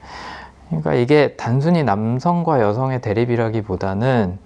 그러니까 0.68 0.94
이게 0.94 1.34
단순히 1.36 1.84
남성과 1.84 2.60
여성의 2.60 3.00
대립이라기보다는 3.02 4.38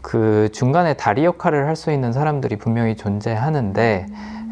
그 0.00 0.48
중간에 0.52 0.94
다리 0.94 1.24
역할을 1.24 1.66
할 1.66 1.76
수 1.76 1.90
있는 1.92 2.12
사람들이 2.12 2.56
분명히 2.56 2.96
존재하는데 2.96 4.06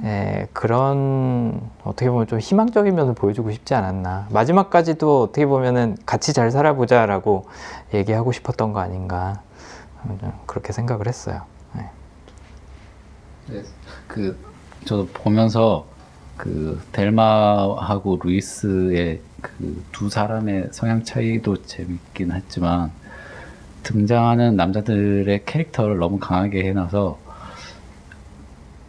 에, 0.04 0.48
그런 0.52 1.60
어떻게 1.84 2.10
보면 2.10 2.26
좀 2.26 2.40
희망적인 2.40 2.94
면을 2.94 3.14
보여주고 3.14 3.52
싶지 3.52 3.74
않았나 3.74 4.26
마지막까지도 4.30 5.22
어떻게 5.22 5.46
보면은 5.46 5.96
같이 6.06 6.32
잘 6.32 6.50
살아보자라고 6.50 7.46
얘기하고 7.94 8.32
싶었던 8.32 8.72
거 8.72 8.80
아닌가 8.80 9.42
좀 10.20 10.32
그렇게 10.46 10.72
생각을 10.72 11.06
했어요. 11.06 11.42
네. 11.74 13.62
그 14.08 14.36
저도 14.84 15.06
보면서 15.14 15.86
그 16.36 16.80
델마하고 16.92 18.18
루이스의 18.22 19.20
그 19.40 19.82
두 19.92 20.08
사람의 20.10 20.70
성향 20.72 21.04
차이도 21.04 21.62
재밌긴 21.62 22.32
했지만 22.32 22.90
등장하는 23.84 24.56
남자들의 24.56 25.44
캐릭터를 25.44 25.98
너무 25.98 26.18
강하게 26.18 26.64
해놔서 26.64 27.18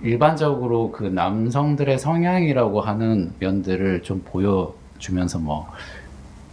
일반적으로 0.03 0.91
그 0.91 1.05
남성들의 1.05 1.97
성향이라고 1.97 2.81
하는 2.81 3.31
면들을 3.39 4.03
좀 4.03 4.21
보여주면서 4.25 5.39
뭐, 5.39 5.67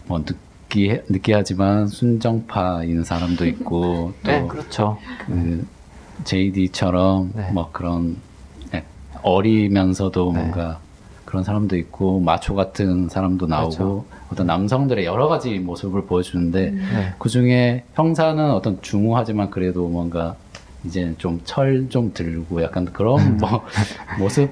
뭐 0.07 0.24
느끼, 0.24 1.01
느끼하지만 1.09 1.88
순정파인 1.88 3.03
사람도 3.03 3.46
있고 3.46 4.12
또 4.24 4.30
네, 4.30 4.46
그렇죠. 4.46 4.98
그 5.26 5.66
JD처럼 6.24 7.32
네. 7.34 7.51
뭐 7.53 7.70
그런 7.72 8.16
예, 8.72 8.84
어리면서도 9.22 10.32
네. 10.32 10.38
뭔가 10.38 10.78
그런 11.24 11.42
사람도 11.42 11.76
있고 11.76 12.20
마초 12.20 12.55
같은 12.55 13.09
사람도 13.09 13.46
나오고 13.46 13.70
그렇죠. 13.70 14.05
어떤 14.32 14.46
남성들의 14.46 15.05
여러 15.05 15.26
가지 15.26 15.59
모습을 15.59 16.05
보여주는데 16.07 16.70
네. 16.70 17.14
그 17.18 17.28
중에 17.28 17.84
형사는 17.94 18.51
어떤 18.53 18.80
중후하지만 18.80 19.51
그래도 19.51 19.88
뭔가 19.88 20.36
이제 20.85 21.14
좀철 21.18 21.89
좀 21.89 22.12
들고 22.14 22.62
약간 22.62 22.87
그런 22.87 23.37
뭐 23.39 23.64
모습 24.18 24.51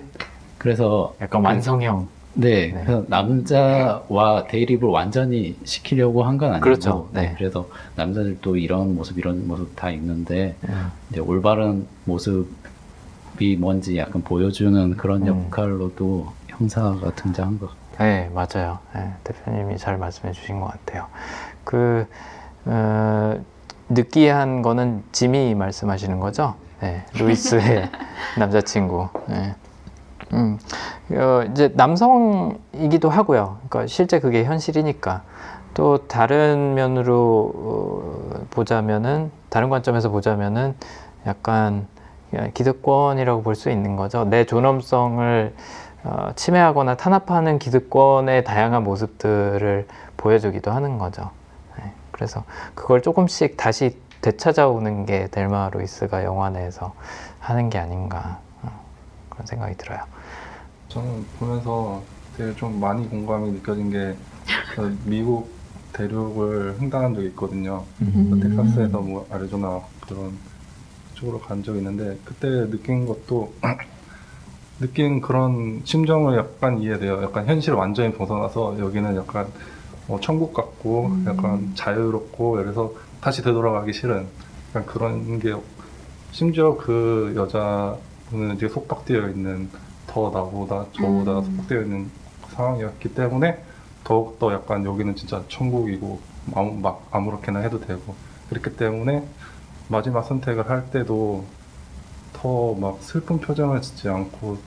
그래서 0.58 1.14
약간 1.20 1.44
완성형. 1.44 2.08
네, 2.34 2.72
네. 2.72 2.82
그래서 2.84 3.04
남자와 3.08 4.46
대립을 4.48 4.88
완전히 4.88 5.56
시키려고 5.64 6.22
한 6.22 6.38
건 6.38 6.50
아니고 6.52 6.62
그렇죠. 6.64 7.08
네. 7.12 7.34
그래서 7.36 7.68
남자들도 7.96 8.56
이런 8.56 8.94
모습 8.94 9.18
이런 9.18 9.48
모습 9.48 9.74
다 9.74 9.90
있는데 9.90 10.54
음. 10.68 10.90
이제 11.10 11.20
올바른 11.20 11.86
모습이 12.04 13.56
뭔지 13.58 13.96
약간 13.98 14.22
보여주는 14.22 14.96
그런 14.96 15.22
음. 15.22 15.44
역할로도 15.46 16.32
형사가 16.48 17.12
등장한 17.14 17.58
것 17.58 17.70
같아요. 17.70 17.78
네, 17.98 18.30
맞아요. 18.32 18.78
네, 18.94 19.12
대표님이 19.24 19.76
잘 19.78 19.96
말씀해 19.98 20.32
주신 20.32 20.60
것 20.60 20.66
같아요. 20.66 21.06
그, 21.64 22.06
어, 22.66 23.42
느끼한 23.88 24.62
거는 24.62 25.02
지미 25.12 25.54
말씀하시는 25.54 26.20
거죠? 26.20 26.54
네, 26.80 27.04
루이스의 27.14 27.88
남자친구. 28.38 29.08
네. 29.26 29.54
음, 30.34 30.58
어, 31.12 31.42
이제 31.50 31.72
남성이기도 31.74 33.08
하고요. 33.08 33.58
그러니까 33.68 33.86
실제 33.86 34.20
그게 34.20 34.44
현실이니까. 34.44 35.22
또 35.74 36.06
다른 36.08 36.74
면으로 36.74 37.52
어, 37.54 38.46
보자면은, 38.50 39.30
다른 39.48 39.68
관점에서 39.70 40.10
보자면은 40.10 40.74
약간 41.26 41.86
기득권이라고 42.54 43.42
볼 43.42 43.54
수 43.54 43.70
있는 43.70 43.96
거죠. 43.96 44.24
내 44.24 44.44
존엄성을 44.44 45.54
어, 46.04 46.28
침해하거나 46.36 46.96
탄압하는 46.96 47.58
기득권의 47.58 48.44
다양한 48.44 48.84
모습들을 48.84 49.86
보여주기도 50.16 50.70
하는 50.70 50.98
거죠. 50.98 51.30
네, 52.18 52.26
그래서 52.26 52.44
그걸 52.74 53.00
조금씩 53.00 53.56
다시 53.56 53.96
되찾아오는 54.20 55.06
게 55.06 55.28
델마 55.30 55.70
루이스가 55.72 56.24
영화 56.24 56.50
내에서 56.50 56.94
하는 57.38 57.70
게 57.70 57.78
아닌가 57.78 58.40
어, 58.62 58.84
그런 59.30 59.46
생각이 59.46 59.76
들어요. 59.76 60.00
저는 60.88 61.24
보면서 61.38 62.02
되게 62.36 62.54
좀 62.56 62.80
많이 62.80 63.08
공감이 63.08 63.52
느껴진 63.52 63.90
게저 63.90 64.90
미국 65.04 65.56
대륙을 65.92 66.76
횡단한 66.80 67.14
적이 67.14 67.28
있거든요. 67.28 67.84
음. 68.02 68.40
텍사스에서 68.42 68.98
뭐 69.00 69.26
아리조나 69.30 69.80
그런 70.00 70.36
쪽으로 71.14 71.38
간 71.40 71.62
적이 71.62 71.78
있는데 71.78 72.18
그때 72.24 72.48
느낀 72.68 73.06
것도 73.06 73.54
느낀 74.80 75.20
그런 75.20 75.82
심정을 75.84 76.36
약간 76.38 76.78
이해돼요. 76.78 77.22
약간 77.22 77.46
현실을 77.46 77.78
완전히 77.78 78.12
벗어나서 78.12 78.78
여기는 78.78 79.16
약간 79.16 79.46
어, 80.08 80.18
천국 80.20 80.54
같고 80.54 81.10
약간 81.26 81.72
자유롭고 81.74 82.52
그래서 82.52 82.92
다시 83.20 83.42
되돌아가기 83.42 83.92
싫은 83.92 84.26
약간 84.70 84.86
그런 84.86 85.38
게 85.38 85.54
심지어 86.32 86.76
그 86.76 87.34
여자분은 87.36 88.58
되게 88.58 88.68
속박되어 88.68 89.28
있는 89.28 89.68
더 90.06 90.30
나보다 90.30 90.86
저보다 90.92 91.38
음. 91.40 91.44
속박되어 91.44 91.82
있는 91.82 92.10
상황이었기 92.54 93.14
때문에 93.14 93.62
더욱더 94.04 94.52
약간 94.52 94.84
여기는 94.84 95.14
진짜 95.16 95.42
천국이고 95.48 96.20
아무, 96.54 96.72
막 96.80 97.06
아무렇게나 97.10 97.60
해도 97.60 97.78
되고 97.80 98.14
그렇기 98.48 98.76
때문에 98.76 99.26
마지막 99.88 100.22
선택을 100.22 100.68
할 100.70 100.90
때도 100.90 101.44
더 102.32 102.74
막 102.74 103.02
슬픈 103.02 103.40
표정을 103.40 103.82
짓지 103.82 104.08
않고 104.08 104.58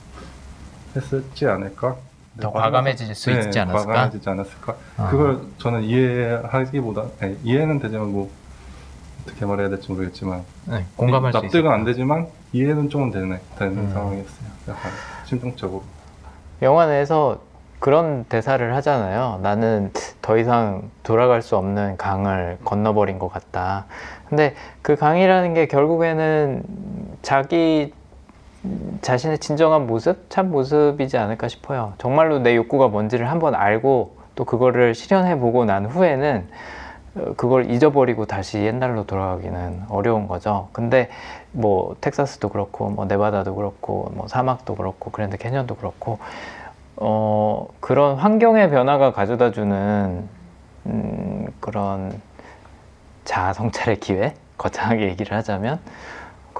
했었지 0.94 1.46
않을까? 1.46 1.96
더 2.40 2.48
네, 2.48 2.54
과감해질 2.54 3.14
수 3.14 3.30
네, 3.30 3.40
있지 3.40 3.58
않았을까? 3.60 3.92
과감해지지 3.92 4.28
않았을까? 4.30 4.74
아. 4.96 5.08
그걸 5.10 5.40
저는 5.58 5.82
이해하기보다 5.82 7.04
아니, 7.20 7.36
이해는 7.42 7.78
되지만 7.78 8.10
뭐 8.10 8.30
어떻게 9.22 9.44
말해야 9.44 9.68
될지 9.68 9.90
모르겠지만 9.92 10.42
네, 10.66 10.84
공감할. 10.96 11.32
납득은 11.32 11.70
안 11.70 11.84
되지만 11.84 12.26
이해는 12.52 12.88
조금 12.88 13.10
되는, 13.10 13.38
되는 13.58 13.76
음. 13.76 13.90
상황이었어요. 13.92 14.48
약간 14.68 14.92
심정적으로. 15.26 15.82
영화 16.62 16.86
내에서 16.86 17.38
그런 17.78 18.24
대사를 18.24 18.74
하잖아요. 18.76 19.40
나는 19.42 19.92
더 20.22 20.38
이상 20.38 20.90
돌아갈 21.02 21.42
수 21.42 21.56
없는 21.56 21.96
강을 21.96 22.58
건너버린 22.64 23.18
것 23.18 23.28
같다. 23.28 23.86
근데 24.28 24.54
그 24.82 24.96
강이라는 24.96 25.52
게 25.54 25.66
결국에는 25.66 26.62
자기 27.22 27.92
자신의 29.00 29.38
진정한 29.38 29.86
모습, 29.86 30.30
참 30.30 30.50
모습이지 30.50 31.18
않을까 31.18 31.48
싶어요. 31.48 31.94
정말로 31.98 32.38
내 32.38 32.54
욕구가 32.54 32.88
뭔지를 32.88 33.30
한번 33.30 33.54
알고 33.54 34.16
또 34.34 34.44
그거를 34.44 34.94
실현해 34.94 35.38
보고 35.38 35.64
난 35.64 35.86
후에는 35.86 36.48
어, 37.16 37.34
그걸 37.36 37.70
잊어버리고 37.70 38.26
다시 38.26 38.58
옛날로 38.58 39.04
돌아가기는 39.04 39.84
어려운 39.88 40.28
거죠. 40.28 40.68
근데 40.72 41.10
뭐 41.50 41.96
텍사스도 42.00 42.48
그렇고 42.48 42.88
뭐 42.88 43.04
네바다도 43.04 43.54
그렇고 43.54 44.10
뭐 44.14 44.28
사막도 44.28 44.76
그렇고 44.76 45.10
그랜드 45.10 45.36
캐년도 45.36 45.74
그렇고 45.76 46.18
어 46.96 47.66
그런 47.80 48.16
환경의 48.16 48.70
변화가 48.70 49.12
가져다 49.12 49.50
주는 49.50 50.28
음, 50.86 51.46
그런 51.60 52.20
자아 53.24 53.52
성찰의 53.52 54.00
기회 54.00 54.34
거창하게 54.56 55.08
얘기를 55.08 55.36
하자면 55.36 55.80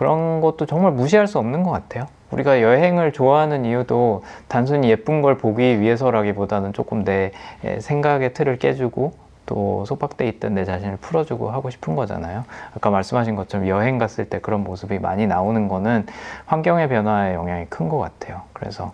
그런 0.03 0.40
것도 0.40 0.66
정말 0.66 0.90
무시할 0.90 1.28
수 1.28 1.38
없는 1.38 1.62
것 1.62 1.70
같아요. 1.70 2.09
우리가 2.32 2.61
여행을 2.61 3.12
좋아하는 3.12 3.64
이유도 3.64 4.24
단순히 4.48 4.90
예쁜 4.90 5.22
걸 5.22 5.38
보기 5.38 5.80
위해서라기보다는 5.80 6.72
조금 6.72 7.05
내 7.05 7.30
에, 7.62 7.78
생각의 7.78 8.34
틀을 8.34 8.59
깨주고 8.59 9.12
또 9.46 9.84
속박돼 9.84 10.26
있던 10.26 10.55
내 10.55 10.64
자신을 10.64 10.96
풀어주고 10.96 11.53
하고 11.53 11.70
싶은 11.70 11.94
거잖아요. 11.94 12.42
아까 12.76 12.90
말씀하신 12.90 13.36
것처럼 13.36 13.68
여행 13.68 13.98
갔을 13.98 14.28
때 14.28 14.40
그런 14.40 14.64
모습이 14.64 14.98
많이 14.98 15.28
나오는 15.28 15.68
거는 15.68 16.07
환경의 16.46 16.88
변화에 16.88 17.34
영향이 17.34 17.66
큰 17.66 17.88
것 17.88 17.98
같아요. 17.98 18.40
그래서 18.55 18.90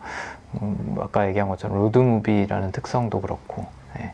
음, 0.61 0.97
아까 1.01 1.27
얘기한 1.27 1.49
것처럼 1.49 1.79
로드무비라는 1.79 2.71
특성도 2.73 3.23
그렇고 3.23 3.65
예, 3.99 4.13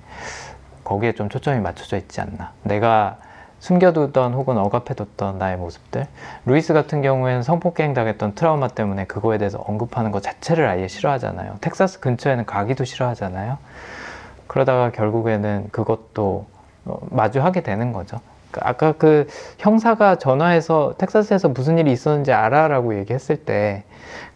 거기에 0.85 1.11
좀 1.11 1.29
초점이 1.29 1.59
맞춰져 1.61 1.97
있지 1.97 2.21
않나. 2.21 2.53
내가 2.63 3.17
숨겨두던 3.65 4.35
혹은 4.35 4.59
억압해뒀던 4.59 5.39
나의 5.39 5.57
모습들. 5.57 6.07
루이스 6.45 6.75
같은 6.75 7.01
경우에는 7.01 7.43
성폭행 7.43 7.95
당했던 7.95 8.35
트라우마 8.35 8.69
때문에 8.69 9.07
그거에 9.07 9.39
대해서 9.39 9.59
언급하는 9.59 10.11
것 10.11 10.23
자체를 10.23 10.69
아예 10.69 10.87
싫어하잖아요. 10.87 11.57
텍사스 11.63 12.01
근처에는 12.01 12.45
가기도 12.45 12.85
싫어하잖아요. 12.85 13.57
그러다가 14.49 14.91
결국에는 14.91 15.69
그것도 15.73 16.45
어, 16.85 16.99
마주하게 17.11 17.63
되는 17.63 17.95
거죠. 17.95 18.21
그 18.51 18.61
아까 18.63 18.93
그 18.93 19.27
형사가 19.57 20.17
전화해서 20.17 20.97
텍사스에서 20.99 21.49
무슨 21.49 21.79
일이 21.79 21.91
있었는지 21.91 22.35
알아라고 22.35 22.99
얘기했을 22.99 23.47
때 23.47 23.85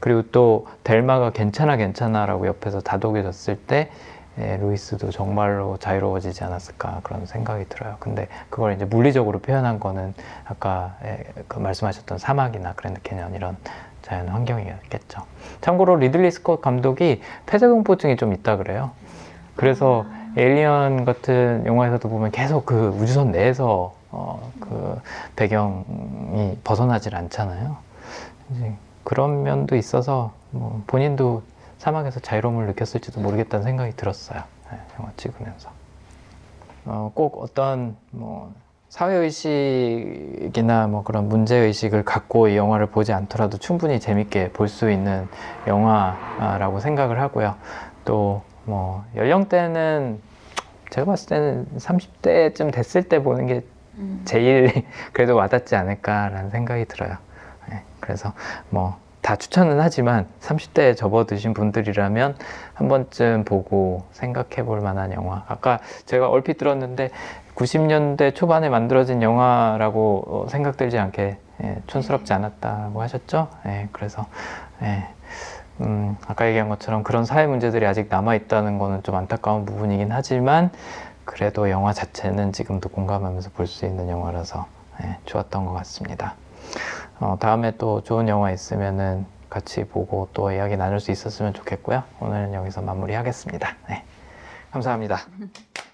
그리고 0.01 0.23
또 0.33 0.67
델마가 0.85 1.33
괜찮아 1.33 1.77
괜찮아라고 1.77 2.47
옆에서 2.47 2.81
다독여줬을 2.81 3.59
때 3.59 3.91
예, 3.91 3.91
루이스도 4.39 5.11
정말로 5.11 5.77
자유로워지지 5.79 6.45
않았을까 6.45 7.01
그런 7.03 7.27
생각이 7.27 7.69
들어요. 7.69 7.97
근데 7.99 8.29
그걸 8.51 8.75
이제 8.75 8.85
물리적으로 8.85 9.41
표현한 9.41 9.81
거는 9.81 10.15
아까 10.45 10.97
예, 11.05 11.25
그 11.49 11.59
말씀하셨던 11.59 12.19
사막이나 12.19 12.75
그랜드 12.75 13.01
캐년 13.03 13.35
이런 13.35 13.57
자연 14.03 14.29
환경이었겠죠. 14.29 15.23
참고로 15.61 15.97
리들리 15.97 16.31
스콧 16.31 16.63
감독이 16.63 17.21
폐쇄공포증이 17.47 18.17
좀 18.17 18.33
있다 18.33 18.57
그래요. 18.57 18.93
그래서 19.57 20.07
에일리언 20.37 21.05
같은 21.05 21.65
영화에서도 21.67 22.09
보면 22.09 22.31
계속 22.31 22.65
그 22.65 22.89
우주선 23.01 23.33
내에서 23.33 23.93
어, 24.11 24.51
그 24.61 25.01
배경이 25.37 26.57
벗어나질 26.65 27.17
않잖아요. 27.17 27.77
그런 29.05 29.43
면도 29.43 29.77
있어서 29.77 30.33
뭐 30.51 30.83
본인도 30.87 31.43
사막에서 31.89 32.21
자유로움을 32.21 32.67
느꼈을지도 32.67 33.21
모르겠다는 33.21 33.65
생각이 33.65 33.97
들었어요. 33.97 34.43
네, 34.71 34.79
영화 34.99 35.11
찍으면서. 35.17 35.71
어, 36.85 37.11
꼭 37.15 37.43
어떤 37.43 37.97
뭐 38.11 38.53
사회의식이나 38.91 40.87
뭐 40.89 41.03
그런 41.03 41.29
문제의식을 41.29 42.05
갖고 42.05 42.49
이 42.49 42.57
영화를 42.57 42.87
보지 42.87 43.13
않더라도 43.13 43.57
충분히 43.59 44.01
재밌게 44.01 44.53
볼 44.53 44.69
수 44.69 44.91
있는 44.91 45.29
영화라고 45.67 46.81
생각을 46.81 47.21
하고요. 47.21 47.57
또 48.05 48.43
뭐 48.69 49.03
연령대는 49.17 50.21
제가 50.91 51.07
봤을 51.07 51.29
때는 51.31 51.67
30대쯤 51.79 52.71
됐을 52.71 53.03
때 53.05 53.23
보는 53.23 53.47
게 53.47 53.65
음. 53.95 54.21
제일 54.27 54.85
그래도 55.15 55.35
와닿지 55.37 55.75
않을까라는 55.75 56.51
생각이 56.51 56.85
들어요. 56.85 57.17
네, 57.71 57.83
그래서 57.99 58.35
뭐 58.69 58.99
다 59.21 59.37
추천은 59.37 59.81
하지만 59.81 60.27
30대에 60.41 60.97
접어드신 60.97 61.53
분들이라면 61.55 62.37
한 62.75 62.89
번쯤 62.89 63.45
보고 63.45 64.05
생각해 64.13 64.65
볼 64.65 64.81
만한 64.81 65.13
영화. 65.13 65.45
아까 65.49 65.81
제가 66.07 66.29
얼핏 66.29 66.57
들었는데 66.59 67.11
90년대 67.55 68.35
초반에 68.35 68.69
만들어진 68.69 69.23
영화라고 69.23 70.25
어, 70.27 70.49
생각들지 70.49 70.99
않게 70.99 71.39
예, 71.65 71.77
촌스럽지 71.89 72.33
않았다고 72.33 73.03
하셨죠? 73.03 73.49
예, 73.67 73.89
그래서 73.91 74.27
예, 74.83 75.09
음, 75.81 76.17
아까 76.29 76.47
얘기한 76.47 76.69
것처럼 76.69 77.03
그런 77.03 77.25
사회 77.25 77.47
문제들이 77.47 77.85
아직 77.85 78.07
남아 78.09 78.37
있다는 78.37 78.79
거는 78.79 79.03
좀 79.03 79.17
안타까운 79.17 79.65
부분이긴 79.65 80.13
하지만 80.13 80.71
그래도 81.25 81.69
영화 81.69 81.93
자체는 81.93 82.53
지금도 82.53 82.89
공감하면서 82.91 83.51
볼 83.51 83.67
수 83.67 83.85
있는 83.87 84.09
영화라서 84.09 84.67
예, 85.03 85.19
좋았던 85.27 85.67
것 85.67 85.73
같습니다. 85.75 86.35
어, 87.21 87.37
다음에 87.41 87.77
또 87.77 88.03
좋은 88.03 88.29
영화 88.29 88.51
있으면은 88.51 89.27
같이 89.51 89.85
보고 89.85 90.29
또 90.33 90.53
이야기 90.53 90.77
나눌 90.77 91.01
수 91.01 91.11
있었으면 91.11 91.55
좋겠고요. 91.55 92.03
오늘은 92.21 92.55
여기서 92.55 92.83
마무리하겠습니다. 92.83 93.77
네, 93.89 94.05
감사합니다. 94.71 95.21